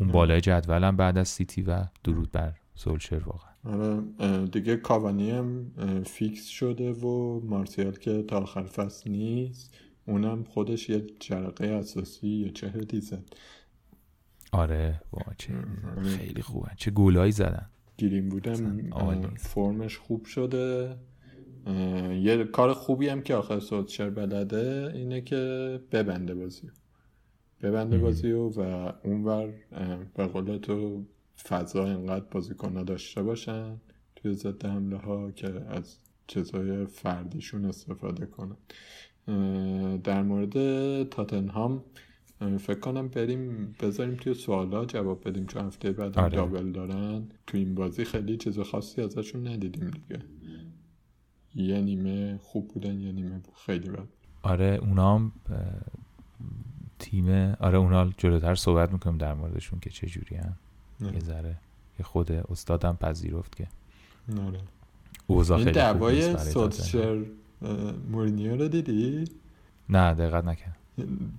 اون 0.00 0.08
بالای 0.08 0.40
جدولم 0.40 0.96
بعد 0.96 1.18
از 1.18 1.28
سیتی 1.28 1.62
و 1.62 1.84
درود 2.04 2.32
بر 2.32 2.52
سولشر 2.74 3.22
واقعا. 3.24 3.50
آره 3.64 4.46
دیگه 4.46 4.76
کاوانی 4.76 5.30
هم 5.30 5.70
فیکس 6.06 6.46
شده 6.46 6.92
و 6.92 7.40
مارسیال 7.44 7.92
که 7.92 8.22
تا 8.22 8.38
آخر 8.38 8.62
فصل 8.62 9.10
نیست 9.10 9.74
اونم 10.06 10.44
خودش 10.44 10.88
یه 10.88 11.06
جرقه 11.20 11.66
اساسی 11.66 12.28
یه 12.28 12.50
چه 12.50 12.72
زد. 13.00 13.24
آره 14.52 15.00
چه 15.38 15.52
خیلی 16.02 16.42
خوبه 16.42 16.68
چه 16.76 16.90
گولایی 16.90 17.32
زدن. 17.32 17.70
گیریم 17.96 18.28
بودم 18.28 18.80
فرمش 19.36 19.98
خوب 19.98 20.24
شده. 20.24 20.96
یه 22.22 22.44
کار 22.44 22.74
خوبی 22.74 23.08
هم 23.08 23.22
که 23.22 23.34
آخر 23.34 23.60
سوتشر 23.60 24.10
بلده 24.10 24.92
اینه 24.94 25.20
که 25.20 25.80
ببنده 25.92 26.34
بازی 26.34 26.70
ببنده 27.62 27.98
بازی 27.98 28.32
و 28.32 28.60
اونور 29.04 29.54
به 30.14 30.26
قول 30.26 30.58
تو 30.58 31.04
فضا 31.48 31.84
اینقدر 31.84 32.24
بازیکن 32.30 32.84
داشته 32.84 33.22
باشن 33.22 33.76
توی 34.16 34.34
ضد 34.34 34.66
حمله 34.66 34.96
ها 34.96 35.30
که 35.30 35.48
از 35.68 35.98
چیزهای 36.26 36.86
فردیشون 36.86 37.64
استفاده 37.64 38.26
کنن. 38.26 38.56
در 39.98 40.22
مورد 40.22 40.52
تاتنهام 41.08 41.84
فکر 42.58 42.80
کنم 42.80 43.08
بریم 43.08 43.74
بذاریم 43.80 44.14
توی 44.14 44.34
سوالا 44.34 44.84
جواب 44.84 45.28
بدیم 45.28 45.46
چون 45.46 45.66
هفته 45.66 45.92
بعد 45.92 46.18
آره. 46.18 46.36
دابل 46.36 46.72
دارن. 46.72 47.28
تو 47.46 47.58
این 47.58 47.74
بازی 47.74 48.04
خیلی 48.04 48.36
چیز 48.36 48.58
خاصی 48.58 49.02
ازشون 49.02 49.48
ندیدیم 49.48 49.90
دیگه. 49.90 50.22
یه 51.54 51.80
نیمه 51.80 52.38
خوب 52.38 52.68
بودن 52.68 53.00
یه 53.00 53.12
نیمه 53.12 53.40
خیلی 53.66 53.88
بد. 53.88 54.08
آره 54.42 54.78
اونا 54.82 55.30
تیم 56.98 57.28
آره 57.60 57.78
اونا 57.78 58.10
جلوتر 58.16 58.54
صحبت 58.54 58.92
می‌کنیم 58.92 59.18
در 59.18 59.34
موردشون 59.34 59.80
که 59.80 59.90
چه 59.90 60.06
جوری 60.06 60.36
هم 60.36 60.54
یه 61.00 61.20
ذره 61.20 61.56
که 61.96 62.02
خود 62.02 62.32
استادم 62.32 62.96
پذیرفت 63.00 63.56
که 63.56 63.66
اوضاع 65.26 65.58
خیلی 65.58 65.70
دعوای 65.70 66.38
سوتشر 66.38 67.24
مورینیو 68.10 68.56
رو 68.56 68.68
دیدی؟ 68.68 69.24
نه 69.88 70.14
دقت 70.14 70.44
نکرد. 70.44 70.76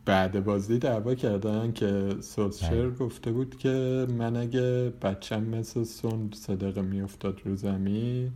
بعد 0.06 0.44
بازی 0.44 0.80
دعوا 0.80 1.16
کردن 1.16 1.72
که 1.72 2.16
سولشر 2.22 2.90
گفته 2.90 3.32
بود 3.32 3.58
که 3.58 4.08
من 4.18 4.36
اگه 4.36 4.94
بچم 5.02 5.44
مثل 5.44 5.84
سون 5.84 6.30
صدقه 6.34 6.82
میافتاد 6.82 7.42
رو 7.46 7.56
زمین 7.56 8.32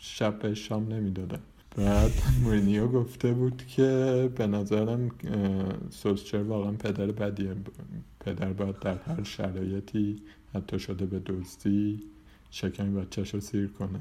شب 0.00 0.38
به 0.38 0.54
شام 0.54 0.92
نمی‌دادم. 0.92 1.40
بعد 1.76 2.12
مورینیو 2.42 2.88
گفته 2.88 3.32
بود 3.32 3.66
که 3.66 4.30
به 4.36 4.46
نظرم 4.46 5.10
سولشر 5.90 6.42
واقعا 6.42 6.72
پدر 6.72 7.06
بدیه 7.06 7.56
پدر 8.20 8.52
باید 8.52 8.78
در 8.78 8.98
هر 8.98 9.22
شرایطی 9.22 10.16
حتی 10.54 10.78
شده 10.78 11.06
به 11.06 11.18
دوستی 11.18 12.00
شکم 12.50 12.94
بچهش 12.94 13.34
رو 13.34 13.40
سیر 13.40 13.68
کنه. 13.68 14.00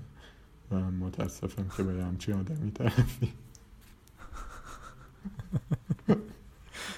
و 0.72 0.76
متاسفم 0.76 1.66
که 1.78 1.84
به 1.84 2.04
همچین 2.04 2.36
آدمی 2.36 2.72
طرفی. 2.72 3.34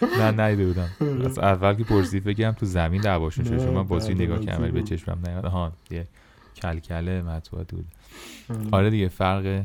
نه 0.02 0.32
نیده 0.32 0.66
بودم 0.66 0.90
از 1.26 1.40
اول 1.40 1.74
که 1.74 1.84
پرسید 1.84 2.24
بگم 2.24 2.52
تو 2.52 2.66
زمین 2.66 3.02
دعواشون 3.02 3.46
شد. 3.46 3.58
چون 3.58 3.74
من 3.74 3.84
بازی 3.84 4.14
نگاه 4.14 4.40
کردم 4.40 4.72
به 4.72 4.84
چشمم 4.84 5.20
نیاد 5.26 5.46
ها 5.46 5.72
یه 5.92 6.08
کلکله 6.56 7.22
مطبوعات 7.22 7.72
بود 7.72 7.86
آره 8.72 8.90
دیگه 8.90 9.08
فرق 9.08 9.64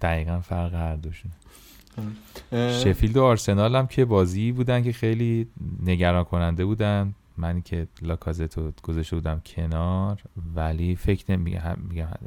دقیقا 0.00 0.40
فرق 0.40 0.74
هر 0.74 0.96
دوشون. 0.96 1.32
شفیلد 2.52 3.16
و 3.16 3.24
آرسنال 3.24 3.76
هم 3.76 3.86
که 3.86 4.04
بازی 4.04 4.52
بودن 4.52 4.82
که 4.82 4.92
خیلی 4.92 5.46
نگران 5.82 6.24
کننده 6.24 6.64
بودن. 6.64 7.14
من 7.36 7.62
که 7.62 7.86
لاکازت 8.02 8.58
رو 8.58 8.72
گذاشته 8.82 9.16
بودم 9.16 9.42
کنار 9.46 10.22
ولی 10.54 10.96
فکر 10.96 11.32
نمیگم 11.32 11.76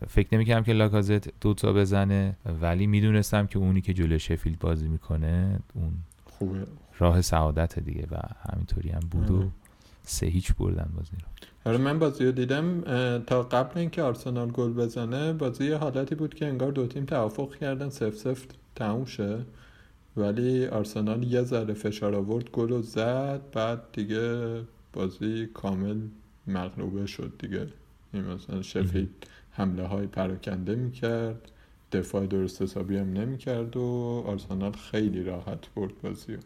فکر 0.08 0.28
نمی‌کردم 0.36 0.64
که 0.64 0.74
لاکازت 0.74 1.40
دوتا 1.40 1.74
بزنه. 1.74 2.36
ولی 2.62 2.88
می‌دونستم 2.88 3.48
که 3.48 3.60
اونی 3.60 3.82
که 3.82 3.94
جلوی 3.94 4.20
شفیلد 4.20 4.60
بازی 4.60 4.88
می‌کنه 4.88 5.60
اون 5.74 5.94
خوبه. 6.26 6.68
راه 7.00 7.22
سعادت 7.22 7.80
دیگه 7.80 8.08
و 8.12 8.18
همینطوری 8.52 8.90
هم 8.90 9.08
بود 9.12 9.32
و 9.32 9.52
سه 10.04 10.26
هیچ 10.26 10.54
بردن 10.54 10.92
بازی 10.96 11.12
رو. 11.12 11.48
آره 11.66 11.78
من 11.78 12.00
بازی 12.00 12.26
رو 12.26 12.32
دیدم 12.32 12.82
تا 13.28 13.44
قبل 13.44 13.80
اینکه 13.80 14.02
آرسنال 14.02 14.52
گل 14.52 14.74
بزنه 14.74 15.34
بازی 15.34 15.72
حالتی 15.72 16.16
بود 16.16 16.34
که 16.34 16.46
انگار 16.46 16.72
دو 16.72 16.88
تیم 16.88 17.06
توافق 17.06 17.56
کردن 17.56 17.90
سف 17.90 18.16
سف 18.16 18.46
تموم 18.76 19.06
شه. 19.06 19.38
ولی 20.18 20.66
آرسنال 20.68 21.24
یه 21.24 21.42
ذره 21.42 21.74
فشار 21.74 22.16
آورد 22.16 22.50
گل 22.52 22.72
و 22.72 22.82
زد 22.82 23.42
بعد 23.54 23.82
دیگه 23.94 24.62
بازی 24.94 25.50
کامل 25.54 25.98
مغلوبه 26.48 27.06
شد 27.06 27.34
دیگه. 27.40 27.68
این 28.14 28.24
مثلا 28.24 28.62
شفید 28.62 29.28
حمله 29.52 29.84
های 29.88 30.08
پراکنده 30.08 30.76
می‌کرد 30.76 31.52
دفاع 31.92 32.26
درست 32.26 32.62
حسابی 32.62 32.98
هم 32.98 33.14
نمی‌کرد 33.14 33.78
و 33.78 34.24
آرسنال 34.28 34.72
خیلی 34.72 35.24
راحت 35.24 35.74
برد 35.76 36.02
بازی 36.04 36.38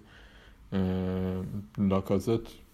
لاکازت 1.78 2.68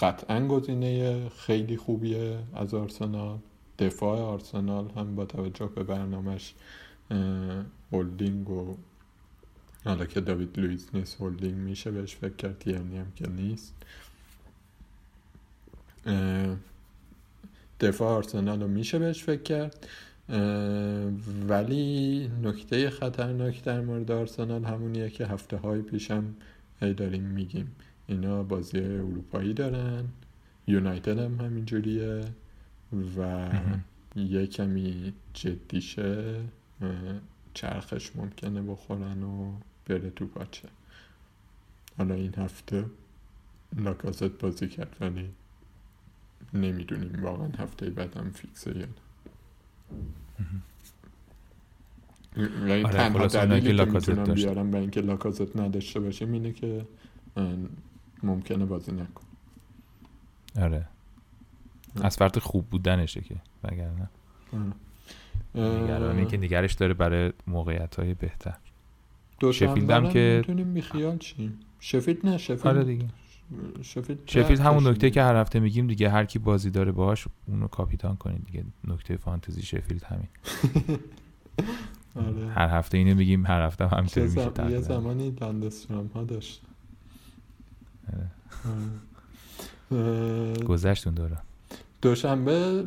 قطعا 0.00 0.46
گزینه 0.46 1.28
خیلی 1.28 1.76
خوبیه 1.76 2.38
از 2.54 2.74
آرسنال. 2.74 3.38
دفاع 3.78 4.20
آرسنال 4.20 4.90
هم 4.96 5.14
با 5.14 5.24
توجه 5.24 5.66
به 5.66 5.84
برنامهش 5.84 6.54
هولدینگ 7.92 8.50
و 8.50 8.76
حالا 9.84 10.06
که 10.06 10.20
داوید 10.20 10.58
لویز 10.58 10.88
نیست 10.94 11.20
هولدینگ 11.20 11.54
میشه 11.54 11.90
بهش 11.90 12.16
فکر 12.16 12.36
کرد 12.36 12.68
یعنی 12.68 12.98
هم 12.98 13.12
که 13.16 13.28
نیست. 13.28 13.74
دفاع 17.80 18.08
آرسنال 18.08 18.62
رو 18.62 18.68
میشه 18.68 18.98
بهش 18.98 19.24
فکر 19.24 19.42
کرد. 19.42 19.86
ولی 21.48 22.30
نکته 22.42 22.90
خطرناک 22.90 23.64
در 23.64 23.80
مورد 23.80 24.10
آرسنال 24.10 24.64
همونیه 24.64 25.10
که 25.10 25.26
هفته 25.26 25.56
های 25.56 25.82
پیشم 25.82 26.34
هی 26.80 26.94
داریم 26.94 27.22
میگیم. 27.22 27.76
اینا 28.10 28.42
بازی 28.42 28.80
اروپایی 28.80 29.54
دارن. 29.54 30.04
یونایتد 30.66 31.18
هم 31.18 31.40
همینجوریه. 31.40 32.24
و 33.18 33.48
یه 34.16 34.46
کمی 34.46 35.12
جدیشه. 35.34 36.40
چرخش 37.54 38.16
ممکنه 38.16 38.62
بخورن 38.62 39.22
و 39.22 39.52
بره 39.86 40.10
تو 40.10 40.26
پاچه 40.26 40.68
حالا 41.98 42.14
این 42.14 42.34
هفته 42.36 42.84
لاکازت 43.76 44.38
بازی 44.38 44.68
کرد 44.68 44.96
ولی 45.00 45.28
نمی‌دونیم 46.54 47.24
واقعا 47.24 47.48
هفته 47.58 47.90
بعد 47.90 48.16
هم 48.16 48.30
فیکسه 48.30 48.78
یا 48.78 48.86
نه. 48.86 48.92
یعنی 52.68 52.84
آره 52.84 52.94
تنها 52.94 53.26
دلیلی 53.26 53.76
که 53.76 53.84
می‌تونم 53.84 54.34
بیارم 54.34 54.70
به 54.70 54.78
اینکه 54.78 55.00
لاکازت 55.00 55.56
نداشته 55.56 56.00
باشیم 56.00 56.32
اینه 56.32 56.52
که 56.52 56.86
ممکنه 58.22 58.64
بازی 58.64 58.92
نکن 58.92 59.24
آره. 60.60 60.86
از 62.02 62.16
فرط 62.16 62.38
خوب 62.38 62.66
بودنشه 62.70 63.20
که 63.20 63.36
وگرنه. 63.64 64.08
نگرانی 65.54 66.26
که 66.26 66.36
نگرش 66.36 66.72
داره 66.72 66.94
برای 66.94 67.32
موقعیت 67.46 67.96
های 67.96 68.14
بهتر 68.14 68.56
شفیلد 69.52 69.90
هم 69.90 70.08
که 70.08 70.36
می‌تونیم 70.38 70.74
بیخیال 70.74 71.18
چیم. 71.18 71.60
شفیلد 71.80 72.26
نه 72.26 72.38
شفیلد 72.38 72.66
آره 72.66 72.84
دیگه. 72.84 73.08
شفیلد 73.82 74.18
شفیلد 74.26 74.60
همون 74.60 74.86
نکته 74.86 75.10
که 75.10 75.22
هر 75.22 75.36
هفته 75.36 75.60
میگیم 75.60 75.86
دیگه 75.86 76.10
هر 76.10 76.24
کی 76.24 76.38
بازی 76.38 76.70
داره 76.70 76.92
باهاش 76.92 77.26
اونو 77.46 77.68
کاپیتان 77.68 78.16
کنید 78.16 78.44
دیگه. 78.44 78.64
نکته 78.84 79.16
فانتزی 79.16 79.62
شفیلد 79.62 80.04
همین. 80.04 80.28
آره. 82.26 82.48
هر 82.48 82.68
هفته 82.68 82.98
اینو 82.98 83.14
میگیم 83.14 83.46
هر 83.46 83.62
هفته 83.62 83.86
هم 83.86 84.02
میشه. 84.02 84.20
یه 84.20 84.80
زمانی 84.80 85.30
لندسترام 85.30 86.06
ها 86.06 86.24
داشت. 86.24 86.62
آره. 86.64 86.69
گذشت 90.66 91.06
اون 91.06 91.14
دوره 91.14 91.38
دوشنبه 92.02 92.84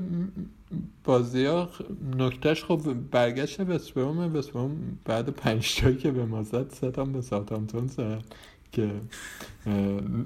بازی 1.03 1.45
ها 1.45 1.69
نکتهش 2.17 2.63
خب 2.63 2.93
برگشت 3.11 3.59
وستبروم 3.59 4.35
وستبروم 4.35 4.97
بعد 5.05 5.29
پنج 5.29 5.75
تایی 5.75 5.97
که 5.97 6.11
به 6.11 6.25
ما 6.25 6.43
زد 6.43 6.69
سه 6.69 6.91
تا 6.91 7.05
به 7.05 7.21
ساوثهامپتون 7.21 7.87
زد 7.87 8.23
که 8.71 8.91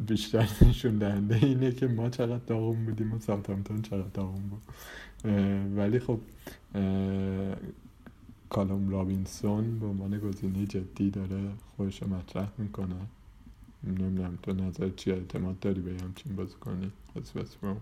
بیشتر 0.08 0.50
نشون 0.62 0.98
دهنده 0.98 1.36
اینه 1.36 1.72
که 1.72 1.88
ما 1.88 2.10
چقدر 2.10 2.42
داغون 2.48 2.86
بودیم 2.86 3.14
و 3.14 3.20
ساوثهامپتون 3.20 3.82
چقدر 3.82 4.08
داغون 4.14 4.42
بود. 4.50 4.62
ولی 5.78 6.00
خب 6.00 6.20
کالوم 8.50 8.90
رابینسون 8.90 9.80
به 9.80 9.86
عنوان 9.86 10.20
گزینه 10.20 10.66
جدی 10.66 11.10
داره 11.10 11.42
خودش 11.78 12.04
مطرح 12.04 12.48
می‌کنه. 12.58 12.96
نمی‌دونم 13.84 14.38
تو 14.44 14.54
نظر 14.54 14.90
چی؟ 14.90 15.12
اعتماد 15.12 15.60
داری 15.60 15.82
به 15.82 15.92
همچین 16.04 16.36
بازی 16.36 16.56
کنی 16.56 16.92
از 17.16 17.32
وستبروم 17.36 17.78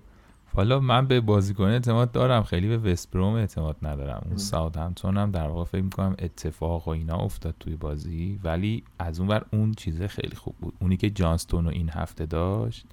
حالا 0.54 0.80
من 0.80 1.08
به 1.08 1.22
بازیکن 1.22 1.64
اعتماد 1.64 2.12
دارم 2.12 2.44
خیلی 2.44 2.68
به 2.68 2.78
وست 2.78 3.12
بروم 3.12 3.34
اعتماد 3.34 3.76
ندارم. 3.82 4.26
اون. 4.26 4.38
ساوت 4.38 4.78
همتون 4.78 5.18
هم 5.18 5.32
در 5.32 5.48
واقع 5.48 5.64
فکر 5.64 5.82
می‌کنم 5.82 6.16
اتفاق 6.20 6.88
و 6.88 6.92
اینا 6.92 7.18
افتاد 7.18 7.56
توی 7.60 7.76
بازی 7.76 8.40
ولی 8.44 8.84
از 9.00 9.20
اون 9.20 9.30
ور 9.30 9.46
اون 9.52 9.74
چیزه 9.74 10.08
خیلی 10.08 10.36
خوب 10.36 10.56
بود. 10.62 10.74
اونی 10.80 10.98
که 10.98 11.10
جانستون 11.10 11.66
رو 11.66 11.72
این 11.72 11.90
هفته 11.90 12.26
داشت 12.26 12.86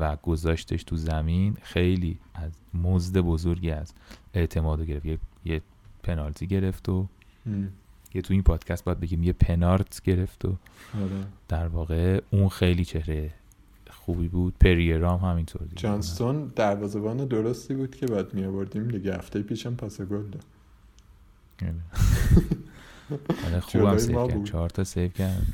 و 0.00 0.16
گذاشتش 0.16 0.84
تو 0.84 0.96
زمین 0.96 1.56
خیلی 1.62 2.18
مزد 2.34 3.18
بزرگ 3.18 3.70
این 3.70 3.94
اعتماد 4.34 4.80
رو 4.80 4.84
گرفت. 4.84 5.06
یه, 5.06 5.18
یه 5.44 5.62
پنالتی 6.02 6.46
گرفت 6.46 6.88
و 6.88 7.08
ام. 7.46 7.68
یه 8.14 8.22
تو 8.22 8.34
این 8.34 8.42
پادکست 8.42 8.84
باید 8.84 9.00
بگیم 9.00 9.22
یه 9.22 9.32
پنارت 9.32 10.02
گرفت 10.02 10.44
و 10.44 10.48
آره. 10.48 11.26
در 11.48 11.68
واقع 11.68 12.20
اون 12.30 12.48
خیلی 12.48 12.84
چهره 12.84 13.30
خوبی 13.90 14.28
بود. 14.28 14.54
پریرا 14.60 15.00
هم 15.00 15.20
همینطور 15.20 15.62
دیگه. 15.62 15.82
جانستون 15.82 16.52
دروازه‌بان 16.56 17.16
درستی 17.16 17.74
بود 17.74 17.96
که 17.96 18.06
بعد 18.06 18.34
می 18.34 18.44
آوردیم 18.44 18.88
دیگه 18.88 19.14
هفته 19.14 19.42
پیشم 19.42 19.74
پاس 19.74 20.00
گل 20.00 20.22
داد. 20.22 20.44
آره. 21.62 21.74
آره 23.46 23.60
خوبم 23.60 23.98
save 23.98 24.28
کرد. 24.28 24.44
چهار 24.44 24.70
تا 24.70 24.84
save 24.84 25.08
کرد. 25.08 25.46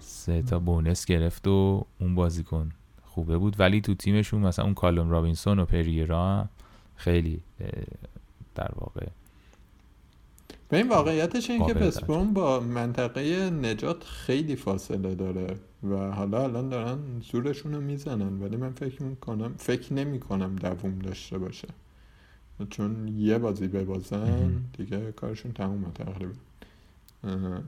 سه 0.00 0.42
تا 0.42 0.58
بونس 0.58 1.04
گرفت 1.04 1.48
و 1.48 1.86
اون 2.00 2.14
بازیکن 2.14 2.72
خوبه 3.02 3.38
بود. 3.38 3.60
ولی 3.60 3.80
تو 3.80 3.94
تیمشون 3.94 4.40
مثلا 4.40 4.64
اون 4.64 4.74
کالوم 4.74 5.10
رابینسون 5.10 5.58
و 5.58 5.64
پریرا 5.64 6.48
خیلی 6.96 7.40
در 8.54 8.70
واقع 8.74 9.06
این 10.76 10.88
واقعیتش 10.88 11.50
این 11.50 11.66
که 11.66 11.74
وستبروم 11.74 12.32
با 12.32 12.60
منطقه 12.60 13.50
نجات 13.50 14.04
خیلی 14.04 14.56
فاصله 14.56 15.14
داره 15.14 15.56
و 15.90 16.10
حالا 16.10 16.44
الان 16.44 16.68
دارن 16.68 16.98
زورشون 17.32 17.74
رو 17.74 17.80
می‌زنن 17.80 18.42
ولی 18.42 18.56
من 18.56 18.72
فکر 18.72 19.02
می‌کنم 19.02 19.54
فکر 19.58 19.92
نمی 19.92 20.20
کنم 20.20 20.56
دووم 20.56 20.98
داشته 20.98 21.38
باشه 21.38 21.68
چون 22.70 23.08
یه 23.08 23.38
بازی 23.38 23.68
ببازن. 23.68 24.62
دیگه 24.78 25.12
کارشون 25.12 25.52
تمومه 25.52 25.90
تقریبا 25.94 26.32
آره. 27.24 27.62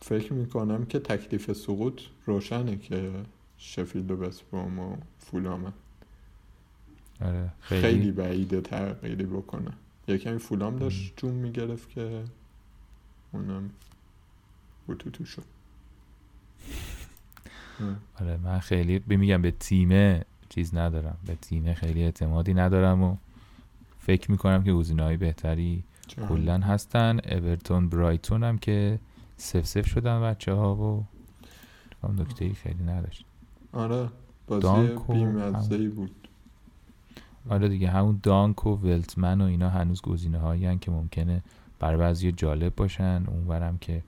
فکر 0.00 0.32
می‌کنم 0.32 0.86
که 0.86 0.98
تکلیف 0.98 1.52
سقوط 1.52 2.00
روشنه 2.26 2.76
که 2.76 3.10
شفیلد 3.58 4.10
و 4.10 4.16
وستبروم 4.16 4.78
و 4.78 4.96
فولامه 5.18 5.72
آره. 7.20 7.50
خیلی, 7.60 7.82
خیلی, 7.82 8.12
بعیده 8.12 8.60
تغییری 8.60 9.24
بکنه 9.24 9.72
یه 10.12 10.18
کمی 10.18 10.38
فولام 10.38 10.76
داشت. 10.76 11.12
جون 11.16 11.34
می‌گرفت 11.34 11.90
که 11.90 12.24
اونم 13.32 13.70
بوتوتو 14.86 15.24
شد. 15.24 15.42
اه. 17.80 17.96
آره 18.20 18.36
من 18.36 18.58
خیلی 18.58 19.02
میگم 19.06 19.42
به 19.42 19.50
تیمه 19.50 20.24
چیز 20.48 20.74
ندارم. 20.74 21.16
به 21.26 21.34
تیمه 21.34 21.74
خیلی 21.74 22.02
اعتمادی 22.02 22.54
ندارم 22.54 23.02
و 23.02 23.16
فکر 23.98 24.30
می‌کنم 24.30 24.64
که 24.64 24.72
گزینه‌های 24.72 25.16
بهتری 25.16 25.84
کلا 26.28 26.58
هستن. 26.58 27.18
اورتون 27.24 27.88
برایتون 27.88 28.44
هم 28.44 28.58
که 28.58 28.98
سف 29.36 29.66
سف 29.66 29.86
شدن 29.86 30.20
بچه 30.22 30.52
ها 30.52 30.74
و 30.76 31.04
هم 32.02 32.20
نکته 32.20 32.52
خیلی 32.54 32.84
نداشت. 32.84 33.24
آره 33.72 34.08
بازی 34.46 34.62
دانک 34.62 35.10
و 35.10 35.12
بیمزه 35.12 35.74
ای 35.74 35.84
هم- 35.86 35.90
بود. 35.90 36.10
آره 37.50 37.68
دیگه 37.68 37.90
همون 37.90 38.20
دانک 38.22 38.66
و 38.66 38.70
ولتمن 38.70 39.40
و 39.40 39.44
اینا 39.44 39.68
هنوز 39.68 40.02
گزینه 40.02 40.38
هایی 40.38 40.78
که 40.78 40.90
ممکنه 40.90 41.42
برای 41.78 41.96
بعضی 41.96 42.32
جالب 42.32 42.74
باشن. 42.76 43.24
اونورم 43.26 43.78
که 43.78 44.02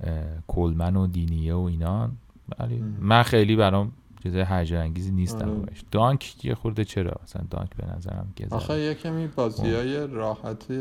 اه، 0.00 0.22
کولمن 0.46 0.96
و 0.96 1.06
دینیه 1.06 1.54
و 1.54 1.60
اینا. 1.60 2.10
ولی. 2.58 2.84
من 3.00 3.22
خیلی 3.22 3.56
برام 3.56 3.92
چیز 4.22 4.34
هیجان 4.34 4.80
انگیزی 4.80 5.10
نیستم 5.10 5.48
آره. 5.48 5.58
باش 5.58 5.84
دانک 5.90 6.44
یه 6.44 6.54
خورده 6.54 6.84
چرا؟ 6.84 7.20
مثلا 7.22 7.42
دانک 7.50 7.76
به 7.76 7.96
نظرم 7.96 8.32
که 8.36 8.46
آخه 8.50 8.80
یه 8.80 8.94
کمی 8.94 9.26
بازی 9.26 9.74
های 9.74 10.06
راحتی 10.06 10.78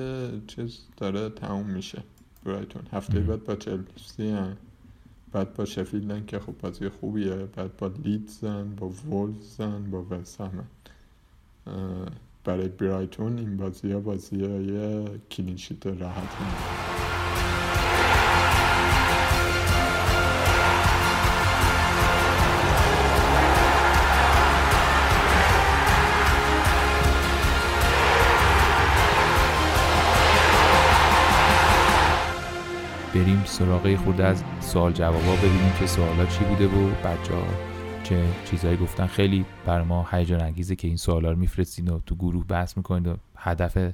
چیز 0.47 0.79
داره 0.97 1.29
تموم 1.29 1.65
میشه 1.65 2.03
برایتون 2.43 2.81
هفته. 2.91 3.19
بعد 3.19 3.43
با 3.43 3.55
چلسی. 3.55 4.35
بعد 5.31 5.53
با 5.53 5.65
شفیلدن 5.65 6.25
که 6.25 6.39
خب 6.39 6.53
بازی 6.61 6.89
خوبیه. 6.89 7.35
بعد 7.35 7.77
با 7.77 7.87
لیدزن 7.87 8.75
با 8.75 8.89
وولزن 8.89 9.91
با 9.91 10.05
وسهمن 10.09 10.63
برای 12.43 12.67
برایتون 12.67 13.37
این 13.37 13.57
بازی 13.57 13.91
ها 13.91 13.99
بازی 13.99 14.45
های 14.45 15.05
کلینشیت 15.31 15.87
راحتی 15.87 16.45
بریم 33.13 33.43
سراغ 33.45 33.95
خورده 33.95 34.25
از 34.25 34.43
سوال 34.59 34.91
جوابا 34.91 35.35
ببینیم 35.35 35.73
که 35.79 35.87
سوالا 35.87 36.25
چی 36.25 36.43
بوده 36.43 36.67
و 36.67 36.89
بچه 36.89 37.33
چه 38.09 38.25
چیزایی 38.45 38.77
گفتن 38.77 39.07
خیلی 39.07 39.45
بر 39.65 39.81
ما 39.81 40.07
هیجان 40.11 40.41
انگیزه 40.41 40.75
که 40.75 40.87
این 40.87 40.97
سوالا 40.97 41.31
رو 41.31 41.37
میفرستین 41.37 41.87
و 41.87 41.99
تو 42.05 42.15
گروه 42.15 42.45
بحث 42.45 42.77
می‌کنید 42.77 43.07
و 43.07 43.15
هدف 43.35 43.93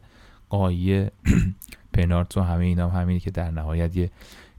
قایی 0.49 1.07
پنارت 1.93 2.38
و 2.38 2.41
همه 2.41 2.66
اینا 2.66 2.89
هم 2.89 3.01
همینه 3.01 3.20
که 3.20 3.32
در 3.32 3.51
نهایت 3.51 3.97
یه 3.97 4.11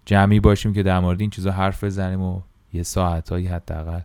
جمعی 0.05 0.41
باشیم 0.41 0.73
که 0.73 0.83
در 0.83 1.01
مورد 1.01 1.21
این 1.21 1.31
چیزا 1.31 1.51
حرف 1.51 1.85
بزنیم 1.85 2.23
و 2.23 2.41
یه 2.73 2.83
ساعتایی 2.83 3.47
حداقل 3.47 4.01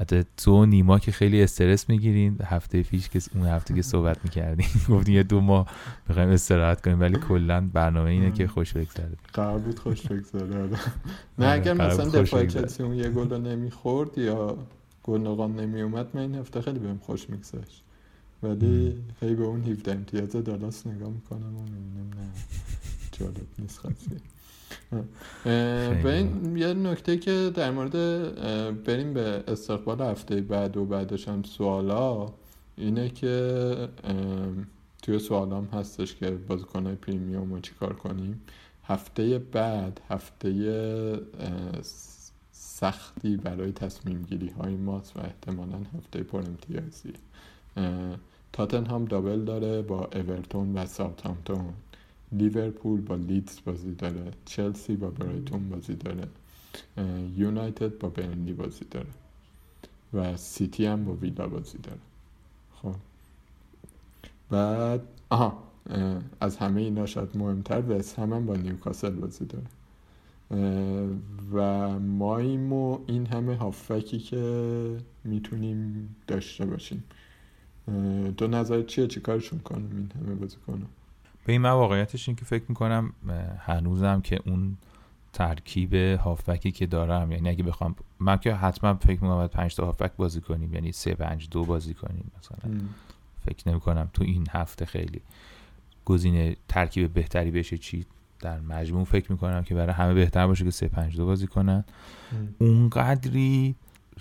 حتی 0.00 0.24
تو 0.36 0.66
نیما 0.66 0.98
که 0.98 1.12
خیلی 1.12 1.42
استرس 1.42 1.88
می‌گیرین. 1.88 2.38
هفته 2.44 2.82
پیش 2.82 3.08
که 3.08 3.20
اون 3.34 3.46
هفته 3.46 3.74
که 3.74 3.82
صحبت 3.82 4.18
می‌کردیم 4.24 4.66
گفتین 4.88 5.14
یه 5.14 5.22
دو 5.22 5.40
ماه 5.40 5.66
بخوایم 6.08 6.28
استراحت 6.28 6.80
کنیم 6.80 7.00
ولی 7.00 7.18
کلا 7.18 7.70
برنامه 7.72 8.10
اینه 8.10 8.32
که 8.32 8.48
خوش 8.48 8.72
بگذره. 8.72 9.12
قرار 9.32 9.58
بود 9.58 9.78
خوش 9.78 10.02
بگذاره 10.06 10.62
آره. 10.62 10.68
نه 11.38 11.46
آره، 11.46 11.48
اگر 11.48 11.74
قرار 11.74 11.92
مثلا 11.92 12.08
دفاع 12.08 12.42
بگذره. 12.42 12.62
چلسی 12.62 12.82
اون 12.82 12.94
یه 12.94 13.08
گل 13.08 13.30
رو 13.30 13.38
نمی‌خورد 13.38 14.18
یا 14.18 14.58
گل 15.02 15.20
نقام 15.20 15.60
نمیومد 15.60 16.06
من 16.14 16.20
این 16.20 16.34
هفته 16.34 16.60
خیلی 16.60 16.78
بهم 16.78 16.98
خوش 16.98 17.30
میگذشت. 17.30 17.82
ولی 18.42 18.94
هی 19.20 19.34
به 19.34 19.44
اون 19.44 19.62
17 19.62 19.92
امتیاز 19.92 20.30
دالاس 20.30 20.86
نگاه 20.86 21.08
می‌کنم 21.10 21.56
و 21.56 21.62
می‌بینم 21.62 22.10
نه 22.20 22.30
جالب 23.12 23.46
نیست 23.58 23.78
خاصی. 23.78 24.10
این 26.04 26.56
یه 26.56 26.74
نکته 26.74 27.16
که 27.16 27.50
در 27.54 27.70
مورد 27.70 27.94
بریم 28.84 29.14
به 29.14 29.44
استقبال 29.48 30.00
هفته 30.00 30.40
بعد 30.40 30.76
و 30.76 30.84
بعدش 30.84 31.28
هم 31.28 31.42
سوالا 31.42 32.32
اینه 32.76 33.08
که 33.08 33.88
توی 35.02 35.18
سوالام 35.18 35.64
هستش 35.64 36.14
که 36.14 36.30
بازیکنهای 36.30 36.94
premium 36.94 37.52
رو 37.52 37.60
چیکار 37.60 37.92
کنیم؟ 37.92 38.42
هفته 38.84 39.38
بعد 39.38 40.00
هفته 40.10 41.20
سختی 42.52 43.36
برای 43.36 43.72
تصمیم 43.72 44.22
گیری 44.22 44.48
های 44.48 44.76
ماست 44.76 45.16
و 45.16 45.20
احتمالا 45.20 45.78
هفته 45.96 46.22
پر 46.22 46.38
امتیازی 46.38 47.12
تاتنهام 48.52 49.04
double 49.04 49.44
داره 49.44 49.82
با 49.82 50.08
اورتون 50.14 50.74
و 50.74 50.86
ساوثهامپتون 50.86 51.74
لیورپول 52.32 53.00
با 53.00 53.14
لیدز 53.14 53.58
بازی 53.64 53.94
داره 53.94 54.30
چلسی 54.44 54.96
با 54.96 55.10
برایتون 55.10 55.68
بازی 55.68 55.94
داره 55.94 56.28
یونایتد 57.36 57.98
با 57.98 58.08
برنلی 58.08 58.52
بازی 58.52 58.84
داره 58.90 59.06
و 60.12 60.36
سیتی 60.36 60.86
هم 60.86 61.04
با 61.04 61.12
ویلا 61.12 61.48
بازی 61.48 61.78
داره. 61.78 61.98
خب. 62.74 62.94
بعد 64.50 65.02
آها 65.30 65.62
از 66.40 66.56
همه 66.56 66.80
اینا 66.80 67.06
شاید 67.06 67.36
مهمتر 67.36 67.82
وست 67.88 68.18
هم, 68.18 68.46
با 68.46 68.56
نیوکاسل 68.56 69.10
بازی 69.10 69.44
داره. 69.44 69.66
و 71.52 71.88
ماییم 71.98 72.72
و 72.72 72.98
این 73.06 73.26
همه 73.26 73.56
هافکی 73.56 74.18
که 74.18 74.96
می‌تونیم 75.24 76.08
داشته 76.26 76.66
باشیم. 76.66 77.04
تو 78.36 78.46
نظر 78.46 78.82
چیه؟ 78.82 79.06
چی 79.06 79.20
کارشون 79.20 79.58
کنیم 79.58 79.90
این 79.96 80.12
همه 80.26 80.34
بازی 80.34 80.56
کنم 80.66 80.86
به 81.44 81.52
این 81.52 81.60
من 81.60 81.70
واقعیتش 81.70 82.28
این 82.28 82.36
که 82.36 82.44
فکر 82.44 82.64
می‌کنم 82.68 83.12
هنوزم 83.58 84.20
که 84.20 84.40
اون 84.46 84.76
ترکیب 85.32 85.94
هافبکی 85.94 86.72
که 86.72 86.86
دارم 86.86 87.32
یعنی 87.32 87.48
اگه 87.48 87.62
بخوام 87.62 87.94
من 88.20 88.36
که 88.36 88.54
حتما 88.54 88.94
فکر 88.94 89.10
می‌کنم 89.10 89.34
باید 89.34 89.50
5 89.50 89.74
تا 89.74 89.86
هافبک 89.86 90.12
بازی 90.16 90.40
کنیم 90.40 90.74
یعنی 90.74 90.92
3 90.92 91.14
5 91.14 91.48
2 91.48 91.64
بازی 91.64 91.94
کنیم 91.94 92.30
مثلا. 92.38 92.80
فکر 93.46 93.68
نمی 93.68 93.80
کنم 93.80 94.10
تو 94.12 94.24
این 94.24 94.46
هفته 94.50 94.84
خیلی 94.86 95.20
گزینه 96.04 96.56
ترکیب 96.68 97.12
بهتری 97.12 97.50
بشه 97.50 97.78
چی 97.78 98.06
در 98.40 98.60
مجموع. 98.60 99.04
فکر 99.04 99.32
می‌کنم 99.32 99.64
که 99.64 99.74
برای 99.74 99.92
همه 99.92 100.14
بهتر 100.14 100.46
باشه 100.46 100.64
که 100.64 100.70
3 100.70 100.88
5 100.88 101.16
2 101.16 101.26
بازی 101.26 101.46
کنن. 101.46 101.84
اونقدری 102.58 103.74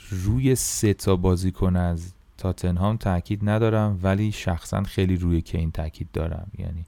روی 0.10 0.56
سه 0.56 0.94
تا 0.94 1.16
بازیکن 1.16 1.76
از 1.76 2.14
تاتنهام 2.40 2.98
تاکید 2.98 3.50
ندارم 3.50 4.00
ولی 4.04 4.32
شخصا 4.32 4.84
خیلی 4.84 5.16
روی 5.16 5.42
کین 5.42 5.72
تاکید 5.72 6.08
دارم. 6.14 6.52
یعنی 6.58 6.86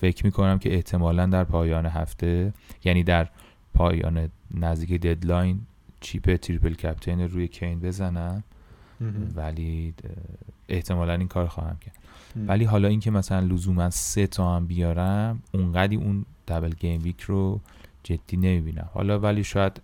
فکر 0.00 0.26
می‌کنم 0.26 0.58
که 0.58 0.74
احتمالا 0.74 1.26
در 1.26 1.44
پایان 1.44 1.86
هفته 1.86 2.52
یعنی 2.84 3.02
در 3.02 3.28
پایان 3.74 4.28
نزدیک 4.54 5.00
deadline 5.00 5.60
chip 6.00 6.36
triple 6.36 6.74
captain 6.74 7.20
روی 7.20 7.48
کین 7.48 7.80
بزنم. 7.80 8.44
ولی 9.34 9.94
احتمالا 10.68 11.14
این 11.14 11.28
کار 11.28 11.46
خواهم 11.46 11.76
کرد. 11.80 11.96
ولی 12.48 12.64
حالا 12.64 12.88
اینکه 12.88 13.10
مثلا 13.10 13.40
لزوما 13.40 13.90
سه 13.90 14.26
تا 14.26 14.56
هم 14.56 14.66
بیارم 14.66 15.42
اونقدی 15.52 15.96
اون 15.96 16.24
double 16.48 16.70
game 16.70 17.02
week 17.02 17.20
رو 17.20 17.60
جدی 18.02 18.36
نمی‌بینم. 18.36 18.88
حالا 18.94 19.18
ولی 19.18 19.44
شاید 19.44 19.80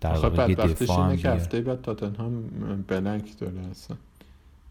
در 0.00 0.12
واقع 0.12 0.54
دفاع 0.54 1.10
هم 1.10 1.16
که 1.16 1.30
هفته 1.30 1.60
بعد 1.60 1.82
تاتنهام 1.82 2.42
blank 2.88 3.38
داره 3.38 3.60
اصلا. 3.70 3.96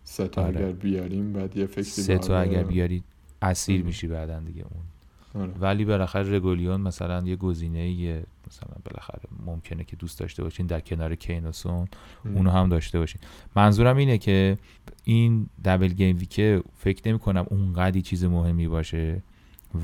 سه 0.03 0.27
تا 0.27 0.43
آره. 0.43 0.57
اگر 0.57 0.71
بیاریم 0.71 1.33
بعد 1.33 1.57
یه 1.57 1.65
فکری 1.65 1.83
سه 1.83 2.17
تا 2.17 2.39
اگر 2.39 2.63
بیاری 2.63 3.03
اسیر 3.41 3.83
میشی 3.83 4.07
بعدا 4.07 4.39
دیگه 4.39 4.65
اون. 4.71 5.43
آره. 5.43 5.53
ولی 5.59 5.85
بالاخره 5.85 6.35
رگولیون 6.35 6.81
مثلا 6.81 7.23
یه 7.27 7.35
گزینه 7.35 7.89
یه 7.89 8.23
مثلا 8.47 8.75
بالاخره 8.85 9.21
ممکنه 9.45 9.83
که 9.83 9.95
دوست 9.95 10.19
داشته 10.19 10.43
باشین 10.43 10.65
در 10.65 10.79
کنار 10.79 11.15
کینوسون 11.15 11.87
اونو 12.35 12.49
هم 12.49 12.69
داشته 12.69 12.99
باشین. 12.99 13.21
منظورم 13.55 13.97
اینه 13.97 14.17
که 14.17 14.57
این 15.03 15.49
دبل 15.65 15.87
گیم 15.87 16.17
ویکه 16.17 16.63
فکر 16.77 17.09
نمی 17.09 17.19
کنم 17.19 17.45
اونقدی 17.49 18.01
چیز 18.01 18.23
مهمی 18.23 18.67
باشه 18.67 19.21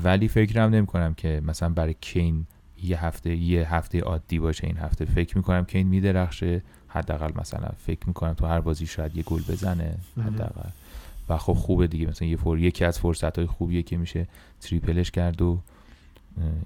ولی 0.04 0.28
فکرم 0.28 0.70
نمی 0.70 0.86
کنم 0.86 1.14
که 1.14 1.42
مثلا 1.46 1.68
برای 1.68 1.94
کین 2.00 2.46
یه 2.82 3.04
هفته 3.04 3.36
یه 3.36 3.74
هفته 3.74 4.00
عادی 4.00 4.38
باشه 4.38 4.66
این 4.66 4.76
هفته. 4.76 5.04
فکر 5.04 5.36
می‌کنم 5.36 5.64
که 5.64 5.78
این 5.78 5.86
میدرخشه. 5.86 6.62
حداقل 6.88 7.40
مثلا 7.40 7.68
فکر 7.86 8.06
می‌کنم 8.06 8.32
تو 8.32 8.46
هر 8.46 8.60
بازی 8.60 8.86
شاید 8.86 9.16
یه 9.16 9.22
گل 9.22 9.42
بزنه. 9.48 9.94
حداقل. 10.26 10.70
و 11.28 11.38
خب 11.38 11.52
خوبه 11.52 11.86
دیگه. 11.86 12.06
مثلا 12.06 12.28
یه 12.28 12.36
فور 12.36 12.58
یکی 12.58 12.84
از 12.84 12.98
فرصت 12.98 13.38
های 13.38 13.46
خوبیه 13.46 13.82
که 13.82 13.96
میشه 13.96 14.28
تریپلش 14.60 15.10
کرد 15.10 15.42
و 15.42 15.58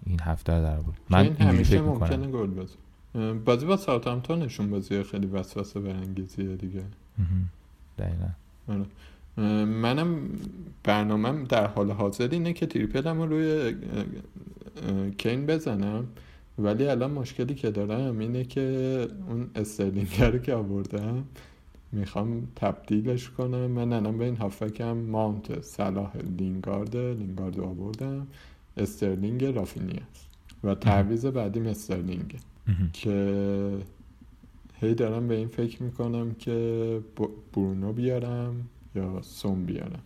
این 0.06 0.20
هفته 0.20 0.62
در 0.62 0.76
بود 0.76 0.94
من 1.10 1.36
اینجوری 1.38 1.64
فکر 1.64 1.80
می‌کنم. 1.80 2.30
گل 2.30 2.50
بزن 2.50 3.38
بازی 3.38 3.66
با 3.66 3.76
ساوثهامپتونشون 3.76 4.70
بازی 4.70 5.02
خیلی 5.02 5.26
وسوسه 5.26 5.80
برانگیزیه 5.80 6.56
دیگه. 6.56 6.82
دقیقاً. 7.98 8.28
آره. 8.68 8.84
منم 9.36 10.28
برنامهم 10.84 11.44
در 11.44 11.66
حال 11.66 11.90
حاضر 11.90 12.28
اینه 12.28 12.52
که 12.52 12.66
تریپلم 12.66 13.22
رو 13.22 13.26
روی 13.26 13.74
کین 15.18 15.46
بزنم. 15.46 16.06
ولی 16.58 16.86
الان 16.86 17.10
مشکلی 17.10 17.54
که 17.54 17.70
دارم 17.70 18.18
اینه 18.18 18.44
که 18.44 18.60
اون 19.28 19.50
استرلینگ 19.54 20.20
رو 20.20 20.38
که 20.38 20.54
آوردم 20.54 21.24
می‌خوام 21.92 22.48
تبدیلش 22.56 23.30
کنم. 23.30 23.66
من 23.66 23.92
الان 23.92 24.18
به 24.18 24.24
این 24.24 24.36
هافبکم 24.36 24.92
مانت 24.96 25.60
صلاح 25.60 26.16
لینگارد 26.38 26.96
لینگارد 26.96 27.60
آوردم. 27.60 28.26
استرلینگ 28.76 29.44
رافینیاست 29.44 30.26
و 30.64 30.74
تعویض 30.74 31.26
بعدیم 31.26 31.66
استرلینگه 31.66 32.38
که 32.92 33.78
هی 34.80 34.94
دارم 34.94 35.28
به 35.28 35.34
این 35.34 35.48
فکر 35.48 35.82
می‌کنم 35.82 36.34
که 36.34 37.00
برونو 37.52 37.92
بیارم. 37.92 38.68
یا 38.96 39.22
سوم 39.22 39.64
بیارم 39.64 40.00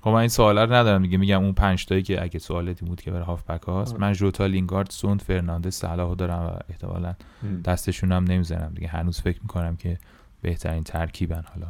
خب 0.00 0.10
من 0.10 0.16
این 0.16 0.28
سوالا 0.28 0.64
رو 0.64 0.72
ندارم 0.72 1.02
دیگه. 1.02 1.18
میگم 1.18 1.44
اون 1.44 1.52
پنج 1.52 1.86
تایی 1.86 2.02
که 2.02 2.22
اگه 2.22 2.38
سوالاتی 2.38 2.84
بود 2.84 3.00
که 3.00 3.10
برای 3.10 3.24
هافبک 3.24 3.62
هاست 3.62 4.00
من 4.00 4.12
جوتا 4.12 4.46
لینگارد 4.46 4.90
سون 4.90 5.22
فرناندز 5.22 5.74
صلاح 5.74 6.14
دارم 6.14 6.46
و 6.46 6.50
احتمالا 6.68 7.14
دستشون 7.64 8.12
هم 8.12 8.24
نمی‌زنم 8.24 8.72
دیگه. 8.74 8.88
هنوز 8.88 9.20
فکر 9.20 9.38
می‌کنم 9.42 9.76
که 9.76 9.98
بهترین 10.42 10.82
ترکیبن 10.82 11.44
حالا. 11.54 11.66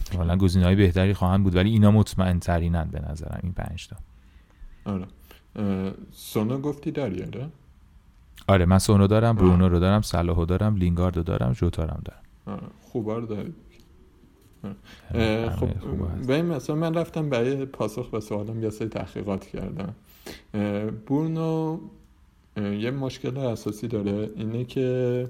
احتمالا 0.00 0.36
گزینه 0.36 0.64
های 0.64 0.74
بهتری 0.74 1.14
خواهند 1.14 1.42
بود 1.42 1.56
ولی 1.56 1.70
اینا 1.70 1.90
مطمئن 1.90 2.38
ترینن 2.38 2.84
به 2.84 3.00
نظرم 3.10 3.40
این 3.42 3.52
پنج 3.52 3.88
تا. 3.88 3.96
آره. 4.84 5.06
سونو 6.12 6.58
گفتی 6.58 6.90
داری 6.90 7.22
آره 7.22 7.48
آره 8.46 8.64
من 8.64 8.78
سونو 8.78 9.06
دارم 9.06 9.36
برونو 9.36 9.68
رو 9.68 9.78
دارم 9.78 10.02
صلاحو 10.02 10.44
دارم 10.44 10.76
لینگارد 10.76 11.16
رو 11.16 11.22
دارم 11.22 11.52
جوتا 11.52 11.84
رو 11.84 11.96
دارم. 12.04 12.60
خوبا 12.82 13.18
رو 13.18 13.26
خب 15.50 15.68
به 16.26 16.34
این 16.34 16.44
مثلا 16.44 16.76
من 16.76 16.94
رفتم 16.94 17.30
برای 17.30 17.64
پاسخ 17.64 18.10
به 18.10 18.20
سوالم 18.20 18.62
یه 18.62 18.70
سری 18.70 18.88
تحقیقات 18.88 19.46
کردم. 19.46 19.94
بورنو 21.06 21.78
یه 22.56 22.90
مشکل 22.90 23.38
اساسی 23.38 23.88
داره 23.88 24.30
اینه 24.36 24.64
که 24.64 25.28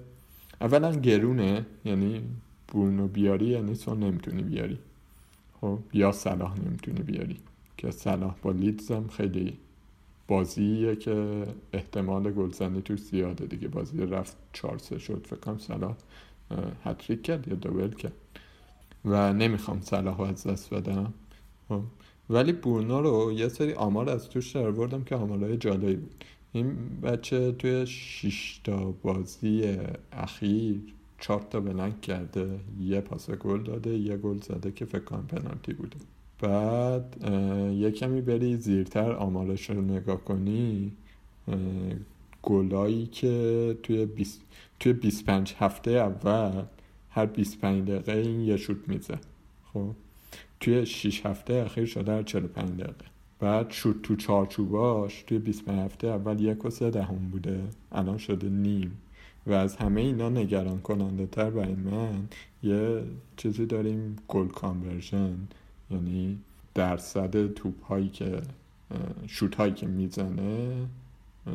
اولا 0.60 0.92
گرونه 0.92 1.66
یعنی 1.84 2.22
بورنو 2.68 3.08
بیاری 3.08 3.46
یعنی 3.46 3.74
سون 3.74 4.00
نمی‌تونی 4.00 4.42
بیاری. 4.42 4.78
خب 5.60 5.78
یا 5.92 6.12
صلاح 6.12 6.60
نمی‌تونی 6.60 7.00
بیاری. 7.02 7.36
که 7.76 7.90
صلاح 7.90 8.34
با 8.42 8.50
لیدزم 8.50 9.06
خیلی 9.08 9.56
بازیه 10.28 10.96
که 10.96 11.46
احتمال 11.72 12.30
گلزنی 12.30 12.82
توش 12.82 13.00
زیاده. 13.00 13.46
دیگه 13.46 13.68
بازی 13.68 14.06
رفت 14.06 14.36
چهار 14.52 14.78
سه 14.78 14.98
شد 14.98 15.26
فکر 15.26 15.40
کنم 15.40 15.58
صلاح 15.58 15.94
هتریک 16.84 17.22
کرد 17.22 17.48
یا 17.48 17.54
دوبل 17.54 17.90
کرد. 17.90 18.12
و 19.04 19.32
نمی‌خوام 19.32 19.80
صلاح 19.80 20.20
از 20.20 20.46
دست 20.46 20.74
بدم. 20.74 21.14
خب. 21.68 21.80
ولی 22.30 22.52
بورنو 22.52 23.00
رو 23.00 23.32
یه 23.32 23.48
سری 23.48 23.72
آمار 23.72 24.10
از 24.10 24.28
توش 24.28 24.50
در 24.50 24.70
بردم 24.70 25.04
که 25.04 25.14
آمارهای 25.14 25.56
جالبی 25.56 25.96
بود. 25.96 26.24
این 26.52 26.76
بچه 27.02 27.52
توی 27.52 27.86
تا 28.64 28.94
بازی 29.02 29.76
اخیر 30.12 30.80
چهار 31.20 31.46
تا 31.50 31.60
بلنک 31.60 32.00
کرده 32.00 32.60
یه 32.80 33.00
پاس 33.00 33.30
گل 33.30 33.62
داده 33.62 33.98
یه 33.98 34.16
گل 34.16 34.38
زده 34.40 34.72
که 34.72 34.84
فکر 34.84 35.04
کنم 35.04 35.26
پنالتی 35.26 35.72
بوده. 35.72 35.96
بعد 36.40 37.30
یه 37.74 37.90
کمی 37.90 38.20
بری 38.20 38.56
زیرتر 38.56 39.12
آمارش 39.12 39.70
رو 39.70 39.82
نگاه 39.82 40.24
کنی 40.24 40.92
گلایی 42.42 43.06
که 43.06 43.76
توی 43.82 44.06
20 44.06 44.40
توی 44.80 44.92
25 44.92 45.54
هفته 45.58 45.90
اول 45.90 46.62
هر 47.14 47.26
25 47.26 47.88
دقیقه 47.90 48.12
این 48.12 48.40
یه 48.40 48.56
شوت 48.56 48.88
میزه. 48.88 49.18
خب؟ 49.72 49.90
توی 50.60 50.86
6 50.86 51.26
هفته 51.26 51.54
اخیر 51.54 51.86
شده 51.86 52.12
هر 52.12 52.22
45 52.22 52.70
دقیقه. 52.70 53.04
بعد 53.40 53.70
شوت 53.70 54.02
تو 54.02 54.16
چارچوباش 54.16 55.22
توی 55.22 55.38
25 55.38 55.78
هفته 55.78 56.06
اول 56.06 56.40
یک 56.40 56.64
و 56.64 56.70
سه 56.70 56.90
دهم 56.90 57.28
بوده. 57.30 57.60
الان 57.92 58.18
شده 58.18 58.48
نیم. 58.48 58.98
و 59.46 59.52
از 59.52 59.76
همه 59.76 60.00
اینا 60.00 60.28
نگران 60.28 60.80
کننده 60.80 61.26
تر 61.26 61.50
برای 61.50 61.74
من 61.74 62.28
یه 62.62 63.02
چیزی 63.36 63.66
داریم 63.66 64.16
گل 64.28 64.48
کانورژن. 64.48 65.36
یعنی 65.90 66.38
درصد 66.74 67.54
توپ 67.54 67.84
هایی 67.84 68.08
که 68.08 68.42
شوت 69.26 69.54
هایی 69.54 69.72
که 69.72 69.86
می‌زنه 69.86 70.76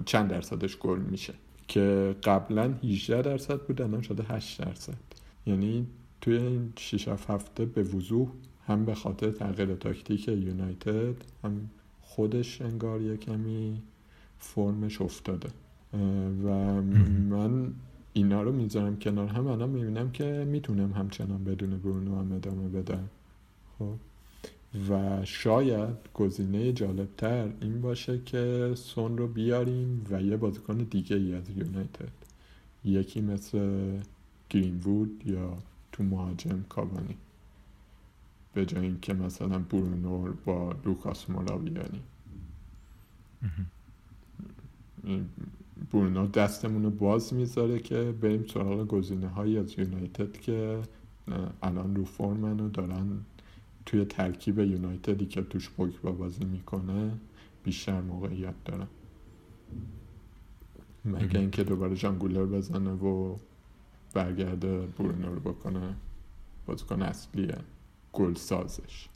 چند 0.06 0.30
درصدش 0.30 0.78
گل 0.78 1.00
میشه. 1.00 1.34
که 1.68 2.16
قبلا 2.24 2.74
18 2.84 3.22
درصد 3.22 3.62
بود 3.62 3.82
الان 3.82 4.02
شده 4.02 4.24
8 4.24 4.62
درصد. 4.62 5.09
یعنی 5.46 5.88
توی 6.22 6.38
این 6.38 6.74
6 6.78 7.08
هفته 7.08 7.66
به 7.66 7.84
وضوح 7.84 8.30
هم 8.68 8.86
به 8.86 8.96
خاطر 8.96 9.32
تغییر 9.32 9.76
تاکتیک 9.76 10.28
یونایتد 10.28 11.16
هم 11.44 11.70
خودش 12.02 12.62
انگار 12.62 13.02
یه 13.02 13.18
کمی 13.18 13.82
فرمش 14.40 15.02
افتاده. 15.02 15.50
و 16.44 16.82
من 17.30 17.74
اینا 18.14 18.42
رو 18.42 18.52
می‌ذارم 18.52 19.00
کنار 19.00 19.28
هم. 19.28 19.48
الان 19.48 19.70
می‌بینم 19.70 20.12
که 20.12 20.46
می‌تونم 20.48 20.92
همچنان 20.94 21.44
بدون 21.44 21.78
برونو 21.78 22.20
هم 22.20 22.32
ادامه 22.32 22.70
بدم. 22.70 23.10
خب. 23.80 23.94
و 24.90 25.26
شاید 25.26 25.96
گزینه 26.14 26.74
جالبتر 26.74 27.50
این 27.62 27.82
باشه 27.82 28.22
که 28.26 28.72
سون 28.76 29.18
رو 29.18 29.28
بیاریم 29.28 30.06
و 30.12 30.22
یه 30.22 30.38
بازیکن 30.38 30.78
دیگه 30.78 31.16
ای 31.16 31.36
از 31.36 31.50
یونایتد. 31.50 32.12
یکی 32.86 33.22
مثل 33.22 33.60
گرینوود 34.50 35.24
یا 35.26 35.58
تو 35.92 36.04
مهاجم 36.04 36.66
کابانی 36.70 37.18
به 38.54 38.66
جای 38.66 38.86
اینکه 38.86 39.14
مثلا 39.14 39.60
برونو 39.60 40.34
با 40.46 40.76
لوکاس 40.86 41.30
مولا 41.30 41.58
بیاریم 41.58 42.04
برونو 45.92 46.28
دستمون 46.28 46.84
رو 46.84 46.90
باز 46.90 47.34
می‌ذاره 47.34 47.80
که 47.80 48.16
بریم 48.22 48.46
سراغ 48.54 48.88
گزینه 48.88 49.28
هایی 49.28 49.58
از 49.58 49.80
یونایتد 49.80 50.32
که 50.32 50.82
الان 51.64 51.96
رو 51.96 52.06
فرمن 52.06 52.60
و 52.60 52.70
دارن 52.70 53.08
توی 53.86 54.06
ترکیب 54.06 54.60
یونایتدی 54.60 55.26
که 55.26 55.42
توش 55.42 55.70
پوگبا 55.70 56.12
بازی 56.12 56.46
می‌کنه 56.46 57.12
بیشتر 57.64 58.02
موقعیت 58.02 58.54
دارن. 58.66 58.88
مگه 61.06 61.40
اینکه 61.40 61.64
دوباره 61.64 61.96
جانگولر 61.96 62.46
بزنه 62.46 62.92
و 62.92 63.36
برگرده 64.14 64.80
برونو 64.80 65.34
رو 65.36 65.40
بکنه 65.40 65.96
بازیکن 66.66 67.02
اصلیه 67.02 67.58
گل 68.14 68.34
سازش. 68.34 69.10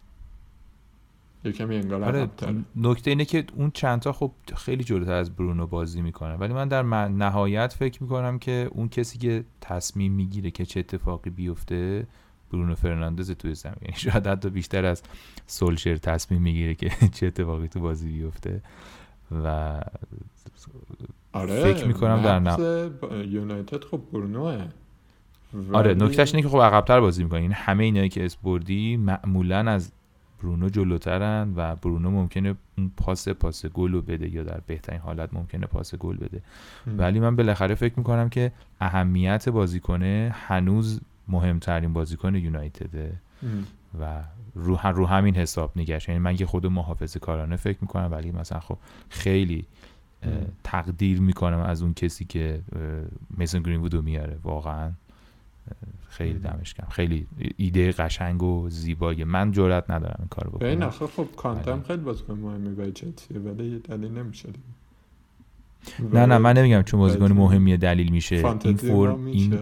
یکمی 1.46 1.76
انگار 1.76 2.04
آره 2.04 2.30
نکته 2.76 3.12
اینه 3.12 3.26
که 3.26 3.46
اون 3.56 3.72
چندتا 3.72 4.14
خب 4.14 4.32
خیلی 4.56 4.84
جلوتر 4.84 5.14
از 5.14 5.36
برونو 5.36 5.68
بازی 5.68 6.02
می‌کنه 6.02 6.36
ولی 6.36 6.54
من 6.54 6.68
در 6.68 6.84
نهایت 7.08 7.74
فکر 7.74 8.04
می‌کنم 8.04 8.40
که 8.40 8.70
اون 8.72 8.90
کسی 8.90 9.18
که 9.18 9.44
تصمیم 9.62 10.12
می‌گیره 10.12 10.52
که 10.52 10.66
چه 10.66 10.80
اتفاقی 10.80 11.30
بیفته 11.30 12.08
برونو 12.52 12.76
فرناندز 12.76 13.32
توی 13.32 13.56
زمین. 13.56 13.76
یعنی 13.82 13.96
شاید 13.98 14.28
حتی 14.28 14.50
بیشتر 14.50 14.86
از 14.86 15.02
سولشر 15.48 15.98
تصمیم 15.98 16.42
می‌گیره 16.42 16.76
که 16.76 16.90
چه 17.16 17.28
اتفاقی 17.28 17.68
تو 17.68 17.80
بازی 17.80 18.08
بیفته. 18.12 18.62
و 19.32 19.80
آره 21.34 21.74
فکر 21.74 21.88
می‌کنم 21.88 22.22
در 22.22 22.40
نه 22.40 22.92
یونایتد 23.28 23.84
خب 23.84 24.02
برونوه. 24.14 24.68
آره 25.74 25.94
نکتهش 25.94 26.36
اینه 26.36 26.42
که 26.42 26.50
خب 26.50 26.62
عقبتر 26.62 27.00
بازی 27.00 27.24
می‌کنه 27.24 27.42
یعنی 27.42 27.54
همه 27.54 27.84
اینایی 27.84 28.10
که 28.10 28.26
اسپوردی 28.26 28.98
معمولا 28.98 29.60
از 29.72 29.92
برونو 30.44 30.70
جلوترن 30.70 31.54
و 31.56 31.76
برونو 31.76 32.12
ممکنه 32.12 32.56
اون 32.78 32.92
پاس 32.98 33.30
پاس 33.30 33.66
گل 33.66 33.92
رو 33.92 34.02
بده 34.02 34.30
یا 34.30 34.44
در 34.44 34.60
بهترین 34.68 35.00
حالت 35.00 35.34
ممکنه 35.34 35.68
پاس 35.68 35.96
گل 35.96 36.18
بده. 36.18 36.42
ولی 36.98 37.20
من 37.20 37.36
بالاخره 37.36 37.76
فکر 37.76 37.94
می‌کنم 37.98 38.30
که 38.30 38.52
اهمیت 38.82 39.50
بازیکنه 39.50 40.36
هنوز 40.48 41.02
مهمترین 41.28 41.94
بازیکن 41.94 42.36
یونایتده 42.36 43.14
و 44.00 44.24
رو, 44.56 44.80
رو 44.96 45.06
همین 45.06 45.36
حساب 45.36 45.72
نگشت 45.76 46.10
یعنی 46.10 46.20
من 46.20 46.36
یه 46.40 46.46
خود 46.46 46.66
محافظه 46.66 47.20
کارانه 47.20 47.56
فکر 47.56 47.78
می‌کنم 47.82 48.12
ولی 48.12 48.32
مثلا 48.32 48.60
خب 48.60 48.78
خیلی 49.10 49.66
تقدیر 50.64 51.22
می‌کنم 51.22 51.60
از 51.60 51.82
اون 51.82 51.94
کسی 51.94 52.26
که 52.26 52.62
میسن 53.38 53.62
گرین 53.62 54.02
میاره 54.04 54.38
واقعا. 54.44 54.92
خیلی 56.10 56.40
دمش 56.40 56.74
کم 56.74 56.88
خیلی 56.90 57.28
ایده 57.58 57.92
قشنگ 57.92 58.44
و 58.44 58.70
زیبایی. 58.70 59.24
من 59.24 59.52
جرئت 59.52 59.90
ندارم 59.90 60.16
این 60.20 60.28
کارو 60.28 60.52
بکنم. 60.52 60.82
آخه 60.82 61.08
خب 61.08 61.28
کانتم 61.36 61.84
خیلی 61.88 62.02
بازیکن 62.02 62.34
مهمی 62.34 62.76
برای 62.76 62.92
چلسی 62.92 63.34
ولی 63.34 63.80
دلیل 63.80 64.12
نمیشه 64.12 64.50
نه 66.14 66.26
نه 66.26 66.38
من 66.38 66.58
نمیگم 66.58 66.82
چون 66.82 67.00
بازیکن 67.00 67.32
مهمیه 67.32 67.78
دلیل 67.78 68.12
میشه. 68.12 68.36
این 68.64 68.78
فرم 68.78 69.26
این 69.26 69.60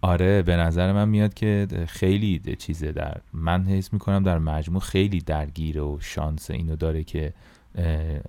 آره 0.00 0.42
به 0.42 0.56
نظر 0.56 0.92
من 0.92 1.08
میاد 1.08 1.34
که 1.34 1.66
خیلی 1.86 2.56
چیزه 2.58 2.92
در 2.92 3.20
من 3.32 3.64
حس 3.64 3.92
می‌کنم 3.92 4.22
در 4.22 4.38
مجموع 4.38 4.80
خیلی 4.80 5.18
درگیره 5.18 5.80
و 5.80 5.98
شانس 6.00 6.50
اینو 6.50 6.76
داره 6.76 7.04
که 7.04 7.32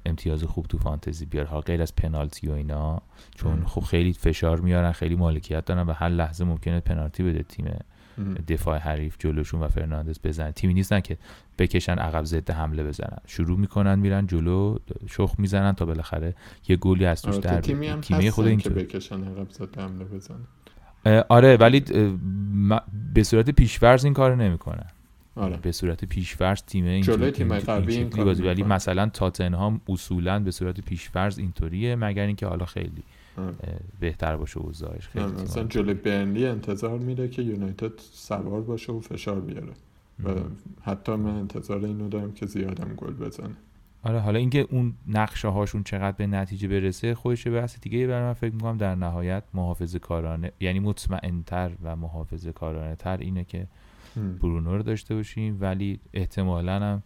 امتیاز 0.06 0.44
خوب 0.44 0.66
تو 0.66 0.78
فانتزی 0.78 1.26
بیار. 1.26 1.46
ها 1.46 1.62
غیر 1.62 1.82
از 1.82 1.96
پنالتی 1.96 2.48
و 2.48 2.52
اینا 2.52 3.02
چون 3.36 3.64
خب 3.66 3.82
خیلی 3.82 4.14
فشار 4.14 4.60
میارن 4.60 4.92
خیلی 4.92 5.16
مالکیت 5.16 5.66
دارن 5.66 5.88
و 5.88 5.94
هر 5.94 6.10
لحظه 6.10 6.46
ممکنه 6.46 6.80
پنالتی 6.80 7.24
بده 7.24 7.44
تیم 7.44 7.76
دفاع 8.48 8.78
حریف 8.78 9.16
جلوشون 9.20 9.62
و 9.62 9.68
فرناندز 9.68 10.20
بزنن 10.24 10.52
تیمی 10.52 10.74
نیستن 10.74 11.00
که 11.00 11.18
بکشن 11.58 12.00
عقب 12.00 12.24
ضد 12.24 12.52
حمله 12.52 12.84
بزنن. 12.84 13.18
شروع 13.28 13.60
می‌کنن 13.60 14.00
میرن 14.00 14.28
جلو 14.28 14.78
شخ 15.10 15.36
می‌زنن 15.38 15.72
تا 15.74 15.86
بالاخره 15.86 16.36
یه 16.68 16.76
گولی 16.76 17.06
از 17.06 17.22
توش 17.22 17.36
در 17.36 17.62
تیمی 17.62 17.88
هم 17.88 18.02
تیمی 18.02 18.32
خود 18.32 18.48
این 18.48 18.60
که 18.60 18.70
بکشن 18.70 19.24
عقب 19.24 19.50
ضد 19.52 19.80
حمله 19.80 20.06
بزنن. 20.06 20.46
آره 21.30 21.58
ولی 21.58 21.80
به 23.14 23.24
صورت 23.24 23.50
پیشورز 23.50 24.06
این 24.06 24.14
کارو 24.14 24.36
نمی‌کنن. 24.36 24.88
آره. 25.36 25.58
به 25.58 25.72
صورت 25.72 26.06
پیشفرض 26.06 26.64
تیم 26.64 26.86
این 26.86 27.02
جلوی 27.02 27.32
تیم 27.32 27.60
قوی 27.60 27.96
این 27.96 28.10
بازی 28.10 28.44
ولی 28.44 28.64
مثلا 28.64 29.10
تاتنهام 29.10 29.82
اصولا 29.90 30.40
به 30.40 30.52
صورت 30.52 30.82
پیشفرض 30.82 31.40
اینطوریه 31.40 31.96
مگر 31.96 32.26
اینکه 32.26 32.48
حالا 32.48 32.66
خیلی 32.66 33.04
آره. 33.38 33.56
بهتر 34.00 34.38
باشه 34.38 34.58
اوضاعش 34.58 35.08
خیلی 35.08 35.26
آره. 35.26 35.42
مثلا 35.42 35.64
جلوی 35.64 35.94
برنلی 35.94 36.46
انتظار 36.46 37.00
میره 37.00 37.28
که 37.28 37.42
یونایتد 37.42 37.92
سوار 37.98 38.62
باشه 38.62 38.92
و 38.92 39.00
فشار 39.00 39.42
بیاره 39.42 39.74
و 40.24 40.30
حتی 40.82 41.16
من 41.16 41.36
انتظار 41.36 41.86
اینو 41.86 42.10
دارم 42.10 42.34
که 42.34 42.46
زیادم 42.46 42.94
گل 42.96 43.14
بزنه 43.14 43.56
آره 44.04 44.20
حالا 44.20 44.40
اینکه 44.40 44.68
اون 44.72 44.94
نقشه 45.08 45.48
هاشون 45.48 45.84
چقدر 45.84 46.18
به 46.18 46.28
نتیجه 46.28 46.68
برسه 46.68 47.16
خودش 47.16 47.48
بحث 47.48 47.80
دیگه 47.80 48.08
برای 48.08 48.24
من 48.24 48.34
فکر 48.34 48.54
می‌کنم 48.54 48.78
در 48.78 48.96
نهایت 48.96 49.44
محافظه 49.54 50.00
کارانه 50.00 50.52
یعنی 50.60 50.80
مطمئنتر 50.80 51.72
و 51.84 51.96
محافظه 51.96 52.52
کارانه 52.52 52.96
تر 52.96 53.18
اینه 53.18 53.44
که 53.44 53.68
برونو 54.16 54.78
رو 54.78 54.84
داشته 54.84 55.16
باشیم 55.16 55.58
ولی 55.62 56.00
احتمالا 56.14 56.80
هم 56.80 57.04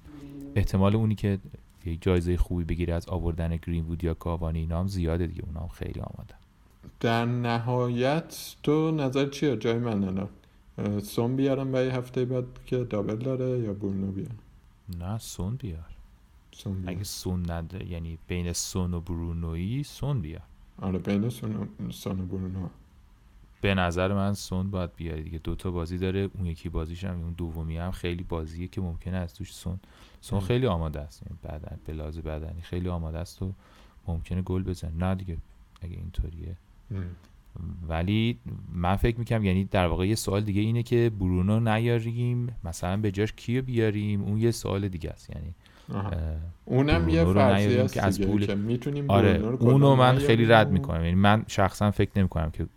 احتمال 0.55 0.95
اونی 0.95 1.15
که 1.15 1.39
یک 1.85 2.01
جایزه 2.01 2.37
خوبی 2.37 2.63
بگیره 2.63 2.93
از 2.93 3.09
آوردن 3.09 3.55
گرین 3.55 3.85
وود 3.85 4.03
یا 4.03 4.13
کاوانی 4.13 4.59
اینا 4.59 4.79
هم 4.79 4.87
زیاده 4.87 5.27
دیگه 5.27 5.43
اونا 5.45 5.59
هم 5.59 5.67
خیلی 5.67 5.99
آماده. 5.99 6.33
در 6.99 7.25
نهایت 7.25 8.55
تو 8.63 8.91
نظر 8.91 9.29
چیه؟ 9.29 9.57
جای 9.57 9.79
من 9.79 10.03
الان. 10.03 10.29
سون 11.01 11.35
بیارم 11.35 11.71
برای 11.71 11.89
هفته 11.89 12.25
بعد 12.25 12.45
که 12.65 12.77
دابل 12.77 13.15
داره 13.15 13.59
یا 13.59 13.73
برونو 13.73 14.11
بیار 14.11 14.31
نه 14.99 15.17
سون 15.17 15.55
بیار. 15.55 15.95
سون 16.51 16.73
بیار. 16.73 16.89
اگه 16.89 17.03
سون 17.03 17.51
نده 17.51 17.91
یعنی 17.91 18.17
بین 18.27 18.53
سون 18.53 18.93
و 18.93 18.99
برونویی 18.99 19.83
سون 19.83 20.21
بیار. 20.21 20.41
آره 20.81 20.99
بین 20.99 21.29
سون 21.29 21.55
و, 21.55 21.91
سون 21.91 22.19
و 22.19 22.25
برونو. 22.25 22.67
به 23.65 23.75
نظر 23.75 24.13
من 24.13 24.33
سون 24.33 24.71
باید 24.71 24.95
بیاری 24.95 25.23
دیگه. 25.23 25.37
دوتا 25.37 25.71
بازی 25.71 25.97
داره 25.97 26.29
اون 26.33 26.45
یکی 26.45 26.69
بازیش 26.69 27.03
هم 27.03 27.21
اون 27.21 27.33
دومی 27.37 27.77
هم 27.77 27.91
خیلی 27.91 28.23
بازیه 28.23 28.67
که 28.67 28.81
ممکنه 28.81 29.17
از 29.17 29.33
توش 29.33 29.53
سون 29.53 29.79
سون 30.21 30.39
خیلی 30.39 30.67
آماده 30.67 30.99
است. 30.99 31.23
یعنی 31.23 31.39
بدن 31.43 31.77
به 31.85 31.93
لحاظ 31.93 32.19
بدنی 32.19 32.61
خیلی 32.61 32.89
آماده 32.89 33.17
است 33.17 33.41
و 33.41 33.53
ممکنه 34.07 34.41
گل 34.41 34.63
بزنه. 34.63 34.91
نه 34.97 35.15
دیگه 35.15 35.37
اگه 35.81 35.95
اینطوریه. 35.95 36.55
ولی 37.87 38.39
من 38.73 38.95
فکر 38.95 39.19
می‌کنم 39.19 39.43
یعنی 39.43 39.63
در 39.65 39.87
واقع 39.87 40.07
یه 40.07 40.15
سوال 40.15 40.41
دیگه 40.41 40.61
اینه 40.61 40.83
که 40.83 41.11
برونو 41.19 41.59
نیاریم 41.59 42.55
مثلا 42.63 42.97
به 42.97 43.11
جاش 43.11 43.33
کیو 43.33 43.61
بیاریم؟ 43.61 44.21
اون 44.21 44.37
یه 44.37 44.51
سوال 44.51 44.87
دیگه 44.87 45.09
است. 45.09 45.29
یعنی 45.29 45.53
اونم 46.65 47.09
یه 47.09 47.25
فرضی 47.25 47.77
است 47.77 47.93
که 47.93 48.03
از 48.03 48.21
پول 48.21 48.45
که 48.45 48.55
می‌تونیم 48.55 49.09
آره 49.09 49.41
اونو 49.59 49.95
من 49.95 50.17
خیلی 50.17 50.45
رد 50.45 50.71
می‌کنم. 50.71 51.03
یعنی 51.03 51.15
من 51.15 51.43
شخصا 51.47 51.91
فکر 51.91 52.11
نمی‌کنم 52.15 52.51
که 52.51 52.67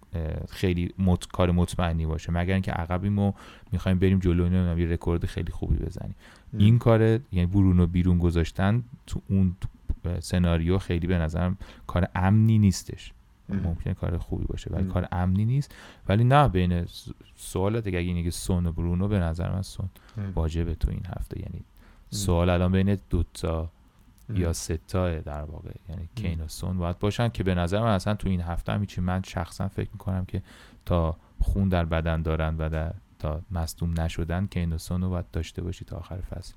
خیلی 0.50 0.94
مت... 0.98 1.26
کار 1.26 1.50
مطمئنی 1.50 2.06
باشه. 2.06 2.32
مگر 2.32 2.52
اینکه 2.52 2.72
عقبیم 2.72 3.18
و 3.18 3.32
می‌خوایم 3.72 3.98
بریم 3.98 4.18
جلو 4.18 4.44
اینو 4.44 4.78
یه 4.78 4.86
رکورد 4.86 5.26
خیلی 5.26 5.52
خوبی 5.52 5.76
بزنیم. 5.76 6.14
این 6.58 6.78
کار 6.78 7.00
یعنی 7.02 7.46
برونو 7.46 7.86
بیرون 7.86 8.18
گذاشتن 8.18 8.82
تو 9.06 9.22
اون 9.28 9.56
سناریو 10.20 10.78
خیلی 10.78 11.06
به 11.06 11.18
نظرم 11.18 11.58
کار 11.86 12.08
امنی 12.14 12.58
نیستش. 12.58 13.12
ممکن 13.48 13.92
کار 13.92 14.18
خوبی 14.18 14.44
باشه 14.44 14.70
ولی 14.70 14.84
کار 14.84 15.08
امنی 15.12 15.44
نیست. 15.44 15.74
ولی 16.08 16.24
نه 16.24 16.48
بین 16.48 16.86
سوالات 17.36 17.84
دیگه 17.84 17.98
اگه 17.98 18.08
اینه 18.08 18.30
سون 18.30 18.66
و 18.66 18.72
برونو 18.72 19.08
به 19.08 19.18
نظر 19.18 19.52
من 19.52 19.62
سون 19.62 19.88
واجبه 20.34 20.74
تو 20.74 20.90
این 20.90 21.02
هفته. 21.16 21.40
یعنی 21.40 21.64
سوال 22.10 22.50
الان 22.50 22.72
بین 22.72 22.98
دوتا 23.10 23.70
یا 24.34 24.52
ستا 24.52 25.18
در 25.20 25.42
واقع 25.42 25.70
یعنی 25.88 26.08
کین 26.14 26.40
و 26.40 26.48
سون 26.48 26.78
باید 26.78 26.98
باشن 26.98 27.28
که 27.28 27.42
به 27.42 27.54
نظر 27.54 27.80
من 27.80 27.94
اصلا 27.94 28.14
تو 28.14 28.28
این 28.28 28.40
هفته 28.40 28.72
هم 28.72 28.86
من 28.98 29.22
شخصا 29.22 29.68
فکر 29.68 29.90
می‌کنم 29.92 30.24
که 30.24 30.42
تا 30.84 31.16
خون 31.40 31.68
در 31.68 31.84
بدن 31.84 32.22
دارن 32.22 32.56
و 32.58 32.68
در 32.68 32.94
تا 33.18 33.42
مصدوم 33.50 34.00
نشدن 34.00 34.46
کین 34.46 34.72
و 34.72 34.78
سون 34.78 35.02
رو 35.02 35.10
باید 35.10 35.30
داشته 35.30 35.62
باشی 35.62 35.84
تا 35.84 35.96
آخر 35.96 36.16
فصل 36.16 36.54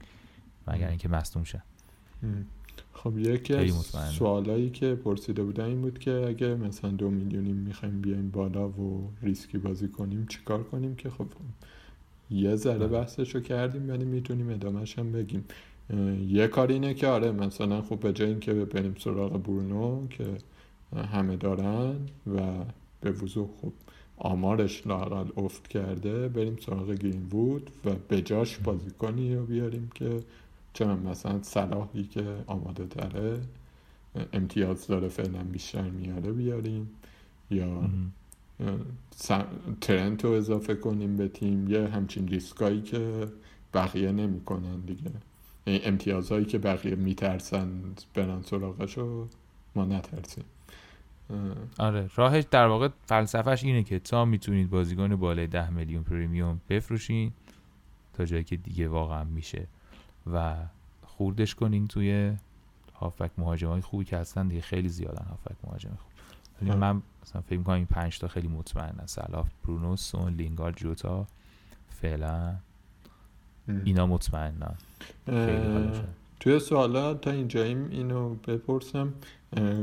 مگر 0.67 0.87
اینکه 0.87 1.09
مصدوم 1.09 1.43
شن. 1.43 1.63
خب 2.93 3.17
یکی 3.17 3.53
از 3.53 3.93
سوالایی 4.17 4.69
که 4.69 4.95
پرسیده 4.95 5.43
بودن 5.43 5.65
این 5.65 5.81
بود 5.81 5.99
که 5.99 6.25
اگه 6.27 6.55
مثلا 6.55 6.89
دو 6.89 7.09
میلیونی 7.09 7.51
می‌خوایم 7.51 8.01
بیایم 8.01 8.31
بالا 8.31 8.69
و 8.69 9.11
ریسکی 9.21 9.57
بازی 9.57 9.87
کنیم 9.87 10.25
چیکار 10.25 10.63
کنیم 10.63 10.95
که 10.95 11.09
خب 11.09 11.27
یه 12.29 12.55
ذره 12.55 12.87
بحثش 12.87 13.35
رو 13.35 13.41
کردیم 13.41 13.89
ولی 13.89 14.05
می‌تونیم 14.05 14.49
ادامهش 14.49 14.99
هم 14.99 15.11
بگیم. 15.11 15.45
یه 16.27 16.47
کار 16.47 16.71
اینه 16.71 16.93
که 16.93 17.07
آره 17.07 17.31
مثلا 17.31 17.81
خب 17.81 17.99
به 17.99 18.13
جای 18.13 18.29
اینکه 18.29 18.53
بریم 18.53 18.95
سراغ 18.99 19.43
برونو 19.43 20.07
که 20.07 20.25
همه 21.11 21.35
دارن 21.35 21.95
و 22.35 22.41
به 23.01 23.11
وضوح 23.11 23.49
خب 23.61 23.73
آمارش 24.17 24.87
لاقل 24.87 25.25
افت 25.37 25.67
کرده 25.67 26.27
بریم 26.27 26.57
سراغ 26.65 26.91
گرین 26.91 27.25
وود 27.31 27.69
و 27.85 27.89
به 28.07 28.21
جاش 28.21 28.57
بازیکنی 28.57 29.35
رو 29.35 29.45
بیاریم 29.45 29.91
که 29.95 30.19
چه 30.73 30.85
مثلا 30.85 31.43
صلاحی 31.43 32.03
که 32.03 32.35
آماده 32.47 32.87
تره 32.87 33.39
امتیاز 34.33 34.87
داره 34.87 35.07
فعلا 35.07 35.43
بیشتر 35.43 35.89
میاره 35.89 36.31
بیاریم. 36.31 36.89
یا 37.51 37.89
ترنت 39.81 40.25
رو 40.25 40.31
اضافه 40.31 40.75
کنیم 40.75 41.17
به 41.17 41.27
تیم 41.27 41.69
یه 41.69 41.87
همچین 41.87 42.27
ریسکایی 42.27 42.81
که 42.81 43.27
بقیه 43.73 44.11
نمی‌کنن 44.11 44.79
دیگه. 44.79 45.11
امتیازهایی 45.67 46.45
که 46.45 46.57
بقیه 46.57 46.95
میترسن 46.95 47.71
برن 48.13 48.41
سراغش 48.41 48.97
رو 48.97 49.27
ما 49.75 49.85
نترسیم. 49.85 50.43
آره 51.79 52.09
راهش 52.15 52.43
در 52.51 52.65
واقع 52.67 52.89
فلسفهش 53.05 53.63
اینه 53.63 53.83
که 53.83 53.99
تا 53.99 54.25
می‌تونید 54.25 54.69
بازیکن 54.69 55.15
بالای 55.15 55.47
ده 55.47 55.69
میلیون 55.69 56.03
پریمیوم 56.03 56.61
بفروشین 56.69 57.31
تا 58.13 58.25
جایی 58.25 58.43
که 58.43 58.55
دیگه 58.57 58.87
واقعا 58.87 59.23
میشه 59.23 59.67
و 60.33 60.55
خوردش 61.05 61.55
کنین 61.55 61.87
توی 61.87 62.33
هافک 62.93 63.31
های 63.39 63.81
خوبی 63.81 64.05
که 64.05 64.17
هستن 64.17 64.47
دیگه 64.47 64.61
خیلی 64.61 64.89
زیادن 64.89 65.25
هافک 65.29 65.55
مهاجم 65.63 65.89
خوب. 65.89 66.11
ولی 66.61 66.75
من 66.75 67.01
مثلا 67.23 67.41
فکر 67.41 67.57
می‌کنم 67.57 67.75
این 67.75 67.85
پنج 67.85 68.19
تا 68.19 68.27
خیلی 68.27 68.47
مطمئنن. 68.47 69.05
سلاف 69.05 69.49
برونو 69.63 69.95
سون 69.95 70.33
لینگارد 70.33 70.75
جوتا 70.75 71.27
فعلا 71.89 72.55
اینا 73.85 74.07
مطمئنن. 74.07 74.75
توی 76.39 76.59
سوالات 76.59 77.21
تا 77.21 77.31
اینجاییم 77.31 77.89
اینو 77.89 78.35
بپرسم 78.35 79.13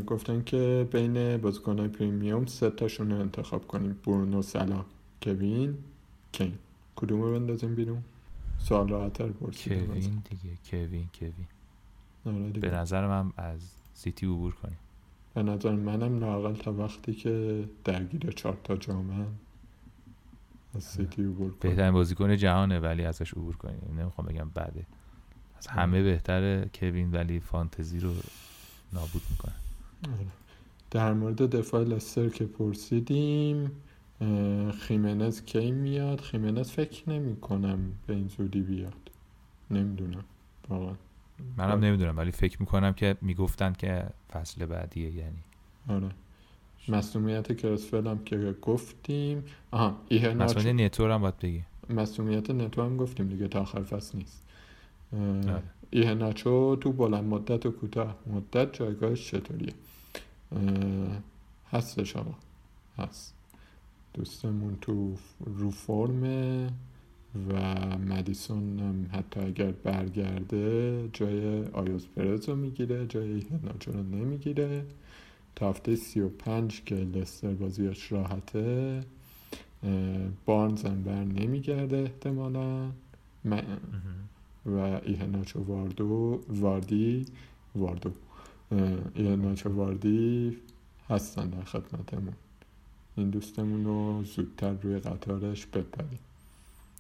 گفتن 0.07 0.43
که 0.45 0.89
بین 0.93 1.37
بازیکنهای 1.37 1.89
پریمیوم 1.89 2.47
سه 2.47 2.71
تاشون 2.71 3.11
رو 3.11 3.21
انتخاب 3.21 3.67
کنیم 3.67 3.97
برونو 4.07 4.43
سلا 4.43 4.85
کوین 5.23 5.79
کین. 6.33 6.53
کدوم 6.97 7.23
رو 7.23 7.33
بندازیم 7.33 7.75
بیرون؟ 7.75 8.03
سوال 8.59 8.89
راحتر 8.89 9.27
پرسیدم 9.27 9.87
کوین 9.87 10.23
دیگه 10.31 10.57
کوین 10.71 11.09
کوین. 11.19 11.47
آره 12.27 12.61
به 12.61 12.71
نظر 12.71 13.07
من 13.07 13.33
از 13.37 13.61
سیتی 13.95 14.27
عبور 14.27 14.55
کنیم. 14.55 14.79
به 15.35 15.43
نظر 15.43 15.73
منم 15.73 16.21
لاقل 16.21 16.55
تا 16.55 16.73
وقتی 16.73 17.15
که 17.15 17.65
درگیر 17.85 18.31
چهار 18.31 18.57
تا 18.65 18.77
جامعه 18.77 19.27
از 20.75 20.85
سیتی 20.85 21.23
عبور 21.23 21.51
کنیم 21.51 21.59
بهترین 21.61 21.91
بازیکن 21.91 22.37
جهانه 22.37 22.79
ولی 22.79 23.05
ازش 23.05 23.33
عبور 23.33 23.57
کنیم. 23.57 23.97
نمی‌خوام 23.99 24.27
بگم 24.27 24.51
بعده 24.55 24.87
از 25.59 25.67
همه 25.67 26.03
بهتره 26.03 26.71
کوین 26.75 27.13
ولی 27.13 27.41
فانتزی 27.41 28.01
رو 28.01 28.15
نابود 28.93 29.23
می‌کنه. 29.31 29.55
آره. 30.15 30.27
در 30.91 31.13
مورد 31.13 31.43
دفاع 31.57 31.85
لستر 31.85 32.29
که 32.29 32.45
پرسیدیم 32.47 33.71
خیمنز 34.81 35.43
کی 35.43 35.71
میاد؟ 35.73 36.21
خیمنز 36.21 36.71
فکر 36.71 37.11
نمی 37.11 37.37
کنم 37.37 37.93
به 38.07 38.15
این 38.15 38.29
زودی 38.29 38.61
بیاد. 38.61 39.11
نمی‌دونم. 39.71 40.25
واقعا. 40.69 40.95
منم 41.57 41.85
نمی‌دونم 41.85 42.17
ولی 42.17 42.33
فکر 42.33 42.57
می‌کنم 42.61 42.93
که 42.93 43.17
می‌گفتن 43.23 43.73
که 43.73 44.07
فصل 44.33 44.67
بعدیه 44.67 45.11
یعنی. 45.11 45.43
آره. 45.89 46.09
مسئولیت 46.91 47.57
کرسفل 47.57 48.07
هم 48.07 48.25
که 48.25 48.55
گفتیم. 48.63 49.45
آها 49.71 49.97
ایه 50.09 50.35
مسئولیت 50.35 50.75
نتور 50.75 51.11
هم 51.11 51.21
باید 51.21 51.39
بگی. 51.39 51.63
مسئولیت 51.91 52.51
نتو 52.51 52.83
هم 52.83 52.97
گفتیم 52.97 53.29
دیگه 53.29 53.49
تا 53.49 53.61
آخر 53.61 53.83
فصل 53.83 54.19
نیست. 54.19 54.43
آره. 55.13 55.63
ایه 55.91 56.15
ناچو 56.15 56.77
تو 56.77 56.93
بلند 56.93 57.25
مدت 57.25 57.67
و 57.67 57.71
کوتاه 57.71 58.17
مدت 58.27 58.73
جایگاهش 58.73 59.31
چطوریه؟ 59.31 59.73
هستش 61.73 62.17
آقا 62.17 62.35
هست. 62.99 63.35
دوستمون 64.15 64.79
تو 64.81 65.15
رو 65.41 65.71
فرمه 65.71 66.71
و 67.49 67.77
مدیسون 67.99 68.79
هم 68.79 69.07
حتی 69.13 69.41
اگر 69.41 69.71
برگرده 69.71 71.09
جای 71.13 71.65
آیوز 71.65 72.07
پرز 72.17 72.49
رو 72.49 72.57
می‌گیره 72.57 73.07
جای 73.07 73.41
هناچو 73.41 73.93
رو 73.93 74.03
نمی‌گیره. 74.03 74.85
تا 75.59 75.71
هفته 75.71 75.97
سی 75.97 76.21
و 76.21 76.29
پنج 76.29 76.85
که 76.85 76.95
لستر 76.95 77.51
بازیش 77.51 78.13
راحته 78.13 79.03
بارنز 80.47 80.85
هم 80.85 81.03
بر 81.03 81.25
نمیگرده 81.25 81.97
احتمالا. 81.97 82.91
و 84.67 84.77
ایهناچو 85.05 85.63
واردو 85.65 86.41
واردی 86.49 87.27
واردو. 87.75 88.13
ایهناچو 89.15 89.69
واردی 89.69 90.57
هستن 91.09 91.49
در 91.51 91.65
خدمتمون. 91.65 92.35
این 93.17 93.31
دوستمون 93.31 93.85
رو 93.85 94.25
زودتر 94.25 94.73
روی 94.73 94.99
قطارش 94.99 95.67
بپریم. 95.67 96.19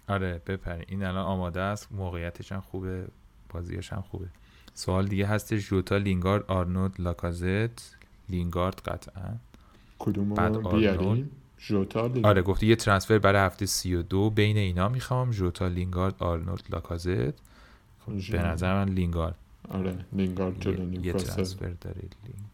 آره 0.08 0.42
بپریم. 0.46 0.84
این 0.88 1.04
الان 1.04 1.24
آماده 1.24 1.60
است. 1.60 1.92
موقعیتش 1.92 2.52
هم 2.52 2.60
خوبه. 2.60 3.06
بازیش 3.48 3.92
هم 3.92 4.02
خوبه. 4.02 4.28
سوال 4.74 5.06
دیگه 5.06 5.26
هستش. 5.26 5.68
جوتا 5.68 5.96
لینگارد 5.96 6.44
آرنولد 6.48 7.00
لاکازت. 7.00 7.97
لینگارد 8.30 8.80
قطعا. 8.80 9.36
کدوم 9.98 10.28
بعد 10.28 10.68
بیاریم؟ 10.68 11.30
جوتا 11.58 12.10
آره 12.22 12.42
گفتی 12.42 12.66
یه 12.66 12.76
ترانسفر 12.76 13.18
برای 13.18 13.46
هفته 13.46 13.66
سی 13.66 13.94
و 13.94 14.02
دو. 14.02 14.30
بین 14.30 14.56
اینا 14.56 14.88
می‌خوام. 14.88 15.30
جوتا 15.30 15.68
لینگارد 15.68 16.14
آرنولد 16.18 16.62
لاکازت. 16.70 17.34
خب 18.00 18.12
به 18.32 18.42
نظر 18.42 18.84
من 18.84 18.92
لینگارد. 18.92 19.36
آره 19.68 20.04
لینگارد 20.12 20.60
جلو 20.60 21.04
یه 21.04 21.12
ترانسفر 21.12 21.68
داره 21.68 22.00
لینگ. 22.00 22.44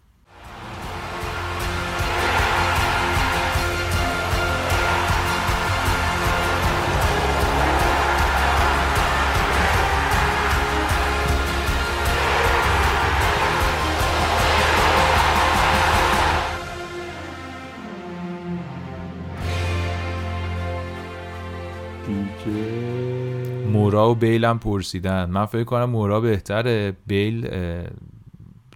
مورا 23.73 24.11
و 24.11 24.15
بیل 24.15 24.45
هم 24.45 24.59
پرسیدن. 24.59 25.31
من 25.31 25.47
فکر 25.47 25.65
کنم 25.65 25.85
مورا 25.85 26.21
بهتره. 26.21 26.97
بیل 27.07 27.49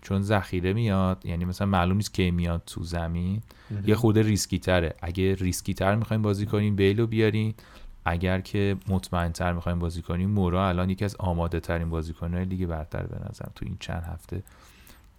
چون 0.03 0.23
ذخیره 0.23 0.73
میاد 0.73 1.27
یعنی 1.27 1.45
مثلا 1.45 1.67
معلوم 1.67 1.97
نیست 1.97 2.15
کی 2.15 2.31
میاد 2.31 2.63
تو 2.67 2.85
زمین. 2.85 3.43
یه 3.87 3.95
خورده 3.95 4.19
ریسکی 4.19 4.59
تره 4.59 4.95
اگه 5.03 5.35
ریسکی 5.35 5.75
تر 5.75 5.95
می‌خوایم 5.95 6.23
بازی 6.23 6.47
کنیم 6.47 6.77
بیل 6.77 7.01
رو 7.01 7.07
بیارین 7.07 7.55
اگر 8.05 8.41
که 8.41 8.77
مطمئن 8.89 9.33
تر 9.33 9.53
می‌خوایم 9.53 9.79
بازی 9.79 10.03
کنیم 10.03 10.31
مورا 10.31 10.69
الان 10.69 10.91
یکی 10.91 11.05
از 11.05 11.17
آماده 11.19 11.61
ترین 11.61 11.91
بازیکنهای 11.91 12.45
لیگ 12.45 12.67
برتر 12.67 13.03
به 13.03 13.17
نظر 13.31 13.45
تو 13.55 13.65
این 13.65 13.77
چند 13.81 14.03
هفته 14.03 14.43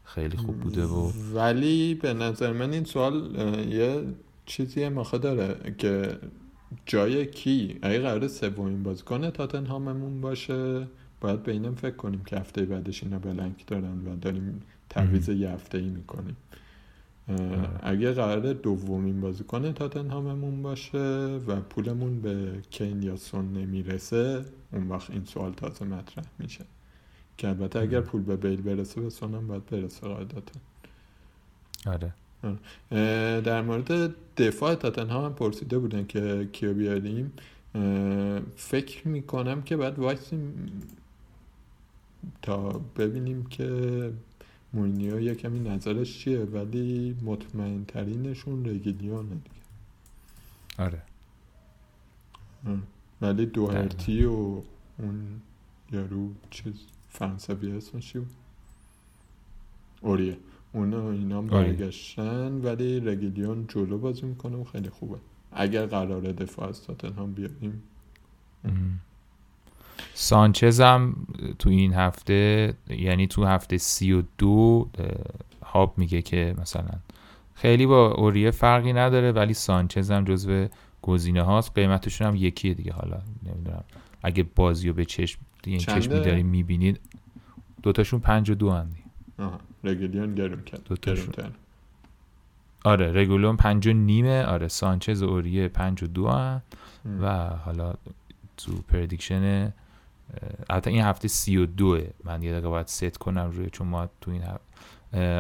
خیلی 0.04 0.38
خوب 0.38 0.60
بوده 0.60 0.86
و 0.86 1.12
ولی 1.34 1.94
به 1.94 2.14
نظر 2.14 2.54
من 2.54 2.74
این 2.74 2.84
سوال 2.84 3.36
یه 3.70 4.04
چیزی 4.46 4.90
مخه 4.90 5.18
داره 5.18 5.76
که 5.78 6.18
جای 6.86 7.26
کی؟ 7.26 7.80
اگه 7.82 8.00
قرار 8.00 8.28
سومین 8.28 8.84
بازیکن 8.84 9.30
تاتنهاممون 9.30 10.22
باشه. 10.22 10.88
باید 11.22 11.44
به 11.44 11.52
اینم 11.52 11.76
فکر 11.76 11.96
کنیم 11.96 12.24
که 12.24 12.38
هفته 12.38 12.66
بعدش 12.66 13.04
اینا 13.04 13.20
بلنک 13.20 13.68
دارن 13.68 14.08
و 14.08 14.16
داریم 14.16 14.62
تعویض 14.90 15.30
یه 15.30 15.50
هفته 15.50 15.78
ای 15.78 15.90
می‌کنیم 15.90 16.38
اگه 17.84 18.12
قرار 18.12 18.54
دومین 18.54 19.22
بازیکن 19.22 19.72
تاتنهاممون 19.72 20.62
باشه 20.62 20.98
و 21.48 21.62
پولمون 21.62 22.22
به 22.22 22.62
کین 22.70 23.04
یا 23.04 23.16
سون 23.16 23.54
نمی‌رسه 23.54 24.46
اون 24.72 24.90
وقت 24.90 25.10
این 25.10 25.26
سوال 25.26 25.54
تازه 25.54 25.86
مطرح 25.86 26.26
میشه. 26.40 26.66
که 27.38 27.48
البته 27.48 27.80
اگر 27.80 28.02
پول 28.02 28.22
به 28.22 28.36
بیل 28.36 28.62
برسه 28.62 29.02
به 29.02 29.10
سونم 29.10 29.48
باید 29.48 29.66
برسه 29.66 30.08
قاعدتا. 30.08 30.60
آره. 31.86 32.14
در 33.42 33.62
مورد 33.62 34.16
دفاع 34.38 34.76
تاتنهام 34.76 35.26
هم 35.26 35.34
پرسیده 35.34 35.80
بودن 35.80 36.06
که 36.06 36.50
کیو 36.52 36.74
بیاریم. 36.74 37.34
فکر 38.56 39.08
می‌کنم 39.08 39.62
که 39.62 39.78
باید 39.78 40.00
وایسیم 40.00 40.72
تا 42.42 42.70
ببینیم 42.70 43.46
که 43.46 44.12
مورینیو 44.74 45.20
یه 45.20 45.36
کمی 45.36 45.60
نظرش 45.60 46.20
چیه 46.20 46.40
ولی 46.40 47.18
مطمئن 47.22 47.86
ترینشون 47.86 48.66
رگولیونه 48.66 49.30
دیگه. 49.30 49.60
آره. 50.78 51.02
ولی 53.22 53.46
دوهرتی 53.46 54.26
و 54.26 54.62
اون 54.98 55.42
یارو 55.92 56.34
چیز 56.50 56.74
فرانسوی 57.10 57.72
اسمش 57.72 58.14
اوریه. 60.02 60.38
اونا 60.74 61.12
اینا 61.12 61.38
آره. 61.38 61.48
برگشتن 61.48 62.52
ولی 62.52 63.00
رگیلیون 63.00 63.66
جلو 63.68 63.98
بازی 63.98 64.26
می‌کنه 64.26 64.58
و 64.58 64.64
خیلی 64.64 64.90
خوبه. 64.90 65.18
اگر 65.52 65.86
قرار 65.86 66.22
دفاع 66.22 66.70
از 66.70 66.84
تاتنهام 66.84 67.34
بیاریم. 67.34 67.84
سانچز 70.14 70.82
هم 70.82 71.28
تو 71.60 71.70
این 71.70 71.94
هفته 71.94 72.74
یعنی 72.90 73.28
تو 73.28 73.46
هفته 73.46 73.78
سی 73.78 74.12
و 74.12 74.24
دو 74.38 74.90
هاب 75.66 75.94
میگه 75.98 76.22
که 76.22 76.56
مثلا 76.62 77.00
خیلی 77.54 77.86
با 77.86 78.12
اوریه 78.12 78.52
فرقی 78.52 78.94
نداره 78.94 79.32
ولی 79.32 79.54
سانچز 79.54 80.12
هم 80.12 80.24
جزو 80.24 80.68
گزینه 81.02 81.42
هاست. 81.42 81.72
قیمتشون 81.76 82.28
هم 82.28 82.36
یکیه 82.36 82.74
دیگه 82.74 82.94
حالا 82.94 83.22
نمی‌دونم. 83.44 83.84
اگه 84.24 84.46
بازی 84.56 84.88
رو 84.88 84.94
به 84.94 85.06
چشم 85.06 85.40
این 85.64 85.78
چشمی 85.78 86.20
داریم 86.20 86.46
می‌بینید 86.46 87.00
دوتاشون 87.84 88.20
پنج 88.20 88.50
و 88.50 88.56
دو 88.56 88.72
هندی 88.72 89.04
رگولیون 89.84 90.36
گرم 90.36 90.64
کرد. 90.64 90.90
آره 92.84 93.22
رگولیون 93.22 93.58
پنج 93.58 93.88
و 93.88 93.94
نیمه. 93.94 94.44
آره 94.44 94.68
سانچز 94.68 95.24
و 95.24 95.26
اوریه 95.26 95.68
پنج 95.68 96.04
و 96.04 96.08
دو 96.08 96.30
هم 96.30 96.62
و 97.22 97.48
حالا 97.50 97.94
تو 98.58 98.72
prediction 98.88 99.74
البته 100.70 100.90
این 100.92 101.02
هفته 101.02 101.28
سی 101.28 101.58
و 101.58 101.66
دوه. 101.66 102.08
من 102.24 102.44
یه 102.44 102.52
دقیقه 102.52 102.68
باید 102.68 102.88
ست 102.88 103.18
کنم 103.18 103.52
روی 103.52 103.70
چون 103.70 103.88
ما 103.88 104.10
تو 104.22 104.32
این 104.32 104.44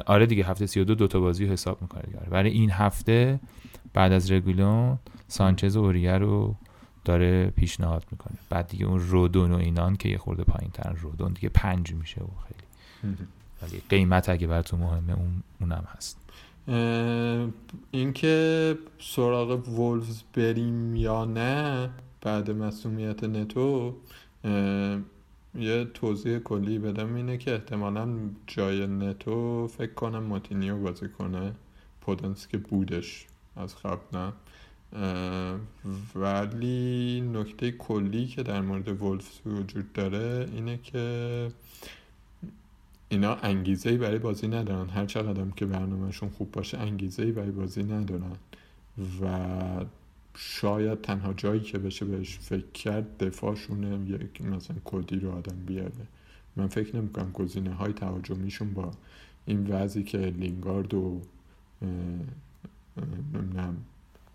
آره 0.05 0.25
دیگه 0.25 0.45
هفته 0.45 0.65
32 0.65 0.95
دو 0.95 1.07
تا 1.07 1.19
بازی 1.19 1.45
حساب 1.45 1.81
می‌کنه 1.81 2.01
دیگه. 2.01 2.19
برای 2.19 2.49
این 2.51 2.71
هفته 2.71 3.39
بعد 3.93 4.11
از 4.11 4.31
رگولیون 4.32 4.99
سانچز 5.27 5.77
و 5.77 5.79
اوریه 5.79 6.17
رو 6.17 6.55
داره 7.05 7.49
پیشنهاد 7.49 8.05
می‌کنه. 8.11 8.37
بعد 8.49 8.67
دیگه 8.67 8.85
اون 8.85 8.99
رودون 8.99 9.51
و 9.51 9.55
اینان 9.57 9.95
که 9.95 10.09
یه 10.09 10.17
خورده 10.17 10.43
پایین 10.43 10.71
تر 10.71 10.93
رودون 10.93 11.33
دیگه 11.33 11.49
پنج 11.49 11.93
میشه 11.93 12.21
و 12.21 12.27
خیلی. 12.47 13.17
ولی 13.62 13.82
قیمت 13.89 14.30
اگه 14.30 14.47
براتون 14.47 14.80
مهمه 14.80 15.14
اون 15.14 15.43
اونم 15.62 15.88
هست. 15.88 16.20
اینکه 17.91 18.78
سراغ 18.99 19.70
وولفز 19.70 20.24
بریم 20.34 20.95
یا 20.95 21.26
نه 21.26 21.89
بعد 22.22 22.51
مسئولیت 22.51 23.24
نتو 23.24 23.95
یه 25.55 25.86
توضیح 25.93 26.39
کلی 26.39 26.80
بدم. 26.80 27.16
اینه 27.16 27.38
که 27.38 27.53
احتمالا 27.53 28.10
جای 28.47 28.88
نتو 28.88 29.68
فکر 29.68 29.93
کنم 29.93 30.24
ماتینیو 30.24 30.78
بازی 30.78 31.10
کنه. 31.10 31.53
پودنس 32.01 32.47
که 32.47 32.57
بودش 32.57 33.28
از 33.55 33.76
قبل 33.76 34.18
نه. 34.18 34.34
ولی 36.16 37.22
نکته 37.34 37.72
کلی 37.72 38.28
که 38.28 38.43
در 38.43 38.62
مورد 38.62 39.01
ولفز 39.01 39.39
وجود 39.45 39.93
داره 39.93 40.49
اینه 40.53 40.80
که 40.84 41.51
اینا 43.10 43.36
انگیزه 43.36 43.97
برای 43.97 44.20
بازی 44.20 44.47
ندارن. 44.47 44.89
هر 44.89 45.05
چقدر 45.05 45.43
که 45.55 45.66
برنامهشون 45.66 46.30
خوب 46.30 46.51
باشه 46.51 46.78
انگیزه 46.78 47.32
برای 47.32 47.51
بازی 47.51 47.84
ندارن. 47.84 48.38
و 49.22 49.86
شاید 50.36 51.01
تنها 51.01 51.34
جایی 51.34 51.62
که 51.62 51.78
بشه 51.78 52.05
بهش 52.05 52.38
فکر 52.39 52.72
کرد 52.72 53.24
دفاعشونه 53.24 54.10
یک 54.10 54.41
مثلا 54.41 54.76
کدی 54.86 55.20
رو 55.20 55.32
آدم 55.32 55.55
بیاره. 55.66 55.91
من 56.55 56.68
فکر 56.68 56.95
نمی‌کنم 56.95 57.32
گزینه 57.32 57.74
های 57.74 57.93
تهاجمیشون 57.93 58.74
با 58.74 58.91
این 59.45 59.68
وضعی 59.68 60.03
که 60.03 60.18
لینگارد 60.18 60.93
و 60.93 61.22
نمی‌دونم 62.97 63.78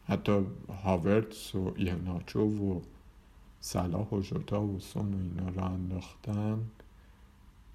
حتی 0.07 0.41
هاورتس 0.85 1.55
و 1.55 1.73
ایهناچو 1.77 2.41
و 2.41 2.81
صلاح 3.61 4.09
و 4.09 4.21
جوتا 4.21 4.63
و 4.63 4.81
سون 4.81 5.15
و 5.15 5.17
اینا 5.17 5.49
را 5.49 5.65
انداختن. 5.67 6.59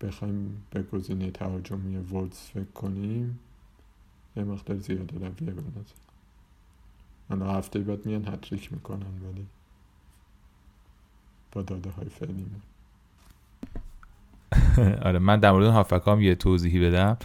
بخوایم 0.02 0.64
به 0.72 0.84
گزینه 0.84 1.32
تهاجمی 1.32 1.98
ولز 1.98 2.38
فکر 2.38 2.72
کنیم 2.76 3.40
یه 4.36 4.44
مقدار 4.44 4.78
زیاده 4.78 5.18
رویه 5.18 5.54
به 5.54 5.64
من 7.30 7.58
هفته 7.58 7.80
بعد 7.80 8.06
میان 8.06 8.28
هتریک 8.28 8.74
می‌کنن 8.74 9.22
ولی 9.24 9.46
با 11.52 11.62
داده 11.62 11.90
های 11.90 12.10
فعلی 12.10 12.46
آره 15.08 15.20
من 15.20 15.40
در 15.40 15.52
مورد 15.52 15.68
هافکام 15.68 16.22
یه 16.22 16.36
توضیحی 16.36 16.80
بدم. 16.80 17.18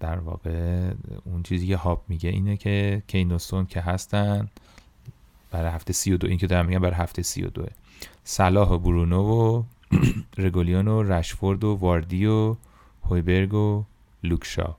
در 0.00 0.18
واقع 0.18 0.90
اون 1.24 1.42
چیزی 1.42 1.66
که 1.66 1.76
هاپ 1.76 2.02
میگه 2.08 2.30
اینه 2.30 2.56
که 2.56 3.02
کینوستون 3.06 3.66
که 3.66 3.80
هستن 3.80 4.48
برای 5.50 5.70
هفته 5.70 5.92
سی 5.92 6.12
و 6.12 6.16
دو 6.16 6.26
این 6.26 6.38
که 6.38 6.46
دارم 6.46 6.66
میگم 6.66 6.78
برای 6.78 6.96
هفته 6.96 7.22
سی 7.22 7.42
و 7.42 7.48
دوه. 7.48 7.68
صلاح 8.24 8.70
و 8.70 8.78
برونو 8.78 9.22
و 9.22 9.62
رگولیون 10.38 10.88
و 10.88 11.02
رشفورد 11.02 11.64
و 11.64 11.74
واردی 11.74 12.26
و 12.26 12.56
هویبرگ 13.04 13.54
و 13.54 13.84
لوکشا. 14.22 14.76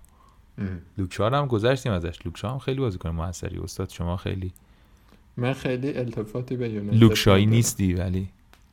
لوکشا 0.97 1.29
هم 1.29 1.47
گذشتیم 1.47 1.91
ازش. 1.91 2.25
لوکشا 2.25 2.51
هم 2.51 2.59
خیلی 2.59 2.79
بازیکن 2.79 3.09
موثری. 3.09 3.59
استاد 3.59 3.89
شما 3.89 4.17
خیلی 4.17 4.51
من 5.37 5.53
خیلی 5.53 5.97
التفاتی 5.97 6.55
به 6.55 6.69
یونایتد 6.69 7.01
لوکشایی 7.01 7.45
نیستی 7.45 7.93
ولی 7.93 8.29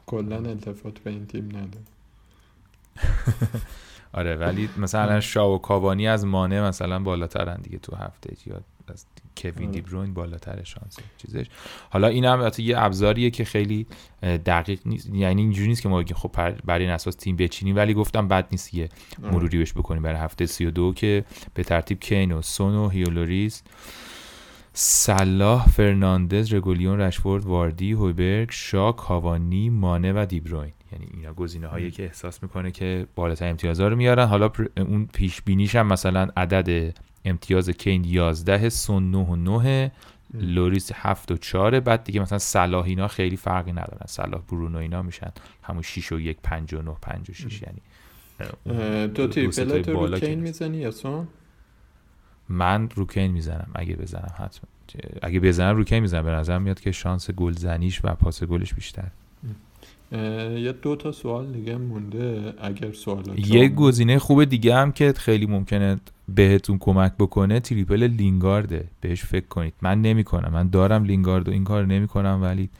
کلا 0.06 0.36
التفات 0.36 0.98
به 0.98 1.10
این 1.10 1.26
تیم 1.26 1.48
نداره 1.48 1.84
آره 4.12 4.36
ولی 4.36 4.68
مثلا 4.76 5.20
شا 5.20 5.54
و 5.54 5.58
کاوانی 5.58 6.08
از 6.08 6.26
مانع 6.26 6.68
مثلا 6.68 6.98
بالاترن 6.98 7.60
دیگه 7.62 7.78
تو 7.78 7.96
هفته 7.96 8.36
یا 8.46 8.60
از 8.88 9.06
کوین 9.38 9.70
دیبروین 9.70 10.14
بالاتر 10.14 10.64
شانس 10.64 10.96
چیزش. 11.18 11.46
حالا 11.90 12.08
این 12.08 12.24
هم 12.24 12.50
یه 12.58 12.78
ابزاریه 12.78 13.30
که 13.30 13.44
خیلی 13.44 13.86
دقیق 14.22 14.80
نیست. 14.86 15.08
یعنی 15.14 15.42
اینجوری 15.42 15.68
نیست 15.68 15.82
که 15.82 15.88
ما 15.88 16.04
خب 16.14 16.30
بر 16.64 16.84
این 16.84 16.92
اساس 16.92 17.14
تیم 17.14 17.36
بچینیم 17.36 17.76
ولی 17.76 17.94
گفتم 17.94 18.28
بد 18.28 18.48
نیست 18.50 18.74
یه 18.74 18.88
مروری 19.22 19.58
بهش 19.58 19.72
بکنیم. 19.72 20.02
برای 20.02 20.18
هفته 20.20 20.46
32 20.46 20.92
که 20.92 21.24
به 21.54 21.64
ترتیب 21.64 22.00
کین 22.00 22.32
و 22.32 22.42
سون 22.42 22.74
و 22.74 22.88
هوگو 22.88 23.21
لوریس 23.21 23.62
صلاح 24.72 25.66
فرناندز 25.66 26.54
رگولیون 26.54 27.00
رشفورد 27.00 27.44
واردی 27.44 27.92
هویبرگ 27.92 28.48
شا 28.50 28.92
کاوانی 28.92 29.70
مانه 29.70 30.12
و 30.12 30.26
دیبروین. 30.28 30.72
یعنی 30.92 31.08
اینا 31.14 31.34
گزینه 31.34 31.66
هایی 31.66 31.90
که 31.90 32.04
احساس 32.04 32.42
می‌کنه 32.42 32.70
که 32.70 33.06
بالاتر 33.14 33.48
امتیازها 33.48 33.88
رو 33.88 33.96
میارن. 33.96 34.26
حالا 34.26 34.50
اون 34.76 35.06
پیش 35.06 35.42
بینیش 35.42 35.76
هم 35.76 35.86
مثلا 35.86 36.28
عدد 36.36 36.96
امتیاز 37.24 37.70
کین 37.70 38.04
11 38.04 38.68
سون 38.68 39.10
9 39.10 39.18
و 39.18 39.36
9 39.36 39.92
لوریس 40.34 40.90
7 40.94 41.30
و 41.30 41.36
4 41.36 41.80
بعد 41.80 42.04
دیگه 42.04 42.20
مثلا 42.20 42.38
صلاح 42.38 42.84
اینا 42.84 43.08
خیلی 43.08 43.36
فرقی 43.36 43.72
ندارن. 43.72 44.06
صلاح 44.06 44.42
برونو 44.48 44.78
اینا 44.78 45.02
میشن. 45.02 45.30
همون 45.62 45.82
6 45.82 46.12
و 46.12 46.20
1 46.20 46.38
5 46.42 46.74
و 46.74 46.82
9 46.82 46.96
5 47.02 47.30
و 47.30 47.32
6 47.32 47.62
یعنی 47.62 47.80
تو 49.08 49.26
triple 49.26 49.82
تو 49.82 50.06
رو 50.06 50.18
کین 50.18 50.40
می‌زنی 50.40 50.76
یا 50.76 50.90
سون 50.90 51.28
من 52.48 52.88
رو 52.90 53.06
کین 53.06 53.30
می‌زنم. 53.30 53.70
اگه 53.74 53.96
بزنم 53.96 54.34
حتما. 54.34 54.70
اگه 55.22 55.40
بزنم 55.40 55.76
رو 55.76 55.84
کین 55.84 56.00
می‌زنم. 56.00 56.24
به 56.24 56.30
نظر 56.30 56.58
میاد 56.58 56.80
که 56.80 56.92
شانس 56.92 57.30
گلزنیش 57.30 58.00
و 58.04 58.14
پاس 58.14 58.42
گلش 58.42 58.74
بیشتر 58.74 59.08
یه 60.12 60.74
دو 60.82 60.96
تا 60.96 61.12
سوال 61.12 61.52
دیگه 61.52 61.76
مونده 61.76 62.54
اگر 62.60 62.92
سوالات 62.92 63.48
یه 63.48 63.68
گزینه 63.68 64.18
خوب 64.18 64.44
دیگه 64.44 64.74
هم 64.74 64.92
که 64.92 65.12
خیلی 65.12 65.46
ممکنه 65.46 66.00
بهتون 66.28 66.78
کمک 66.78 67.12
بکنه 67.18 67.60
تریپل 67.60 68.02
لینگارده. 68.02 68.84
بهش 69.00 69.24
فکر 69.24 69.46
کنید. 69.46 69.74
من 69.82 70.02
نمی‌کنم. 70.02 70.52
من 70.52 70.68
دارم 70.68 71.04
لینگارد 71.04 71.48
و 71.48 71.52
این 71.52 71.64
کار 71.64 71.86
نمی‌کنم 71.86 72.38
ولی 72.42 72.70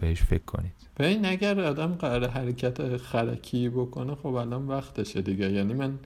بهش 0.00 0.22
فکر 0.22 0.44
کنید. 0.44 0.72
به 0.96 1.06
این 1.06 1.26
اگر 1.26 1.60
آدم 1.60 1.86
قرار 1.86 2.28
حرکت 2.28 2.96
خرکی 2.96 3.68
بکنه 3.68 4.14
خب 4.14 4.34
الان 4.34 4.68
وقتشه 4.68 5.22
دیگه. 5.22 5.52
یعنی 5.52 5.74
من 5.74 5.98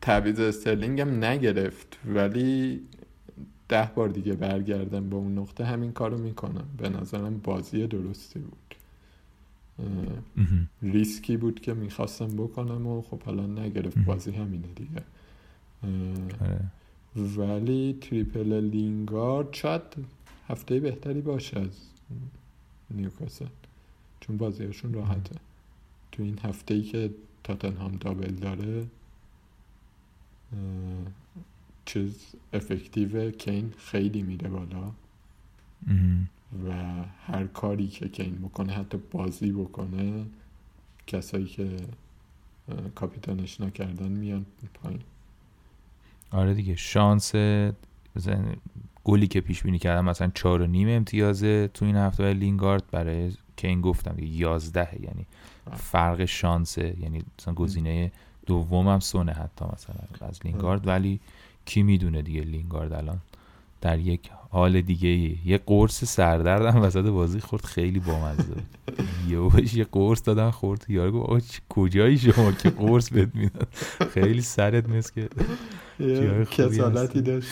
تعویض 0.00 0.40
استرلینگم 0.40 1.24
نگرفت 1.24 1.98
ولی 2.14 2.80
ده 3.68 3.90
بار 3.94 4.08
دیگه 4.08 4.32
برگردم 4.32 5.08
به 5.08 5.16
اون 5.16 5.38
نقطه 5.38 5.64
همین 5.64 5.92
کارو 5.92 6.18
می‌کنم. 6.18 6.68
به 6.78 6.88
نظرم 6.88 7.38
بازی 7.38 7.86
درستی 7.86 8.38
بود. 8.38 8.74
ریسکی 10.82 11.36
بود 11.36 11.60
که 11.60 11.74
می‌خواستم 11.74 12.28
بکنم 12.28 12.86
و 12.86 13.02
خب 13.02 13.22
حالا 13.22 13.46
نگرفت. 13.46 13.98
بازی 13.98 14.30
همینه 14.30 14.66
دیگه. 14.76 15.02
آره. 16.40 16.60
ولی 17.36 17.98
triple 18.00 18.52
لینگارد 18.52 19.54
شاید 19.54 19.82
هفته 20.48 20.80
بهتری 20.80 21.20
باشه 21.20 21.60
از 21.60 21.70
نیوکاسل. 22.90 23.46
چون 24.20 24.36
بازیشون 24.36 24.94
راحته. 24.94 25.36
تو 26.12 26.22
این 26.22 26.38
هفته 26.42 26.74
ای 26.74 26.82
که 26.82 27.10
تاتنهام 27.44 27.92
double 27.92 28.34
داره 28.34 28.86
چیز 31.86 32.34
effective 32.52 33.30
کین 33.30 33.74
خیلی 33.78 34.22
میره 34.22 34.48
بالا. 34.48 34.92
و 36.68 36.72
هر 37.26 37.46
کاری 37.46 37.88
که 37.88 38.08
کین 38.08 38.34
بکنه 38.34 38.72
حتی 38.72 38.98
بازی 39.10 39.52
بکنه 39.52 40.24
کسایی 41.06 41.46
که 41.46 41.76
کاپیتانش 42.94 43.60
نکردن 43.60 44.08
میان 44.08 44.46
پایین. 44.74 45.00
آره 46.30 46.54
دیگه 46.54 46.76
شانس 46.76 47.32
گلی 49.04 49.26
که 49.26 49.40
پیش 49.40 49.62
بینی 49.62 49.78
کردم 49.78 50.04
مثلا 50.04 50.30
چهار 50.34 50.62
و 50.62 50.66
نیم 50.66 50.88
امتیازه 50.88 51.68
تو 51.74 51.84
این 51.84 51.96
هفته 51.96 52.32
لینگارد. 52.32 52.84
برای 52.90 53.32
کین 53.56 53.80
گفتم 53.80 54.14
یازده 54.18 54.88
یعنی 55.00 55.26
فرق 55.72 56.24
شانسه. 56.24 56.96
یعنی 57.00 57.22
مثلا 57.38 57.54
گزینه 57.54 58.12
دومم 58.46 59.00
سونه 59.00 59.32
حتی 59.32 59.64
مثلا 59.74 60.28
از 60.28 60.40
لینگارد. 60.44 60.86
ولی 60.86 61.20
کی 61.66 61.82
می‌دونه 61.82 62.22
دیگه 62.22 62.40
لینگارد 62.40 62.92
الان؟ 62.92 63.18
در 63.80 63.98
یک 63.98 64.30
حال 64.50 64.80
دیگه 64.80 65.08
یه 65.48 65.58
قرص 65.66 66.04
سردردم 66.04 66.82
وسط 66.82 67.04
بازی 67.04 67.40
خورد 67.40 67.64
خیلی 67.64 68.00
بامزه 68.00 68.42
یه 69.30 69.76
یه 69.78 69.84
قرص 69.92 70.22
دادن 70.24 70.50
خورد. 70.50 70.84
یارو 70.88 71.12
گفت 71.12 71.30
آقا 71.30 71.40
کجایی 71.68 72.18
شما 72.18 72.52
که 72.52 72.70
قرص 72.70 73.10
بهت 73.10 73.34
میدن؟ 73.34 73.66
خیلی 74.10 74.40
سرت 74.40 74.88
مثل 74.88 75.12
که 75.14 75.28
کسالتی 76.50 77.22
داشت. 77.22 77.48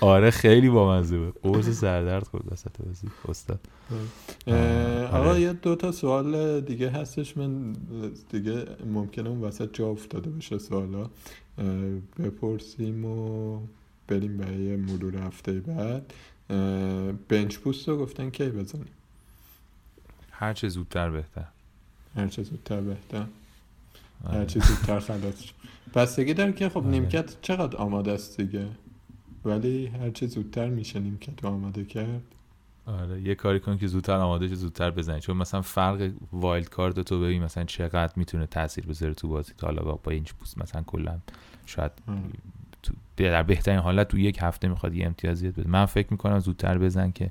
آره 0.00 0.30
خیلی 0.30 0.70
بامزه 0.70 1.18
بود. 1.18 1.34
قرص 1.42 1.68
سردرد 1.68 2.22
خورد 2.22 2.52
وسط 2.52 2.70
بازی 2.86 3.06
استاد. 3.28 3.60
آقا 5.12 5.38
یه 5.38 5.52
دو 5.52 5.76
تا 5.76 5.92
سوال 5.92 6.60
دیگه 6.60 6.90
هستش. 6.90 7.36
من 7.36 7.72
دیگه 8.32 8.64
ممکنه 8.94 9.28
اون 9.28 9.40
وسط 9.40 9.72
جا 9.72 9.86
افتاده 9.88 10.30
بشه 10.30 10.58
سوالا. 10.58 11.10
بپرسیم 12.18 13.04
و 13.04 13.60
بریم 14.08 14.36
برای 14.36 14.76
مرور 14.76 15.16
هفته 15.16 15.52
بعد. 15.60 16.12
بنچ 17.28 17.58
پوست 17.58 17.88
رو 17.88 17.98
گفتن 17.98 18.30
کی 18.30 18.48
بزنیم؟ 18.48 18.86
هر 20.30 20.52
چه 20.52 20.68
زودتر 20.68 21.10
بهتر. 21.10 21.44
هر 22.16 22.28
چه 22.28 22.42
زودتر 22.42 22.80
بهتر. 22.80 23.26
هر 24.24 24.36
آره. 24.36 24.46
چی 24.46 24.60
زودتر 24.60 25.00
خلاص. 25.00 25.44
بستگی 25.94 26.34
داره 26.34 26.52
که 26.52 26.68
خب 26.68 26.78
آره. 26.78 26.86
نیمکت 26.86 27.42
چقدر 27.42 27.76
آماده 27.76 28.12
است 28.12 28.40
دیگه؟ 28.40 28.66
ولی 29.44 29.86
هر 29.86 30.10
چی 30.10 30.26
زودتر 30.26 30.68
میشه 30.68 31.00
نیمکت 31.00 31.44
آماده 31.44 31.84
کرد. 31.84 32.22
آره. 32.86 33.20
یه 33.22 33.34
کاری 33.34 33.60
کن 33.60 33.78
که 33.78 33.86
زودتر 33.86 34.16
آماده 34.16 34.48
شه 34.48 34.54
زودتر 34.54 34.90
بزنی. 34.90 35.20
چون 35.20 35.36
مثلا 35.36 35.62
فرق 35.62 36.10
وایلد 36.32 36.68
کارت 36.68 37.00
تو 37.00 37.20
ببین 37.20 37.42
مثلا 37.42 37.64
چقدر 37.64 38.12
می‌تونه 38.16 38.46
تاثیر 38.46 38.86
بذاره 38.86 39.14
تو 39.14 39.28
بازی. 39.28 39.52
تا 39.58 39.66
حالا 39.66 39.82
با, 39.82 40.00
با 40.02 40.12
این 40.12 40.24
پوست 40.24 40.58
مثلا 40.58 40.82
کلا 40.82 41.18
شاید. 41.70 41.92
تو 42.82 42.94
در 43.16 43.42
بهترین 43.42 43.78
حالت 43.78 44.08
تو 44.08 44.18
یک 44.18 44.38
هفته 44.40 44.68
می‌خواد 44.68 44.94
یه 44.94 45.06
امتیازیت 45.06 45.54
بده. 45.54 45.68
من 45.68 45.86
فکر 45.86 46.08
می‌کنم 46.10 46.38
زودتر 46.38 46.78
بزن 46.78 47.10
که 47.10 47.30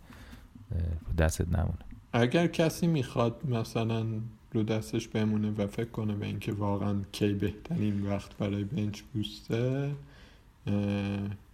دستت 1.18 1.48
نمونه. 1.48 1.78
اگر 2.14 2.48
کسی 2.48 2.88
می‌خواد 2.88 3.42
مثلا 3.50 4.06
رو 4.54 4.64
دستش 4.64 5.08
بمونه 5.08 5.52
و 5.52 5.68
فکر 5.68 5.90
کنه 5.90 6.16
به 6.16 6.26
اینکه 6.26 6.54
واقعا 6.54 6.96
کی 7.12 7.34
بهترین 7.34 8.06
وقت 8.06 8.38
برای 8.38 8.64
بنچ 8.64 9.02
بوسته 9.02 9.92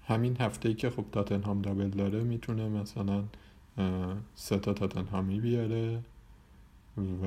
همین 0.08 0.38
هفته 0.40 0.70
ای 0.70 0.76
که 0.76 0.90
خب 0.90 1.06
تاتنهام 1.12 1.62
دابل 1.62 1.90
داره 1.90 2.24
می‌تونه 2.24 2.70
مثلا 2.70 3.24
سه 4.36 4.58
تا 4.58 4.74
تاتنهامی 4.74 5.40
بیاره 5.40 6.00
و 7.24 7.26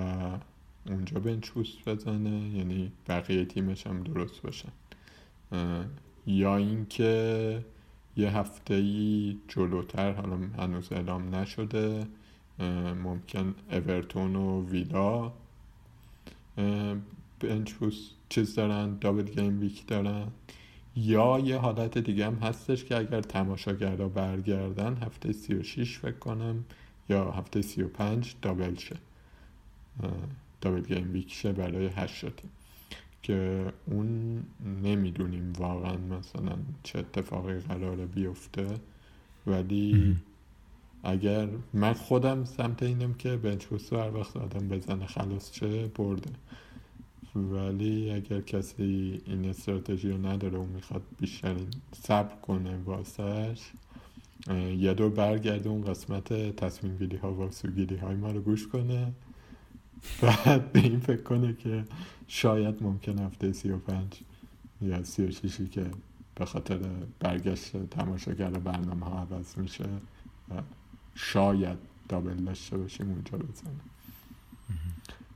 اونجا 0.87 1.21
بنچ 1.21 1.51
بوست 1.51 1.89
بزنه 1.89 2.49
یعنی 2.49 2.93
بقیه 3.09 3.45
تیمش 3.45 3.87
هم 3.87 4.03
درست 4.03 4.43
باشن 4.43 4.69
اه، 4.69 4.88
یا 6.27 6.57
اینکه 6.57 7.65
یه 8.17 8.37
هفته 8.37 8.75
ای 8.75 9.37
جلوتر 9.49 10.13
حالا 10.13 10.37
هنوز 10.59 10.93
اعلام 10.93 11.35
نشده 11.35 12.07
ممکن 13.05 13.55
اورتون 13.71 14.37
و 14.37 14.71
ویلا 14.71 15.33
بنچ 17.41 17.75
چیز 18.29 18.55
دارن 18.55 18.99
دابل 18.99 19.25
گیم 19.25 19.61
ویک 19.61 19.87
دارن. 19.87 20.27
یا 20.97 21.39
یه 21.39 21.57
حالت 21.57 21.99
دیگه 21.99 22.27
هم 22.27 22.35
هستش 22.35 22.85
که 22.85 22.97
اگر 22.97 23.21
تماشاگرها 23.21 24.09
برگردن 24.09 24.97
هفته 24.97 25.33
36 25.33 25.99
فکر 25.99 26.19
کنم 26.19 26.65
یا 27.09 27.31
هفته 27.31 27.63
35 27.63 28.35
دابل 28.43 28.75
شه. 28.75 28.97
دابل 30.61 30.81
گیم 30.81 31.13
ویک 31.13 31.33
شه 31.33 31.53
برای 31.53 31.87
8 31.87 32.21
تیم 32.21 32.51
که 33.23 33.73
اون 33.87 34.43
نمی‌دونیم 34.83 35.53
واقعا 35.59 35.97
مثلا 35.97 36.57
چه 36.83 36.99
اتفاقی 36.99 37.59
قراره 37.59 38.07
بیفته. 38.07 38.67
ولی 39.47 40.17
اگر 41.03 41.49
من 41.73 41.93
خودم 41.93 42.45
سمت 42.45 42.83
اینم 42.83 43.15
که 43.15 43.37
بنچ 43.37 43.93
هر 43.93 44.15
وقت 44.15 44.37
آدم 44.37 44.69
بزنه 44.69 45.07
خلاص 45.07 45.53
چه 45.53 45.87
برده. 45.87 46.31
ولی 47.35 48.11
اگر 48.11 48.41
کسی 48.41 49.21
این 49.27 49.49
استراتژی 49.49 50.11
رو 50.11 50.27
نداره 50.27 50.59
و 50.59 50.65
می‌خواد 50.65 51.03
بیشتر 51.21 51.57
صبر 51.93 52.35
کنه 52.43 52.79
واسش 52.85 53.71
اه، 54.49 54.73
یه 54.73 54.95
دور 54.95 55.11
برگرده 55.11 55.69
اون 55.69 55.85
قسمت 55.85 56.57
تصمیم 56.57 56.97
گیری 56.97 57.17
ها 57.17 57.35
و 57.35 57.51
سوگیری 57.51 57.97
های 57.97 58.17
ما 58.17 58.31
رو 58.31 58.41
گوش 58.41 58.69
کنه. 58.69 59.13
بعد 60.23 60.73
به 60.73 60.81
این 60.81 61.01
فکر 61.01 61.23
کنه 61.23 61.55
که 61.55 61.85
شاید 62.29 62.83
ممکن 62.83 63.19
هفته 63.19 63.53
سی 63.53 63.71
و 63.71 63.79
پنج 63.79 64.21
یا 64.83 65.05
سی 65.05 65.25
و 65.25 65.31
شیشی 65.31 65.67
که 65.67 65.87
به 66.35 66.45
خاطر 66.45 66.79
برگشت 67.21 67.77
تماشاگر 67.91 68.51
برنامه 68.51 69.07
ها 69.07 69.19
عوض 69.21 69.59
میشه 69.59 69.85
و 70.49 70.63
شاید 71.15 71.79
دابل 72.09 72.35
داشته 72.35 72.79
باشیم 72.79 73.11
اونجا 73.11 73.39
بزنه 73.39 73.71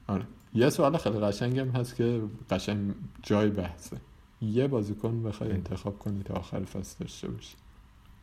آره. 0.07 0.25
یه 0.55 0.71
سوال 0.71 0.97
خیلی 0.97 1.19
قشنگم 1.19 1.71
هست 1.71 1.97
که 1.97 2.23
قشنگ 2.51 2.95
جای 3.23 3.51
بحثه. 3.51 3.97
یه 4.43 4.67
بازیکن 4.67 5.23
بخوای. 5.23 5.53
انتخاب 5.53 5.99
کنی 5.99 6.23
تا 6.23 6.35
آخر 6.35 6.65
فصل 6.65 6.97
داشته 7.01 7.29
باشی. 7.29 7.55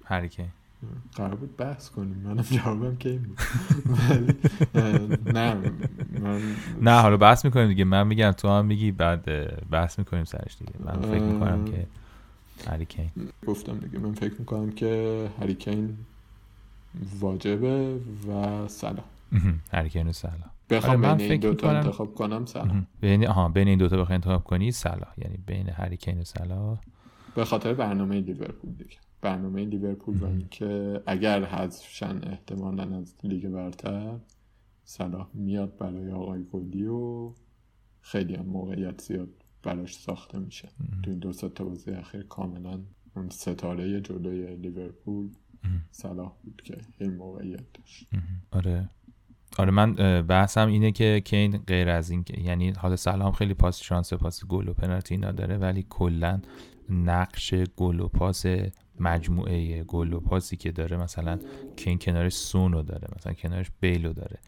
هریکین 0.05 0.47
قرار 1.15 1.35
بود 1.35 1.57
بحث 1.57 1.89
کنیم. 1.89 2.17
منم 2.17 2.41
جوابم 2.41 2.95
کی 2.95 3.17
بود. 3.17 3.39
ولی 4.09 4.33
نه 5.33 5.55
من 6.21 6.41
نه 6.81 7.01
حالا 7.01 7.17
بحث 7.17 7.45
می‌کنیم 7.45 7.67
دیگه. 7.67 7.83
من 7.83 8.07
میگم 8.07 8.31
تو 8.31 8.49
هم 8.49 8.65
میگی 8.65 8.91
بعد 8.91 9.25
بحث 9.69 9.99
می‌کنیم 9.99 10.23
سرش 10.23 10.57
دیگه. 10.57 10.73
من 10.85 11.01
فکر 11.01 11.23
می‌کنم 11.23 11.65
که 11.65 11.87
هریکین 12.71 13.11
گفتم 13.47 13.77
دیگه. 13.77 13.99
من 13.99 14.13
فکر 14.13 14.33
می‌کنم 14.39 14.71
که 14.71 15.29
هریکین 15.41 15.97
واجبه 17.19 17.99
و 18.29 18.67
سلام 18.67 19.03
هریکین 19.73 20.07
و 20.07 20.11
سلا 20.11 20.31
بخوام 20.69 21.05
آره، 21.05 21.11
من 21.11 21.17
بین 21.17 21.31
این 21.31 21.39
دوتا 21.39 21.67
می‌کنم- 21.67 21.79
انتخاب 21.85 22.15
کنم 22.15 22.45
سلام 22.45 22.87
بین 23.01 23.27
آها 23.27 23.49
بین 23.49 23.67
این 23.67 23.77
دوتا 23.77 23.97
بخوای 23.97 24.15
انتخاب 24.15 24.43
کنی 24.43 24.71
سلا 24.71 25.07
یعنی 25.17 25.37
بین 25.45 25.69
هریکین 25.69 26.19
و 26.19 26.23
سلا 26.23 26.77
به 27.35 27.45
خاطر 27.45 27.73
برنامه 27.73 28.19
لیورپول 28.21 28.71
دیگه. 28.73 28.97
برنامه 29.21 29.65
لیورپول 29.65 30.17
و. 30.23 30.25
اینکه 30.25 31.01
اگر 31.05 31.43
حذفشن 31.43 32.19
احتمالا 32.23 32.97
از 32.97 33.15
لیگ 33.23 33.47
برتر 33.49 34.17
صلاح 34.83 35.29
میاد 35.33 35.77
برای 35.77 36.11
آقای 36.11 36.43
گلی 36.51 36.85
و 36.85 37.31
خیلی 38.01 38.35
هم 38.35 38.45
موقعیت 38.45 39.01
زیاد 39.01 39.29
براش 39.63 39.95
ساخته 39.95 40.39
میشه. 40.39 40.69
تو 41.03 41.09
این 41.09 41.19
دو 41.19 41.31
تا 41.33 41.65
بازی 41.65 41.91
اخیر 41.91 42.23
کاملا 42.23 42.79
اون 43.15 43.29
ستاره 43.29 44.01
جلوی 44.01 44.55
لیورپول 44.55 45.29
صلاح 45.91 46.33
بود 46.43 46.61
که 46.65 46.77
این 46.99 47.15
موقعیت 47.15 47.73
داشت. 47.73 48.07
آره. 48.51 48.89
آره 49.57 49.71
من 49.71 49.93
بحثم 50.21 50.67
اینه 50.67 50.91
که 50.91 51.21
کین 51.25 51.57
غیر 51.57 51.89
از 51.89 52.09
این 52.09 52.23
که- 52.23 52.41
یعنی 52.41 52.69
حالا 52.71 52.95
سلام 52.95 53.31
خیلی 53.31 53.53
پاس 53.53 53.81
شانس 53.81 54.13
پاس 54.13 54.45
گل 54.45 54.67
و 54.67 54.73
پنالتی 54.73 55.15
اینا 55.15 55.31
داره 55.31 55.57
ولی 55.57 55.85
کلا 55.89 56.41
نقش 56.89 57.53
گل 57.53 57.99
و 57.99 58.07
پاس 58.07 58.45
مجموعه 58.99 59.83
گل 59.83 60.13
و 60.13 60.19
پاسی 60.19 60.57
که 60.57 60.71
داره 60.71 60.97
مثلا 60.97 61.39
کین 61.75 61.99
کنارش 61.99 62.33
سونو 62.33 62.83
داره 62.83 63.07
مثلا 63.17 63.33
کنارش 63.33 63.67
بیلو 63.79 64.13
داره. 64.13 64.39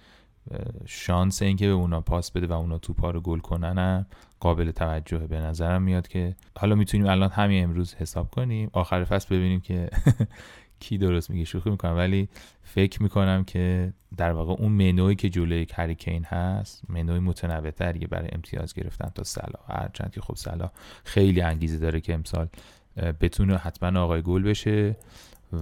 شانس 0.85 1.41
اینکه 1.41 1.67
به 1.67 1.73
اونا 1.73 2.01
پاس 2.01 2.31
بده 2.31 2.47
و 2.47 2.51
اونا 2.53 2.77
توپا 2.77 3.11
رو 3.11 3.21
گل 3.21 3.39
کنن 3.39 3.77
هم 3.77 4.05
قابل 4.39 4.71
توجهه 4.71 5.27
به 5.27 5.39
نظرم 5.39 5.81
میاد 5.81 6.07
که 6.07 6.35
حالا 6.57 6.75
می‌تونیم 6.75 7.07
الان 7.07 7.29
همین 7.29 7.63
امروز 7.63 7.95
حساب 7.95 8.29
کنیم. 8.31 8.69
آخر 8.73 9.03
فصل 9.03 9.35
ببینیم 9.35 9.61
که 9.61 9.89
کی 10.79 10.97
درست 10.97 11.29
میگه. 11.29 11.45
شوخی 11.45 11.69
می‌کنم 11.69 11.97
ولی 11.97 12.29
فکر 12.63 13.03
می‌کنم 13.03 13.43
که 13.43 13.93
در 14.17 14.31
واقع 14.31 14.53
اون 14.53 14.71
منوی 14.71 15.15
که 15.15 15.29
جلوی 15.29 15.67
هریکین 15.73 16.23
هست 16.23 16.81
منوی 16.89 17.19
متنوع 17.19 17.71
تریه 17.71 18.07
برای 18.07 18.29
امتیاز 18.31 18.73
گرفتن 18.73 19.11
تا 19.15 19.23
سلا 19.23 19.59
هرچند 19.67 20.11
که 20.11 20.21
خب 20.21 20.35
سلا 20.35 20.71
خیلی 21.03 21.41
انگیزه 21.41 21.77
داره 21.77 22.01
که 22.01 22.13
امسال 22.13 22.47
بتونه 22.95 23.57
حتما 23.57 23.99
آقای 23.99 24.21
گل 24.21 24.43
بشه 24.43 24.95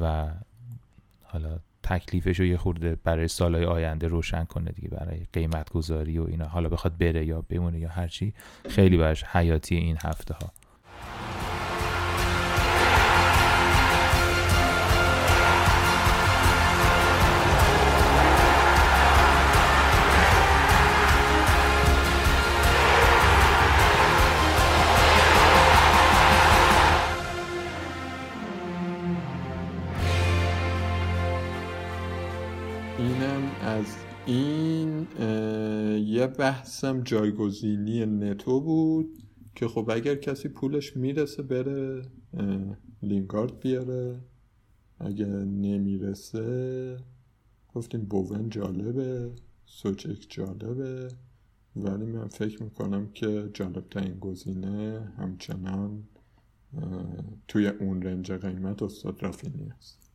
و 0.02 0.28
حالا 1.24 1.60
تکلیفش 1.84 2.40
رو 2.40 2.46
یه 2.46 2.58
خورده 2.58 2.98
برای 3.04 3.28
سالهای 3.28 3.66
آینده 3.66 4.08
روشن 4.08 4.44
کنه 4.44 4.72
دیگه 4.72 4.90
برای 4.90 5.28
قیمت 5.34 5.70
گذاری 5.70 6.20
و 6.20 6.24
اینا. 6.24 6.48
حالا 6.48 6.70
بخواد 6.70 6.98
بره 6.98 7.26
یا 7.26 7.42
بمونه 7.42 7.80
یا 7.80 7.90
هرچی 7.90 8.34
خیلی 8.70 8.98
براش 8.98 9.24
حیاتی 9.24 9.76
این 9.76 9.98
هفته 10.04 10.34
ها 10.34 10.52
این 34.30 35.08
یه 36.08 36.28
بحثم 36.28 37.04
جایگزینی 37.04 38.06
نتو 38.06 38.62
بود 38.62 39.24
که 39.56 39.68
خب 39.68 39.90
اگر 39.94 40.16
کسی 40.16 40.50
پولش 40.50 40.98
می‌رسه 40.98 41.44
بره 41.44 42.02
لینگارد 43.04 43.60
بیاره. 43.60 44.20
اگر 45.00 45.44
نمی‌رسه 45.46 46.98
گفتیم 47.74 48.02
بوون 48.02 48.50
جالبه 48.50 49.32
سوچک 49.66 50.26
جالبه. 50.30 51.08
ولی 51.76 52.06
من 52.06 52.28
فکر 52.28 52.64
می‌کنم 52.64 53.12
که 53.12 53.50
جالبترین 53.54 54.20
گزینه 54.20 55.12
همچنان 55.18 56.04
توی 57.48 57.68
اون 57.68 58.02
رنج 58.02 58.32
قیمت 58.32 58.84
استاد 58.84 59.24
رافینی 59.24 59.70
است. 59.78 60.12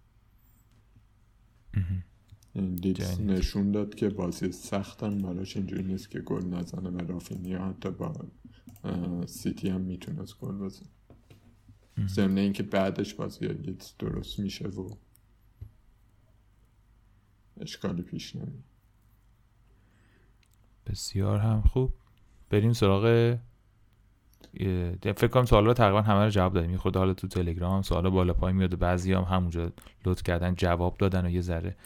لیدز. 2.56 3.20
نشون 3.20 3.72
داد 3.72 3.94
که 3.94 4.08
بازی 4.08 4.52
سختن 4.52 5.18
براش 5.18 5.56
اینجوری 5.56 5.82
نیست 5.82 6.10
که 6.10 6.20
گل 6.20 6.46
نزنه 6.46 6.90
و 6.90 6.98
رافینیا 7.12 7.64
حتی 7.64 7.90
با 7.90 8.12
سیتی 9.26 9.68
هم 9.68 9.80
می‌تونست 9.80 10.38
گل 10.38 10.58
بزنه. 10.58 10.88
ضمن 12.06 12.38
اینکه 12.38 12.62
بعدش 12.62 13.14
بازی 13.14 13.48
لیدز 13.48 13.92
درست 13.98 14.38
میشه 14.38 14.68
و 14.68 14.90
اشکالی 17.60 18.02
پیش 18.02 18.36
نمیاد. 18.36 18.64
بسیار 20.86 21.38
هم 21.38 21.62
خوب. 21.62 21.92
بریم 22.50 22.72
سراغ 22.72 23.36
فکر 25.02 25.28
کنم 25.28 25.44
سوالا 25.44 25.74
تقریبا 25.74 26.02
همه 26.02 26.24
رو 26.24 26.30
جواب 26.30 26.54
دادیم. 26.54 26.76
خود 26.76 26.96
حالا 26.96 27.14
تو 27.14 27.28
تلگرام 27.28 27.82
سوالا 27.82 28.10
بالا 28.10 28.32
پای 28.34 28.52
میاد 28.52 28.74
و 28.74 28.76
بعضی 28.76 29.12
هم 29.12 29.22
همونجا 29.22 29.72
لطف 30.06 30.22
کردن 30.22 30.54
جواب 30.54 30.96
دادن 30.98 31.26
و 31.26 31.30
یه 31.30 31.40
ذره 31.40 31.76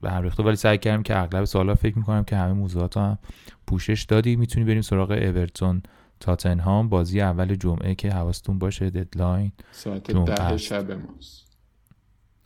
به 0.00 0.10
هم 0.10 0.22
ریخته 0.22 0.42
ولی 0.42 0.56
سعی 0.56 0.78
کردم 0.78 1.02
که 1.02 1.18
اغلب 1.18 1.44
سوالا 1.44 1.74
فکر 1.74 1.98
می‌کنم 1.98 2.24
که 2.24 2.36
همه 2.36 2.52
موضوعات 2.52 2.96
هم 2.96 3.18
پوشش 3.66 4.02
دادی. 4.02 4.36
می‌تونی 4.36 4.66
بریم 4.66 4.82
سراغ 4.82 5.10
اورتون 5.10 5.82
تاتنهام. 6.20 6.88
بازی 6.88 7.20
اول 7.20 7.54
جمعه 7.54 7.94
که 7.94 8.10
حواستون 8.10 8.58
باشه. 8.58 8.90
deadline 8.90 9.52
ساعت 9.72 10.10
ده 10.10 10.56
شب 10.56 10.90
ماست. 10.90 11.56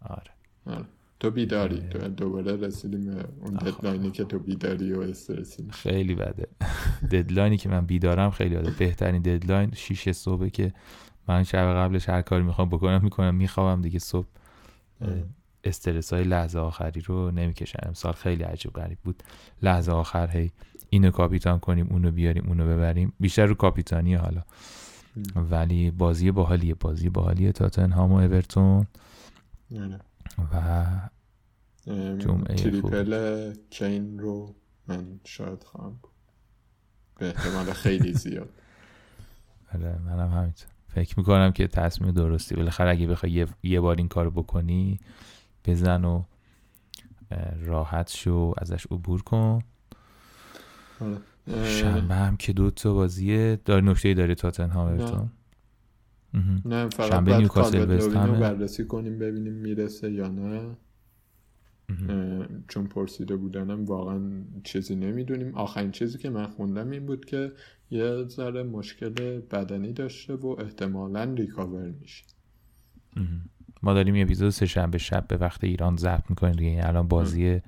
آره. 0.01 0.31
آره. 0.67 0.85
تو 1.21 1.31
بیداری. 1.31 1.81
تو 1.91 1.99
دوباره 1.99 2.57
رسیدیم 2.57 3.11
اون 3.41 3.55
deadline 3.55 4.05
ی 4.05 4.11
که 4.11 4.25
تو 4.25 4.39
بیداری 4.39 4.93
و 4.93 5.01
استرسی. 5.01 5.69
خیلی 5.71 6.15
بده. 6.15 6.47
deadline 7.11 7.52
ی 7.52 7.57
که 7.57 7.69
من 7.69 7.87
بیدارم 7.87 8.31
خیلی 8.31 8.57
بده. 8.57 8.71
بهترین 8.71 9.23
deadline 9.23 9.71
6 9.75 10.13
صبح 10.13 10.49
که 10.49 10.73
من 11.29 11.45
شب 11.45 11.75
قبلش 11.75 12.09
هر 12.09 12.23
کاری 12.23 12.43
می‌خوام 12.43 12.69
بکنم 12.69 13.05
می‌کنم 13.05 13.35
می‌خوام 13.35 13.83
دیگه 13.83 13.99
صبح. 13.99 14.27
استرس 15.65 16.13
های 16.13 16.25
لحظه 16.25 16.59
آخری 16.59 17.01
رو 17.01 17.31
نمی‌کشن. 17.31 17.79
امسال 17.83 18.13
خیلی 18.13 18.43
عجیب 18.43 18.73
غریب 18.73 18.99
بود. 19.05 19.23
لحظه 19.63 19.93
آخر 19.93 20.31
هی 20.31 20.53
اینو 20.91 21.11
کاپیتان 21.11 21.59
کنیم 21.59 21.87
اونو 21.91 22.11
بیاریم 22.11 22.45
اونو 22.47 22.65
ببریم. 22.65 23.13
بیشتر 23.21 23.47
رو 23.47 23.55
کاپیتانی 23.55 24.15
حالا. 24.15 24.43
ولی 25.37 25.91
بازی 25.91 26.31
باحالیه 26.31 26.75
بازی 26.75 27.09
باحالیه. 27.09 27.53
تاتنهام 27.53 28.13
و 28.13 28.17
اورتون. 28.17 28.87
و 30.55 30.85
جمعه 32.19 32.55
تریپل 32.55 33.55
کین 33.71 34.19
رو 34.19 34.55
من 34.87 35.21
شاید 35.25 35.65
خواهم 35.65 36.01
به 37.19 37.27
احتمال 37.27 37.73
خیلی 37.73 38.13
زیاد. 38.13 38.49
آره 39.75 39.99
منم 39.99 40.31
همینطور. 40.33 40.69
فکر 40.89 41.19
می‌کنم 41.19 41.53
که 41.53 41.67
تصمیم 41.67 42.11
درستی. 42.11 42.55
بالاخره 42.55 42.91
اگه 42.91 43.07
بخوای 43.07 43.33
یه, 43.33 43.47
یه 43.63 43.81
بار 43.81 43.97
این 43.97 44.09
کارو 44.09 44.31
بکنی 44.31 45.01
بزن 45.69 46.05
و 46.05 46.23
راحت 47.61 48.11
شو 48.11 48.55
ازش 48.59 48.87
عبور 48.87 49.23
کن. 49.23 49.63
شنبه 51.65 52.15
هم 52.15 52.37
که 52.37 52.53
دو 52.53 52.71
تا 52.71 52.95
بازیه 52.95 53.59
داره 53.65 53.85
نکته 53.85 54.15
داره 54.15 54.35
تاتنهام 54.35 54.87
اورتون 54.87 55.31
نه. 56.65 56.89
فقط 56.89 57.11
شنبه 57.11 57.37
نیوکاسل 57.37 57.91
وست 57.91 58.11
بررسی 58.15 58.85
کنیم 58.85 59.19
ببینیم 59.19 59.53
می‌رسه 59.53 60.13
یا 60.13 60.29
نه. 60.29 60.77
چون 62.69 62.87
پرسیده 62.87 63.37
بودنم 63.37 63.85
واقعا 63.85 64.21
چیزی 64.65 64.97
نمی‌دونیم. 64.97 65.55
آخرین 65.55 65.91
چیزی 65.91 66.19
که 66.19 66.31
من 66.31 66.47
خوندم 66.47 66.91
این 66.91 67.07
بود 67.07 67.25
که 67.25 67.53
یه 67.91 68.25
ذره 68.29 68.63
مشکل 68.63 69.41
بدنی 69.41 69.93
داشته 69.93 70.35
و 70.35 70.47
احتمالا 70.47 71.25
ریکاور 71.25 71.91
میشه. 72.01 72.25
ما 73.83 73.95
داریم 73.95 74.17
یه 74.17 74.23
اپیزود 74.23 74.51
سه 74.51 74.67
شنبه 74.67 74.99
شب 74.99 75.27
به 75.29 75.37
وقت 75.37 75.65
ایران 75.65 75.97
ضبط 75.97 76.25
می‌کنیم 76.31 76.53
دیگه. 76.53 76.71
یعنی 76.71 76.83
الان 76.83 77.09
بازی 77.09 77.61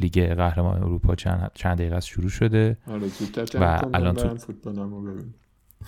لیگ 0.00 0.32
قهرمان 0.34 0.82
اروپا 0.82 1.14
چند, 1.14 1.50
چند 1.54 1.78
دقیقه 1.78 2.00
شروع 2.00 2.28
شده. 2.28 2.76
آره 2.86 3.06
و 3.60 3.80
الان 3.94 4.14
تو 4.14 4.36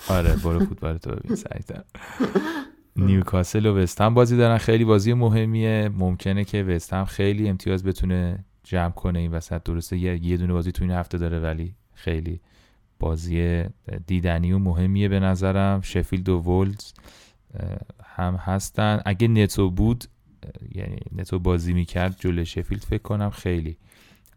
آره 0.09 0.37
برو 0.37 0.65
فوتبال 0.65 0.99
تو 0.99 1.11
ببین 1.11 1.37
سریعتر. 1.37 1.83
نیوکاسل 2.97 3.67
و 3.67 3.79
وستهم 3.79 4.15
بازی 4.15 4.37
دارن. 4.37 4.59
خیلی 4.59 4.85
بازی 4.85 5.13
مهمیه. 5.13 5.91
ممکنه 5.99 6.45
که 6.45 6.63
وستهم 6.63 7.05
خیلی 7.05 7.49
امتیاز 7.49 7.85
بتونه 7.85 8.45
جمع 8.65 8.91
کنه 8.91 9.19
این 9.19 9.31
وسط. 9.31 9.63
درسته 9.63 9.97
یه, 9.97 10.37
دونه 10.37 10.53
بازی 10.53 10.73
تو 10.73 10.85
این 10.85 10.93
هفته 10.93 11.19
داره 11.19 11.41
ولی 11.41 11.75
خیلی 11.95 12.41
بازی 12.99 13.65
دیدنی 14.07 14.53
و 14.53 14.59
مهمیه 14.59 15.09
به 15.09 15.21
نظرم. 15.21 15.81
شفیلد 15.81 16.29
و 16.29 16.39
ولز 16.39 16.93
هم 18.05 18.35
هستن. 18.35 19.03
اگه 19.07 19.29
نتو 19.29 19.71
بود 19.71 20.05
یعنی 20.75 20.99
نتو 21.13 21.39
بازی 21.39 21.73
می‌کرد 21.73 22.17
جلو 22.21 22.45
شفیلد 22.45 22.83
فکر 22.83 23.03
کنم 23.03 23.31
خیلی 23.31 23.79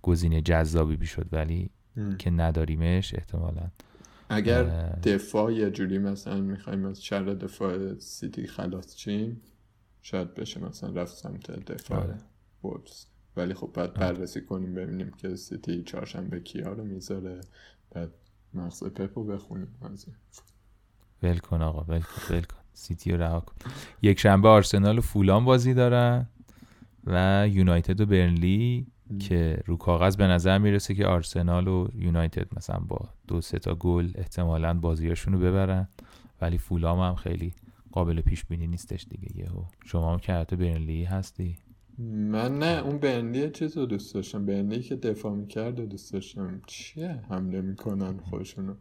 گزینه 0.01 0.41
جذابی 0.41 0.97
می‌شد 0.97 1.27
ولی 1.31 1.69
که 2.17 2.29
نداریمش 2.29 3.15
احتمالا. 3.15 3.71
اگر 4.29 4.63
دفاع 5.03 5.53
یه 5.53 5.69
جوری 5.69 5.97
مثلا 5.97 6.41
می‌خوایم 6.41 6.85
از 6.85 7.03
شر 7.03 7.23
دفاع 7.23 7.99
سیتی 7.99 8.47
خلاص 8.47 8.95
چیم 8.95 9.41
شاید 10.01 10.33
بشه 10.33 10.59
مثلا 10.59 11.01
رفت 11.01 11.17
سمت 11.17 11.51
دفاع 11.51 11.99
آره. 11.99 12.17
ولی 13.35 13.53
خب 13.53 13.71
بعد 13.73 13.93
بررسی 13.93 14.41
کنیم 14.41 14.73
ببینیم 14.73 15.11
که 15.11 15.35
سیتی 15.35 15.83
چهارشنبه 15.83 16.39
کیا 16.39 16.73
رو 16.73 16.83
می‌ذاره. 16.83 17.41
بعد 17.91 18.11
مغز 18.53 18.83
پپو 18.83 19.23
بخونیم 19.23 19.67
ول 21.23 21.37
کن 21.37 21.61
آقا 21.61 21.83
ول 21.83 22.01
کن 22.01 22.33
ول 22.35 22.41
کن. 22.41 22.60
سیتی 22.73 23.11
رو 23.11 23.21
رها 23.21 23.39
کن 23.39 23.53
یک 24.01 24.19
شنبه 24.19 24.47
آرسنال 24.47 24.97
و 24.97 25.01
فولان 25.01 25.45
بازی 25.45 25.73
دارن 25.73 26.27
و 27.03 27.47
یونایتد 27.51 28.01
و 28.01 28.05
برنلی 28.05 28.87
که 29.19 29.63
رو 29.65 29.77
کاغذ 29.77 30.15
به 30.15 30.27
نظر 30.27 30.57
می‌رسه 30.57 30.95
که 30.95 31.05
آرسنال 31.05 31.67
و 31.67 31.87
یونایتد 31.95 32.47
مثلا 32.57 32.79
با 32.79 32.99
دو 33.27 33.41
سه 33.41 33.59
تا 33.59 33.75
گل 33.75 34.11
احتمالا 34.15 34.73
بازیاشون 34.73 35.33
رو 35.33 35.39
ببرن 35.39 35.87
ولی 36.41 36.57
فولام 36.57 36.99
هم 36.99 37.15
خیلی 37.15 37.53
قابل 37.91 38.21
پیش 38.21 38.45
بینی 38.45 38.67
نیستش 38.67 39.05
دیگه. 39.09 39.39
یهو 39.39 39.63
شما 39.85 40.13
هم 40.13 40.19
که 40.19 40.33
حتی 40.33 40.55
برنلی 40.55 41.03
هستی. 41.03 41.57
من 42.07 42.59
نه 42.59 42.81
اون 42.85 42.97
برنلی 42.97 43.49
چیز 43.49 43.77
رو 43.77 43.85
دوست 43.85 44.13
داشتم. 44.13 44.45
برنلی 44.45 44.83
که 44.83 44.95
دفاع 44.95 45.33
می‌کرد 45.33 45.79
و 45.79 45.85
دوست 45.85 46.13
داشتم 46.13 46.61
چیه؟ 46.67 47.23
حمله 47.29 47.61
می‌کنن 47.61 48.17
خودشونو. 48.17 48.75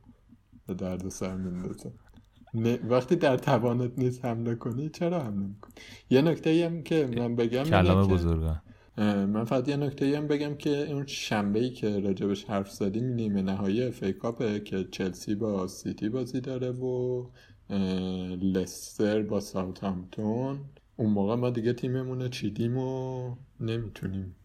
به 0.67 0.75
درد 0.75 1.09
سر 1.09 1.37
میندازن 1.37 1.93
وقتی 2.89 3.17
در 3.17 3.37
توانت 3.37 3.99
نیست 3.99 4.25
حمله 4.25 4.55
کنی 4.55 4.89
چرا 4.89 5.21
حمله 5.21 5.47
می‌کنی؟ 5.47 5.75
یه 6.11 6.23
نکته 6.23 6.67
هم 6.67 6.83
که 6.83 7.09
من 7.17 7.37
بگم 7.37 7.63
کلام 7.63 8.09
بزرگان 8.09 8.61
من 9.27 9.45
فقط 9.45 9.69
یه 9.69 9.77
نکته 9.77 10.17
هم 10.17 10.27
بگم 10.27 10.55
که 10.55 10.93
اون 10.93 11.07
شنبه 11.07 11.59
ای 11.59 11.71
که 11.71 12.01
راجبش 12.01 12.45
حرف 12.45 12.71
زدیم 12.71 13.05
نیمه 13.05 13.43
نهایی 13.43 13.91
فیکاپه 13.91 14.61
که 14.61 14.85
چلسی 14.85 15.35
با 15.35 15.67
سیتی 15.67 16.09
بازی 16.09 16.41
داره 16.41 16.71
و 16.71 17.27
لستر 18.43 19.23
با 19.23 19.41
ساوثهامپتون 19.41 20.61
اون 20.97 21.11
موقع 21.11 21.35
ما 21.35 21.51
دیگه 21.51 21.73
تیممون 21.73 22.29
چیدیم 22.29 22.79
و 22.79 23.37
نمی‌تونیم 23.61 24.37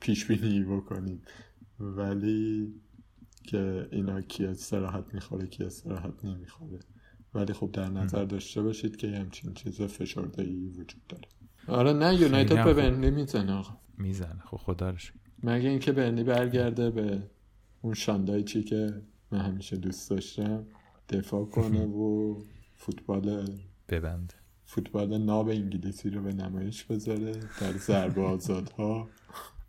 پیش 0.00 0.26
بینی 0.26 0.64
بکنیم. 0.64 1.22
ولی 1.80 2.74
که 3.42 3.88
اینا 3.92 4.20
کی 4.20 4.46
استراحت 4.46 5.14
می‌خوره 5.14 5.46
کی 5.46 5.64
استراحت 5.64 6.24
نمی‌خوره. 6.24 6.78
ولی 7.34 7.52
خب 7.52 7.70
در 7.72 7.88
نظر 7.88 8.24
داشته 8.24 8.62
باشید 8.62 8.96
که 8.96 9.08
همچین 9.08 9.54
چیز 9.54 9.82
فشرده 9.82 10.42
ای 10.42 10.68
وجود 10.68 11.06
داره. 11.08 11.28
آره 11.68 11.92
نه 11.92 12.14
یونایتد 12.14 12.64
به 12.64 12.74
برنلی 12.74 13.10
می‌زنه 13.10 13.52
آقا. 13.52 13.76
می‌زنه. 13.98 14.42
خب 14.46 14.56
خدا 14.56 14.94
مگه 15.42 15.68
اینکه 15.68 15.92
برنلی 15.92 16.24
برگرده 16.24 16.90
به 16.90 17.22
اون 17.82 17.94
شاندایچی 17.94 18.62
که 18.62 19.02
من 19.30 19.38
همیشه 19.38 19.76
دوست 19.76 20.10
داشتم 20.10 20.66
دفاع 21.08 21.44
کنه 21.44 21.86
و 22.02 22.36
فوتبال 22.76 23.44
ببنده. 23.88 24.34
فوتبال 24.64 25.18
ناب 25.18 25.48
انگلیسی 25.48 26.10
رو 26.10 26.22
به 26.22 26.32
نمایش 26.32 26.84
بذاره 26.84 27.32
در 27.60 27.72
ضربه 27.72 28.22
آزادها 28.34 29.08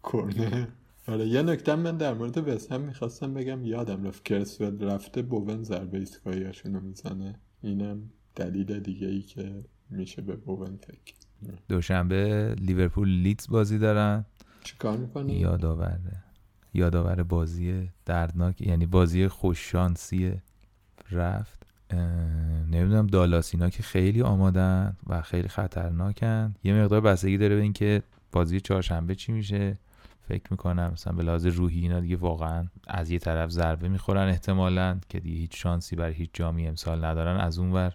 کرنه 0.04 0.68
آره 1.08 1.28
یه 1.28 1.42
نکته 1.42 1.76
من 1.76 1.98
در 1.98 2.14
مورد 2.14 2.48
وست 2.48 2.74
می‌خواستم 2.74 3.34
بگم 3.34 3.66
یادم 3.66 4.04
رفت 4.04 4.26
کرسول 4.26 4.84
رفته 4.84 5.22
بوون 5.22 5.64
ضربه 5.64 5.98
ایستگاهیاشون 5.98 6.74
رو 6.74 6.82
می‌زنه. 6.82 7.40
اینم 7.62 8.02
دلیل 8.36 8.80
دیگه 8.80 9.08
ای 9.08 9.22
که 9.22 9.64
میشه 9.90 10.22
به 10.22 10.36
بوون 10.36 10.78
فکر 10.78 11.14
دوشنبه 11.68 12.56
لیورپول 12.62 13.10
لیدز 13.10 13.48
بازی 13.48 13.78
دارن. 13.78 14.26
چیکار 14.64 14.98
می‌کنی؟ 14.98 15.34
یادآوره 15.34 16.24
یادآور 16.74 17.24
بازی 17.24 17.90
دردناک 18.06 18.62
یعنی 18.62 18.86
بازی 18.86 19.28
خوششانسی 19.28 20.42
رفت. 21.12 21.66
نمی‌دونم 22.72 23.08
دالاسینا 23.08 23.70
که 23.70 23.84
خیلی 23.84 24.22
آمادن 24.22 24.98
و 25.08 25.22
خیلی 25.22 25.48
خطرناکن. 25.48 26.56
یه 26.64 26.74
مقدار 26.74 27.02
بستگی 27.02 27.38
داره 27.38 27.56
به 27.56 27.62
اینکه 27.62 28.04
بازی 28.32 28.62
چهارشنبه 28.62 29.16
چی 29.16 29.32
میشه. 29.32 29.78
فکر 30.30 30.44
می‌کنم 30.52 30.90
مثلا 30.94 31.14
به 31.14 31.24
لحاظ 31.24 31.46
روحی 31.46 31.80
اینا 31.80 32.00
دیگه 32.00 32.16
واقعا 32.16 32.68
از 32.88 33.12
یه 33.12 33.20
طرف 33.20 33.50
ضربه 33.50 33.90
می‌خورن 33.90 34.28
احتمالا 34.28 35.00
که 35.10 35.20
دیگه 35.20 35.38
هیچ 35.38 35.62
شانسی 35.64 35.96
برای 35.96 36.14
هیچ 36.14 36.30
جامی 36.34 36.68
امسال 36.68 37.06
ندارن 37.06 37.38
از 37.40 37.60
اون 37.60 37.72
ور 37.72 37.94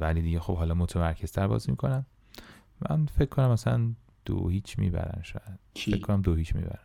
ولی 0.00 0.22
دیگه 0.22 0.40
خب 0.40 0.56
حالا 0.56 0.74
متمرکزتر 0.74 1.46
بازی 1.46 1.70
می‌کنن. 1.70 2.06
من 2.90 3.06
فکر 3.06 3.28
کنم 3.28 3.50
مثلا 3.50 3.92
دو 4.24 4.48
هیچ 4.48 4.78
می‌برن 4.78 5.22
شاید. 5.22 5.58
فکر 5.76 6.00
کنم 6.00 6.22
دو 6.22 6.34
هیچ 6.34 6.54
می‌برن. 6.54 6.78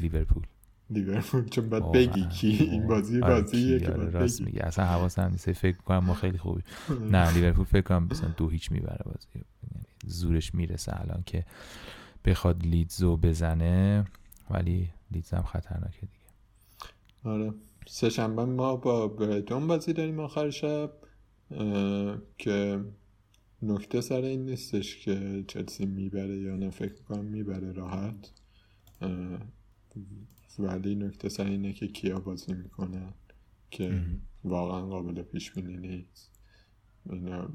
لیورپول. 0.00 0.42
لیورپول 0.90 1.48
چون 1.48 1.68
بعد 1.68 1.92
بگی 1.92 2.28
کی 2.28 2.48
این 2.48 2.86
بازی 2.86 3.22
آره، 3.22 3.40
بازیه 3.40 3.80
که 3.80 3.92
آره 3.92 4.10
راست 4.10 4.40
میگه 4.40 4.66
اصلا 4.66 4.84
حواسم 4.84 5.30
نیست. 5.30 5.52
فکر 5.52 5.76
کنم 5.76 5.98
ما 5.98 6.14
خیلی 6.14 6.38
خوبی. 6.38 6.62
نه 7.12 7.34
لیورپول 7.34 7.64
فکر 7.64 7.80
کنم 7.82 8.08
مثلا 8.10 8.28
دو 8.36 8.48
هیچ 8.48 8.72
می‌بره 8.72 9.02
بازی. 9.04 9.28
یعنی 9.34 9.84
زورش 10.06 10.54
می‌رسه 10.54 11.00
الان 11.00 11.22
که 11.26 11.44
بخواد 12.24 12.62
لیدزو 12.62 13.16
بزنه 13.16 14.04
ولی 14.50 14.88
لیدز 15.10 15.30
هم 15.30 15.42
خطرناکه 15.42 16.00
دیگه. 16.00 16.28
آره. 17.24 17.54
سهشنبه 17.86 18.44
ما 18.44 18.76
با 18.76 19.08
برایتون 19.08 19.66
بازی 19.66 19.92
داریم 19.92 20.20
آخر 20.20 20.50
شب 20.50 20.92
که 22.38 22.84
نکته 23.62 24.00
سر 24.00 24.22
این 24.22 24.44
نیستش 24.44 24.96
که 25.04 25.44
چلسی 25.48 25.86
می‌بره 25.86 26.36
یا 26.36 26.56
نه 26.56 26.70
فکر 26.70 27.02
کنم 27.02 27.24
می‌بره 27.24 27.72
راحت. 27.72 28.32
ولی 30.58 30.94
نکته 30.94 31.28
سر 31.28 31.44
اینه 31.44 31.72
که 31.72 31.88
کیا 31.88 32.20
بازی 32.20 32.54
می‌کنن 32.54 33.14
که 33.70 34.02
واقعا 34.44 34.86
قابل 34.86 35.22
پیش 35.22 35.52
بینی 35.52 35.76
نیست. 35.76 36.30
اینا 37.10 37.48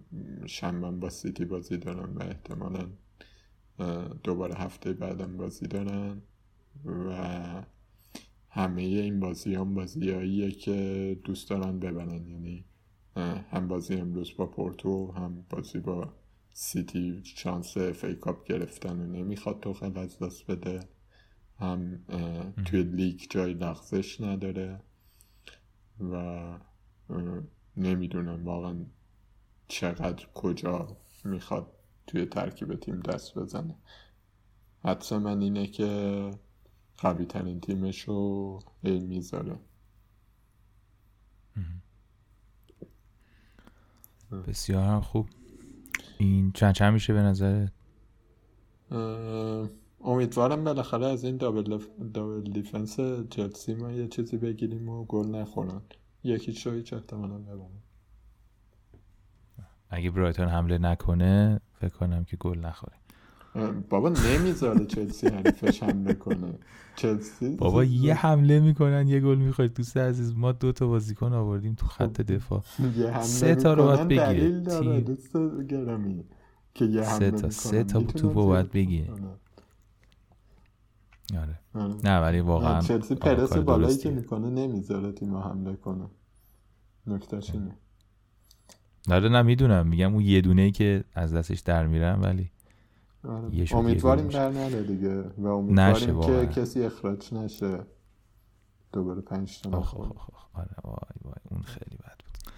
شنبه 0.45 0.91
با 0.91 1.09
سیتی 1.09 1.45
بازی 1.45 1.77
دارن 1.77 2.13
و 2.13 2.23
احتمالا 2.23 2.87
دوباره 4.23 4.55
هفته 4.55 4.93
بعدم 4.93 5.37
بازی 5.37 5.67
دارن 5.67 6.21
و 6.85 7.63
همه 8.49 8.81
این 8.81 9.19
بازی 9.19 9.55
هم 9.55 9.73
بازیاییه 9.73 10.51
که 10.51 11.19
دوست 11.23 11.49
دارن 11.49 11.79
ببرن. 11.79 12.27
یعنی 12.27 12.65
هم 13.51 13.67
بازی 13.67 13.95
امروز 13.95 14.37
با 14.37 14.45
پورتو 14.45 15.11
هم 15.11 15.45
بازی 15.49 15.79
با 15.79 16.13
سیتی 16.53 17.21
شانس 17.23 17.77
FA 17.77 18.05
Cup 18.05 18.47
گرفتن 18.47 18.99
و 18.99 19.05
نمی‌خواد 19.05 19.59
تو 19.59 19.73
خیلی 19.73 19.99
از 19.99 20.19
دست 20.19 20.51
بده. 20.51 20.79
هم 21.59 21.99
توی 22.65 22.83
لیگ 22.83 23.21
جای 23.29 23.53
لغزش 23.53 24.21
نداره 24.21 24.79
و 25.99 26.39
نمی‌دونم 27.77 28.45
واقعا 28.45 28.85
چقدر 29.67 30.27
کجا 30.33 30.97
می‌خواد 31.25 31.71
توی 32.07 32.25
ترکیب 32.25 32.75
تیم 32.75 32.99
دست 32.99 33.37
بزنه. 33.37 33.75
حدس 34.85 35.13
من 35.13 35.41
اینه 35.41 35.67
که 35.67 36.31
قوی 36.97 37.25
ترین 37.25 37.59
تیمش 37.59 38.01
رو 38.01 38.59
می‌ذاره 38.83 39.59
بسیار 44.47 44.83
هم 44.83 45.01
خوب. 45.01 45.29
این 46.17 46.51
چند 46.51 46.73
چند 46.73 46.93
میشه 46.93 47.13
به 47.13 47.21
نظر 47.21 47.67
امیدوارم 50.01 50.63
بالاخره 50.63 51.05
از 51.05 51.23
این 51.23 51.37
دابل, 51.37 51.79
دابل 52.13 52.51
دیفنس 52.51 52.99
جلسی 53.29 53.73
ما 53.73 53.91
یه 53.91 54.07
چیزی 54.07 54.37
بگیریم 54.37 54.89
و 54.89 55.05
گل 55.05 55.27
نخورن. 55.27 55.81
یکی 56.23 56.53
شو 56.53 56.71
هیچ 56.71 56.93
احتمالا 56.93 57.37
ببرن 57.37 57.81
اگه 59.89 60.11
برایتون 60.11 60.47
حمله 60.47 60.77
نکنه 60.77 61.61
فکر 61.87 61.97
کنم 61.97 62.23
که 62.23 62.37
گل 62.37 62.59
نخوره. 62.59 62.93
بابا 63.89 64.09
نمی‌ذاره 64.09 64.85
چلسی 64.85 65.27
حریفش 65.27 65.83
حمله 65.83 66.13
کنه. 66.13 66.53
چلسی؟ 66.95 67.55
بابا 67.55 67.83
یه 67.83 68.13
حمله 68.13 68.59
می‌کنن 68.59 69.07
یه 69.07 69.19
گل 69.19 69.37
می‌خواید 69.37 69.73
دوست 69.73 69.97
عزیز 69.97 70.35
ما 70.35 70.51
دو 70.51 70.71
تا 70.71 70.87
بازیکن 70.87 71.33
آوردیم 71.33 71.73
تو 71.75 71.85
خط 71.85 72.17
خب، 72.17 72.33
دفاع. 72.33 72.61
سه 73.21 73.55
تا 73.55 73.73
رو 73.73 73.83
باید 73.83 74.07
بگیره. 74.07 75.01
دوست 75.01 75.37
گرامی 75.69 76.23
که 76.73 76.85
یه 76.85 77.03
سه 77.03 77.31
تا 77.31 77.49
سه 77.49 77.83
تا 77.83 78.01
تو 78.01 78.29
باید 78.29 78.71
بگیره. 78.71 79.09
آره. 81.37 81.59
آره. 81.75 81.95
نه 82.03 82.19
ولی 82.19 82.39
واقعا 82.39 82.81
چلسی 82.81 83.15
پرس 83.15 83.57
بالایی 83.57 83.97
که 83.97 84.11
می‌کنه 84.11 84.49
نمی‌ذاره 84.49 85.11
تیم 85.11 85.35
حمله 85.35 85.75
کنه. 85.75 86.05
نکتهش 87.07 87.49
اینه. 87.49 87.75
آره 89.11 89.29
نه 89.29 89.41
می‌دونم 89.41 89.87
میگم 89.87 90.13
اون 90.13 90.23
یه 90.23 90.41
دونه 90.41 90.61
ای 90.61 90.71
که 90.71 91.03
از 91.13 91.33
دستش 91.33 91.59
در 91.59 91.87
میرم 91.87 92.21
ولی 92.21 92.51
آره. 93.27 93.67
امیدواریم 93.71 94.27
در 94.27 94.49
نره 94.49 94.83
دیگه 94.83 95.21
و 95.37 95.47
امیدواریم 95.47 96.21
که 96.21 96.61
کسی 96.61 96.83
اخراج 96.83 97.33
نشه. 97.33 97.79
دوباره 98.93 99.21
پنج 99.21 99.61
تا 99.61 99.69
آره 100.53 100.75
وای 100.83 100.95
وای 101.23 101.35
اون 101.49 101.61
خیلی 101.61 101.97
بد 101.97 102.17
بود. 102.25 102.53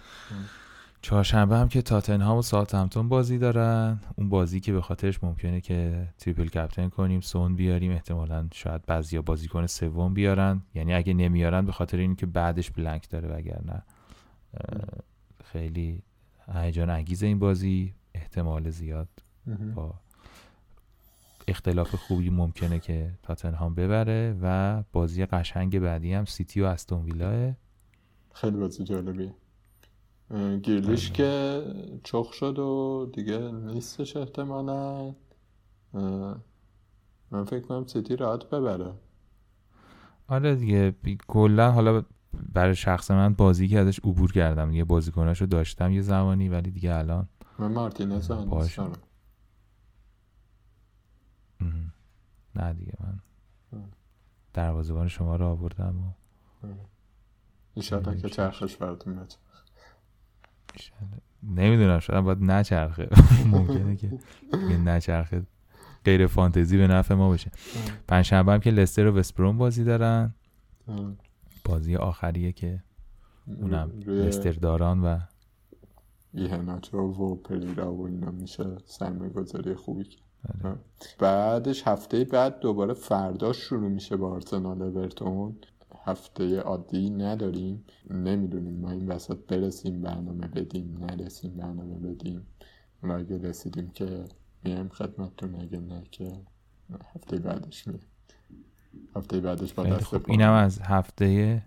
چهارشنبه 1.02 1.56
هم 1.56 1.68
که 1.68 1.82
تاتنهام 1.82 2.38
و 2.38 2.42
ساوثهمپتون 2.42 3.08
بازی 3.08 3.38
دارن. 3.38 4.00
اون 4.16 4.28
بازی 4.28 4.60
که 4.60 4.72
به 4.72 4.80
خاطرش 4.80 5.24
ممکنه 5.24 5.60
که 5.60 6.08
triple 6.18 6.46
captain 6.46 6.88
کنیم 6.88 7.20
سون 7.20 7.56
بیاریم 7.56 7.92
احتمالا 7.92 8.48
شاید 8.52 8.86
بعضیا 8.86 9.22
بازیکن 9.22 9.66
سوم 9.66 10.14
بیارن. 10.14 10.62
یعنی 10.74 10.94
اگه 10.94 11.14
نمیارن 11.14 11.66
به 11.66 11.72
خاطر 11.72 11.98
اینکه 11.98 12.26
بعدش 12.26 12.70
blank 12.70 13.10
داره 13.10 13.28
وگرنه. 13.28 13.82
خیلی 15.44 16.02
هیجان 16.54 16.90
انگیز 16.90 17.22
این 17.22 17.38
بازی 17.38 17.94
احتمال 18.14 18.70
زیاد 18.70 19.08
با 19.74 19.94
اختلاف 21.48 21.94
خوبی 21.94 22.30
ممکنه 22.30 22.78
که 22.78 23.10
تاتنهام 23.22 23.74
ببره 23.74 24.38
و 24.42 24.82
بازی 24.92 25.26
قشنگ 25.26 25.78
بعدی 25.78 26.12
هم 26.12 26.24
سیتی 26.24 26.60
و 26.60 26.64
استون 26.64 27.04
ویلاه 27.04 27.54
خیلی 28.32 28.56
بازی 28.56 28.84
جالبی 28.84 29.32
گیرلیش 30.62 31.06
آره. 31.06 31.14
که 31.14 31.62
چخ 32.04 32.32
شد 32.32 32.58
و 32.58 33.10
دیگه 33.14 33.38
نیستش 33.38 34.16
احتمالا. 34.16 35.14
من 37.30 37.44
فکر 37.44 37.60
کنم 37.60 37.86
سیتی 37.86 38.16
راحت 38.16 38.44
ببره. 38.44 38.92
آره 40.28 40.54
دیگه 40.54 40.94
کلا 41.26 41.72
حالا 41.72 42.02
برای 42.52 42.74
شخص 42.74 43.10
من 43.10 43.34
بازی 43.34 43.68
که 43.68 43.78
ازش 43.78 43.98
عبور 43.98 44.32
کردم. 44.32 44.72
یه 44.72 44.84
بازیکناشو 44.84 45.46
داشتم 45.46 45.92
یه 45.92 46.02
زمانی 46.02 46.48
ولی 46.48 46.70
دیگه 46.70 46.94
الان 46.94 47.28
من 47.58 47.72
مارتینز 47.72 48.30
نه 52.54 52.72
دیگه 52.72 52.92
من 53.00 53.18
دروازه‌بان 54.52 55.08
شما 55.08 55.36
رو 55.36 55.46
آوردم 55.46 55.96
و 55.98 56.12
ایشالا 57.74 58.14
که 58.14 58.28
چرخش 58.28 58.76
براتون 58.76 59.26
نمی‌دونم 61.42 61.98
شاید 61.98 62.24
باید 62.24 62.42
نچرخه. 62.42 63.08
ممکنه 63.52 63.96
که 63.96 64.18
نچرخه 64.84 65.42
غیر 66.04 66.26
فانتزی 66.26 66.78
به 66.78 66.86
نفع 66.86 67.14
ما 67.14 67.30
بشه. 67.30 67.50
پنجشنبه 68.08 68.52
هم 68.52 68.60
که 68.60 68.70
لستر 68.70 69.06
و 69.06 69.18
وستبروم 69.18 69.58
بازی 69.58 69.84
دارن. 69.84 70.34
بازی 71.68 71.96
آخریه 71.96 72.52
که 72.52 72.82
اونم 73.46 73.90
لستر 74.06 74.52
داران 74.52 75.02
و 75.02 75.18
ایهناچو 76.34 76.98
و 76.98 77.34
پلیرا 77.34 77.94
و 77.94 78.06
اینا 78.06 78.30
میشه 78.30 78.76
سرمایه 78.84 79.30
گذاری 79.30 79.74
خوبی 79.74 80.04
آره. 80.64 80.76
بعدش 81.18 81.82
هفته 81.86 82.24
بعد 82.24 82.60
دوباره 82.60 82.94
فردا 82.94 83.52
شروع 83.52 83.88
میشه 83.88 84.16
با 84.16 84.30
آرسنال 84.30 84.82
اورتون. 84.82 85.56
هفته 86.04 86.60
عادی 86.60 87.10
نداریم. 87.10 87.84
نمی‌دونیم 88.10 88.80
ما 88.80 88.90
این 88.90 89.08
وسط 89.08 89.38
برسیم 89.48 90.02
برنامه 90.02 90.46
بدیم 90.46 90.98
نرسیم 91.00 91.56
برنامه 91.56 91.98
بدیم. 91.98 92.46
اگه 93.02 93.38
رسیدیم 93.38 93.90
که 93.90 94.24
میایم 94.64 94.88
خدمتتون 94.88 95.54
اگه 95.54 95.78
نه 95.80 96.02
که 96.10 96.32
هفته 97.14 97.38
بعدش 97.38 97.86
میریم 97.86 98.06
هفته 99.16 99.40
بعدش 99.40 99.72
با 99.72 99.84
دست 99.84 100.14
اینم 100.28 100.52
از 100.52 100.80
هفته 100.82 101.62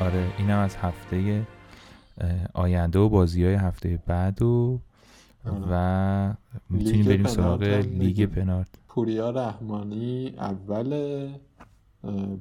آره 0.00 0.28
اینم 0.38 0.58
از 0.58 0.76
هفته 0.76 1.42
آینده 2.54 2.98
و 2.98 3.08
بازی 3.08 3.44
های 3.44 3.54
هفته 3.54 4.02
بعد 4.06 4.42
و 4.42 4.80
آره. 5.44 5.64
و 5.70 6.34
می‌تونیم 6.70 7.04
بریم 7.04 7.26
سراغ 7.26 7.62
لیگ 7.62 8.26
پنارت 8.26 8.68
پوریا 8.88 9.30
رحمانی 9.30 10.34
اول 10.38 11.28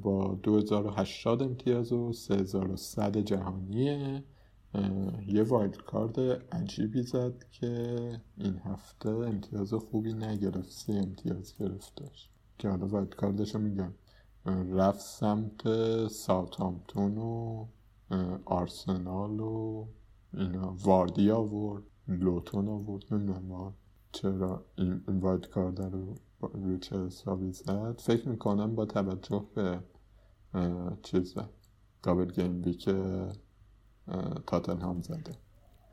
با 0.02 0.40
2080 0.44 1.42
امتیاز 1.42 1.92
و 1.92 2.14
3100 2.14 3.18
جهانیه 3.18 4.24
یه 5.28 5.44
wild 5.44 5.78
card 5.78 6.20
عجیبی 6.52 7.02
زد 7.02 7.46
که 7.52 7.98
این 8.38 8.58
هفته 8.66 9.10
امتیاز 9.10 9.74
خوبی 9.74 10.14
نگرفت 10.14 10.72
سه 10.72 10.94
امتیاز 10.94 11.54
گرفتش 11.60 12.30
که 12.58 12.70
حالا 12.70 12.88
wild 12.88 13.16
card 13.16 13.41
شو 13.41 13.60
میگم 13.60 13.94
رفت 14.74 15.00
سمت 15.00 15.68
ساوتامتون 16.08 17.18
و 17.18 17.66
آرسنال 18.46 19.40
و 19.40 19.88
اینا. 20.34 20.76
واردی 20.84 21.32
آورد 21.32 21.84
لوتون 22.08 22.68
آورد 22.68 23.04
نمی‌دونم. 23.14 23.74
چرا 24.12 24.66
این 24.78 25.02
وایت 25.08 25.46
کارد 25.46 25.82
رو 25.82 26.16
رو 26.42 26.78
چه 26.78 27.06
حسابی 27.06 27.52
زد؟ 27.52 28.00
فکر 28.00 28.30
می‌کنم 28.30 28.76
با 28.76 28.86
توجه 28.86 29.46
به 29.56 29.80
چیز 31.04 31.36
دابل 32.04 32.32
گیم 32.32 32.62
که 32.62 33.28
تاتنهام 34.48 35.02
زده. 35.02 35.32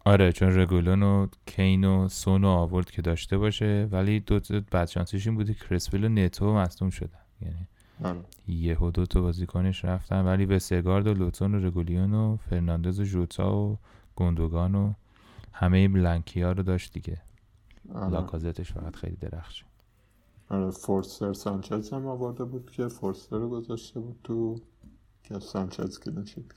آره 0.04 0.32
چون 0.32 0.48
رگولون 0.48 1.02
و 1.02 1.26
کین 1.46 1.84
و 1.84 2.08
سون 2.08 2.44
و 2.44 2.48
آورد 2.48 2.90
که 2.90 3.02
داشته 3.02 3.38
باشه 3.38 3.88
ولی 3.92 4.20
دو 4.20 4.40
بدشانسیش 4.72 5.26
این 5.26 5.36
بوده 5.36 5.54
کرسپل 5.54 6.04
و 6.04 6.08
نتو 6.08 6.54
مصدوم 6.54 6.90
شدن. 6.90 7.18
یعنی 7.40 7.68
آره. 8.04 8.20
یه 8.48 8.78
و 8.78 8.90
دو 8.90 9.06
تا 9.06 9.20
بازیکنش 9.20 9.84
رفتن. 9.84 10.24
ولی 10.24 10.46
به 10.46 10.58
سگارد 10.58 11.06
و 11.06 11.14
لوتون 11.14 11.54
و 11.54 11.66
رگولیون 11.66 12.14
و 12.14 12.36
فرناندز 12.36 13.00
و 13.00 13.04
جوتا 13.04 13.56
و 13.56 13.78
گندوگان 14.16 14.74
و 14.74 14.92
همه 15.52 15.88
بلنکی 15.88 16.42
ها 16.42 16.52
رو 16.52 16.62
داشت 16.62 16.92
دیگه. 16.92 17.18
آره. 17.94 18.10
لاکازتش 18.10 18.72
فقط 18.72 18.96
خیلی 18.96 19.16
درخش 19.16 19.64
آره 20.50 20.70
فورستر 20.70 21.32
سانچز 21.32 21.92
هم 21.92 22.06
آورده 22.06 22.44
بود 22.44 22.70
که 22.70 22.88
فورستر 22.88 23.36
رو 23.36 23.48
گذاشته 23.48 24.00
بود 24.00 24.20
تو 24.24 24.56
که 25.22 25.38
سانچز 25.38 26.00
کلین 26.00 26.24
شد 26.24 26.52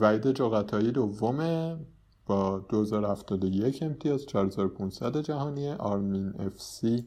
وعید 0.00 0.32
جغتایی 0.32 0.92
دومه 0.92 1.76
با 2.26 2.58
2071 2.58 3.82
امتیاز 3.82 4.26
4500 4.26 5.20
جهانی 5.20 5.68
آرمین 5.70 6.40
اف 6.40 6.60
سی 6.60 7.06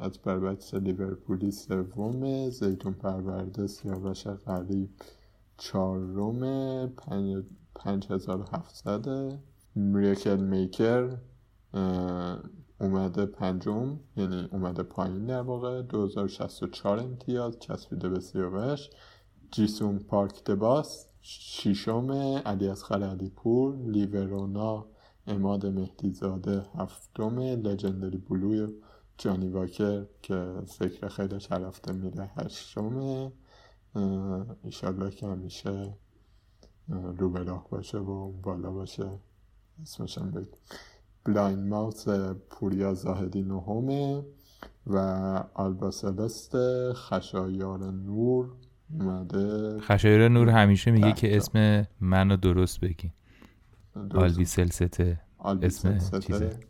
از 0.00 0.18
بربکس 0.18 0.74
لیورپولی 0.74 1.50
سوم 1.50 2.50
زیتون 2.50 2.92
پرورده 2.92 3.66
سیاوش 3.66 4.26
غریب 4.26 4.90
چهارم 5.58 6.40
پنج- 6.86 7.44
5700 7.74 9.38
میریکل 9.74 10.36
میکر 10.36 11.16
اومده 12.80 13.26
پنجم 13.26 14.00
یعنی 14.16 14.48
اومده 14.52 14.82
پایین 14.82 15.26
در 15.26 15.40
واقع. 15.40 15.82
2064 15.82 16.98
امتیاز 16.98 17.58
چسبیده 17.58 18.08
به 18.08 18.20
سیاوش. 18.20 18.90
جیسون 19.50 19.98
پارک 19.98 20.44
دباس 20.44 21.06
ششم 21.22 22.10
علی 22.46 22.68
اصغر 22.68 23.02
علیپور 23.02 23.76
لیورونا 23.76 24.86
اماد 25.26 25.66
مهدیزاده 25.66 26.66
هفتم 26.78 27.38
لژندری 27.40 28.18
بلوی 28.18 28.68
جانی 29.18 29.48
واکر 29.48 30.04
که 30.22 30.46
فکر 30.66 31.08
خیلی 31.08 31.38
رفته 31.50 31.92
میره 31.92 32.30
هشتم 32.36 32.96
اه، 33.94 34.46
ایشالله 34.64 35.10
که 35.10 35.26
همیشه 35.26 35.94
رو 36.88 37.30
به 37.30 37.42
راه 37.42 37.68
باشه 37.70 37.98
و 37.98 38.32
بالا 38.32 38.70
باشه. 38.70 39.10
اسمشم 39.82 40.30
بگو 40.30 40.56
بلایند 41.24 41.68
ماوس 41.68 42.08
پوریا 42.50 42.94
زاهدی 42.94 43.42
نهمه 43.42 44.24
و 44.86 44.98
آلباسلست 45.54 46.52
خشایار 46.92 47.78
نور 47.78 48.52
اومده. 48.90 49.80
خشایر 49.80 50.28
نور 50.28 50.48
همیشه 50.48 50.90
میگه 50.90 51.06
ده 51.06 51.12
که. 51.12 51.36
اسم 51.36 51.86
منو 52.00 52.36
درست 52.36 52.80
بگین. 52.80 53.12
آلبی 54.14 54.44
سلسته. 54.44 55.20
آلبی 55.38 55.66
اسم 55.66 55.98
سلسته. 55.98 56.20
چیزه. 56.20 56.60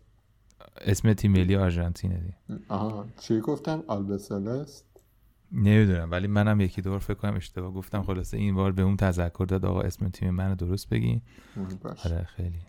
اسم 0.80 1.12
تیم 1.12 1.32
ملی 1.32 1.56
آرژانتینه 1.56 2.18
دیگه. 2.18 2.60
آها 2.68 3.06
چی 3.20 3.40
گفتم 3.40 3.84
آلبسلست 3.86 4.84
نمی‌دونم 5.52 6.10
ولی 6.10 6.26
منم 6.26 6.60
یکی 6.60 6.82
دور 6.82 6.98
فکر 6.98 7.14
کنم 7.14 7.34
اشتباه 7.34 7.72
گفتم. 7.72 8.02
خلاصه 8.02 8.36
این 8.36 8.54
بار 8.54 8.72
به 8.72 8.82
اون 8.82 8.96
تذکر 8.96 9.44
داد 9.44 9.64
آقا 9.64 9.80
اسم 9.80 10.08
تیم 10.08 10.30
منو 10.30 10.54
درست 10.54 10.88
بگین. 10.88 11.22
آره 12.04 12.24
خیلی. 12.24 12.60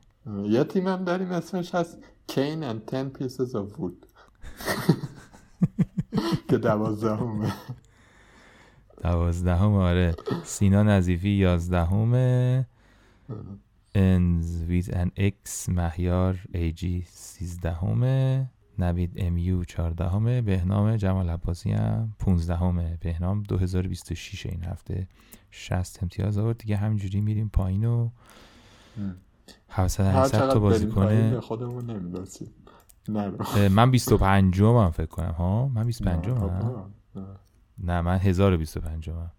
یه 0.44 0.64
تیم 0.64 0.88
هم 0.88 1.04
داریم 1.04 1.32
اسمش 1.32 1.76
هست 1.76 1.98
Kane 2.32 2.64
and 2.64 2.92
10 2.92 3.10
Pieces 3.10 3.52
of 3.52 3.80
Wood 3.80 4.08
که 6.50 6.58
دوازدهمه. 6.58 7.54
دوازدهم 9.02 9.74
آره. 9.74 10.16
سینا 10.44 10.84
نظیفی 10.84 11.30
یازدهم 11.30 12.12
انز 13.96 14.62
with 14.62 14.90
an 14.94 15.12
X 15.18 15.70
مهیار 15.70 16.40
ایجی 16.54 17.06
سیزدهم 17.10 18.04
نوید 18.80 19.14
امیو 19.18 19.64
چهاردهم 19.64 20.42
بهنام 20.42 20.98
جمال 20.98 21.30
عباسی 21.30 21.72
هم 21.72 22.14
پونزدهمه. 22.20 22.98
بهنام 23.02 23.44
2026 23.44 24.46
این 24.46 24.64
هفته 24.64 25.08
60 25.52 26.04
امتیاز 26.04 26.38
آورد. 26.38 26.58
دیگه 26.58 26.78
همینجوری 26.78 27.22
میریم 27.22 27.50
پایین 27.50 27.86
و 27.86 28.10
700 29.70 30.04
هر 30.04 30.20
800 30.22 30.40
تا 30.40 30.48
چقدر 30.48 30.60
بریم 30.60 30.90
پایین 30.90 31.22
بازیکن 31.22 31.36
به 31.36 31.42
خودمون 31.42 31.90
نمی‌رسیم. 31.90 32.48
اه، 33.40 33.68
من 33.68 33.92
25 33.92 34.62
هم 34.62 34.92
فکر 34.92 35.06
کنم 35.06 35.32
ها؟ 35.32 35.68
من 35.68 35.86
25 35.86 36.28
نه، 36.28 36.40
هم. 36.40 36.92
نه. 37.16 37.22
نه. 37.84 38.02
من 38.02 38.18
1025 38.18 39.10
هم. 39.10 39.32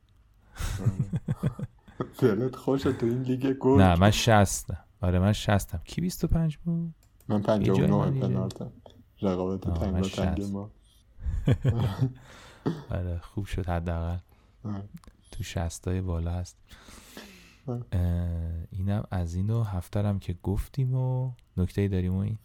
دلت 2.19 2.57
خوشه 2.57 2.93
تو 2.93 3.07
این 3.07 3.23
لیگ 3.23 3.53
گل 3.53 3.83
نه 3.83 3.95
من 4.01 4.11
60 4.11 4.67
آره 5.01 5.19
من 5.19 5.33
60 5.33 5.75
هم 5.75 5.81
کی 5.85 6.01
25 6.01 6.57
بود؟ 6.59 6.95
من 7.29 7.39
یه 7.39 7.45
جای 7.45 7.57
59 7.57 7.97
من 7.97 8.13
دیگه. 8.13 8.27
پنالتم. 8.27 8.73
رقابت 9.23 9.81
تنگ 9.81 10.05
تنگ. 10.05 10.43
ما. 10.43 10.71
آره 12.91 13.19
خوب 13.19 13.45
شد 13.47 13.67
حداقل. 13.67 14.19
تو 15.33 15.43
60 15.43 15.83
تای 15.85 16.01
بالا 16.01 16.31
هست. 16.31 16.57
اینم 18.71 19.05
از 19.11 19.35
این 19.35 19.51
و 19.51 19.63
هفترم 19.63 20.19
که 20.19 20.37
گفتیم 20.43 20.95
و 20.95 21.33
نکته 21.57 21.89
داریم 21.89 22.15
و 22.15 22.19
این. 22.19 22.39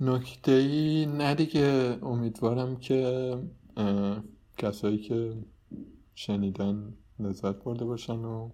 نکته 0.00 0.52
ای 0.52 1.06
نه 1.06 1.34
دیگه. 1.34 1.98
امیدوارم 2.02 2.76
که 2.76 3.34
کسایی 4.58 4.98
که 4.98 5.34
شنیدن 6.14 6.94
لذت 7.18 7.64
برده 7.64 7.84
باشن 7.84 8.18
و 8.24 8.50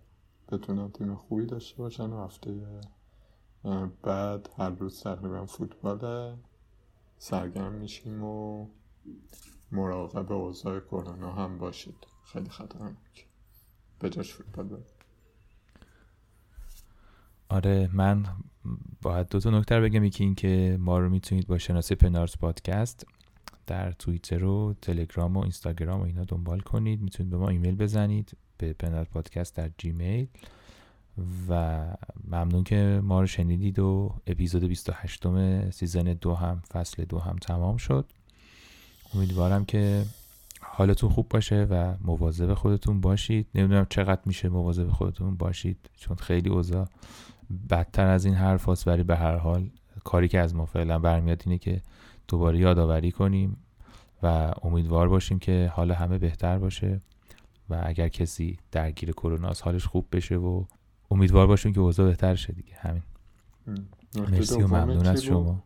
بتونن 0.52 0.90
تیم 0.90 1.14
خوبی 1.14 1.46
داشته 1.46 1.76
باشن. 1.78 2.10
و 2.10 2.24
هفته 2.24 2.80
بعد 4.02 4.48
هر 4.58 4.70
روز 4.70 5.02
تقریبا 5.02 5.46
فوتبال 5.46 6.36
سرگرم 7.18 7.72
میشیم 7.72 8.24
و 8.24 8.68
مراقب 9.72 10.32
اوضاع 10.32 10.80
کرونا 10.80 11.32
هم 11.32 11.58
باشید. 11.58 12.06
خیلی 12.24 12.48
خطرناک. 12.48 13.28
به 13.98 14.10
جاش 14.10 14.34
فوتبال 14.34 14.68
برید. 14.68 14.94
آره 17.48 17.90
من 17.92 18.26
باید 19.02 19.28
دو 19.28 19.40
تا 19.40 19.50
نکته 19.50 19.80
بگم. 19.80 20.04
یکی 20.04 20.24
این 20.24 20.34
که 20.34 20.76
ما 20.80 20.98
رو 20.98 21.08
می‌تونید 21.08 21.46
با 21.46 21.58
شناسه 21.58 21.94
پنارس 21.94 22.36
پادکست 22.36 23.06
در 23.66 23.92
توییتر 23.92 24.44
و 24.44 24.74
تلگرام 24.82 25.36
و 25.36 25.40
اینستاگرام 25.40 26.00
و 26.00 26.04
اینا 26.04 26.24
دنبال 26.24 26.60
کنید. 26.60 27.00
می‌تونید 27.00 27.30
به 27.30 27.36
ما 27.36 27.48
ایمیل 27.48 27.76
بزنید. 27.76 28.36
به 28.58 28.72
پنارس 28.72 29.08
پادکست 29.08 29.56
در 29.56 29.70
جیمیل 29.78 30.26
و 31.48 31.84
ممنون 32.28 32.64
که 32.64 33.00
ما 33.04 33.20
رو 33.20 33.26
شنیدید 33.26 33.78
و 33.78 34.14
اپیزود 34.26 34.64
28 34.64 35.26
م 35.26 35.70
season 35.70 36.02
دو 36.02 36.34
هم 36.34 36.62
فصل 36.72 37.04
دو 37.04 37.18
هم 37.18 37.36
تمام 37.36 37.76
شد. 37.76 38.04
امیدوارم 39.14 39.64
که 39.64 40.04
حالتون 40.60 41.10
خوب 41.10 41.28
باشه 41.28 41.66
و 41.70 41.94
مواظب 42.00 42.54
خودتون 42.54 43.00
باشید. 43.00 43.46
نمی‌دونم 43.54 43.86
چقدر 43.90 44.20
میشه 44.26 44.48
مواظب 44.48 44.88
خودتون 44.88 45.36
باشید 45.36 45.90
چون 45.96 46.16
خیلی 46.16 46.50
اوضاع 46.50 46.88
بدتر 47.70 48.06
از 48.06 48.24
این 48.24 48.34
حرف 48.34 48.68
هست 48.68 48.88
ولی 48.88 49.02
به 49.02 49.16
هر 49.16 49.36
حال 49.36 49.70
کاری 50.04 50.28
که 50.28 50.40
از 50.40 50.54
ما 50.54 50.66
فعلا 50.66 50.98
برمیاد 50.98 51.42
اینه 51.46 51.58
که 51.58 51.82
دوباره 52.28 52.58
یادآوری 52.58 53.12
کنیم 53.12 53.56
و 54.22 54.52
امیدوار 54.62 55.08
باشیم 55.08 55.38
که 55.38 55.72
حال 55.74 55.92
همه 55.92 56.18
بهتر 56.18 56.58
باشه. 56.58 57.00
و 57.70 57.82
اگر 57.86 58.08
کسی 58.08 58.56
درگیر 58.72 59.12
کرونا 59.12 59.48
است 59.48 59.62
حالش 59.64 59.86
خوب 59.86 60.06
بشه 60.12 60.36
و 60.36 60.64
امیدوار 61.10 61.46
باشیم 61.46 61.72
که 61.72 61.80
اوضاع 61.80 62.06
بهتر 62.06 62.34
شه 62.34 62.52
دیگه. 62.52 62.74
همین. 62.78 63.02
مرسی 64.30 64.62
و 64.62 64.66
ممنون 64.66 65.06
از 65.06 65.24
بود؟ 65.26 65.34
شما. 65.34 65.64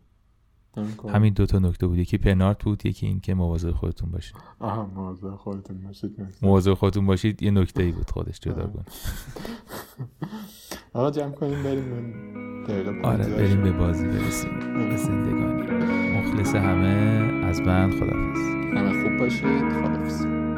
همین 1.09 1.33
دو 1.33 1.45
تا 1.45 1.59
نکته 1.59 1.87
بود. 1.87 1.97
یکی 1.97 2.17
پنارت 2.17 2.63
بود 2.63 2.85
یکی 2.85 3.05
این 3.07 3.19
که 3.19 3.33
مواظب 3.33 3.71
خودتون 3.71 4.11
باشید. 4.11 4.35
آها 4.59 4.85
مواظب 4.85 5.35
خودتون 5.35 5.81
باشید. 5.81 6.21
مواظب 6.41 6.73
خودتون 6.73 7.05
باشید 7.05 7.43
یه 7.43 7.51
نکته 7.51 7.83
ای 7.83 7.91
بود 7.91 8.11
خودش 8.11 8.39
جداگونه 8.39 8.85
آقا 10.93 11.11
جمع 11.11 11.31
کنیم 11.31 11.63
بریم 11.63 13.05
آره 13.05 13.35
بریم 13.35 13.63
به. 13.63 13.71
بازی 13.71 14.07
برسیم. 14.07 14.59
به 14.89 14.97
زندگانی. 14.97 15.61
مخلص 16.17 16.55
همه 16.55 16.87
از 17.45 17.61
من 17.61 17.91
خدافظ 17.91 18.39
همه 18.75 19.03
خوب 19.03 19.17
باشید. 19.17 19.69
خدافز 19.69 20.48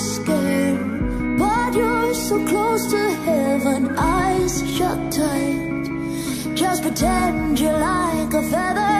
scared, 0.00 1.38
but 1.38 1.74
you're 1.74 2.14
so 2.14 2.44
close 2.46 2.90
to 2.90 3.10
heaven. 3.26 3.96
Eyes 3.96 4.54
shut 4.76 5.12
tight. 5.12 6.54
Just 6.54 6.82
pretend 6.82 7.58
you're 7.60 7.78
like 7.78 8.32
a 8.34 8.42
feather. 8.50 8.96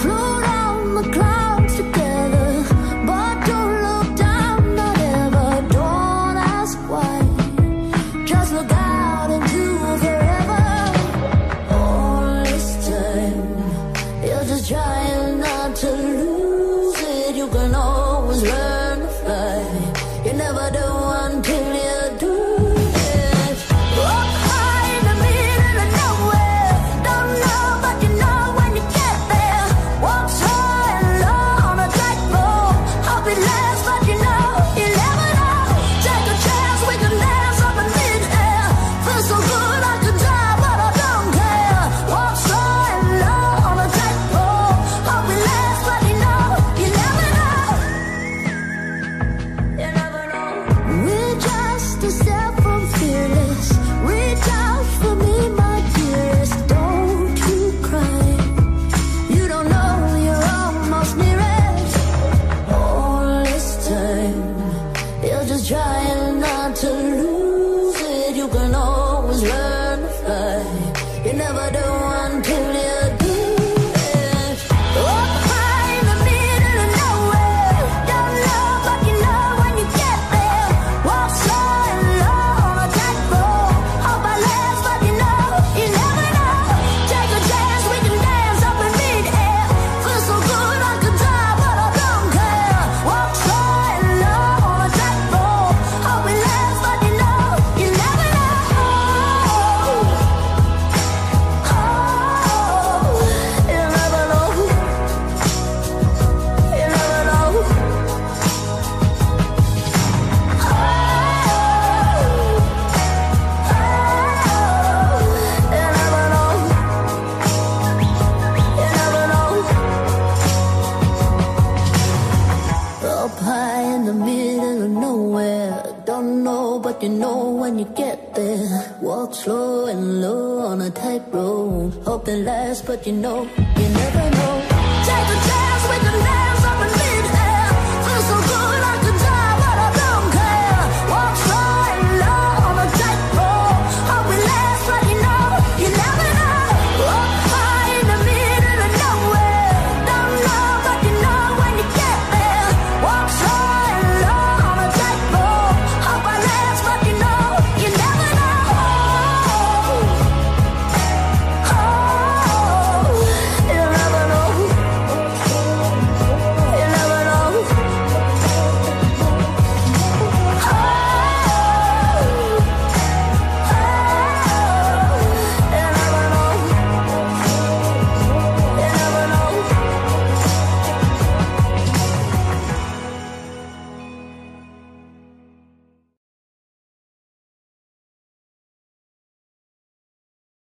Float 0.00 0.46
the 0.96 1.10
clouds 1.12 1.35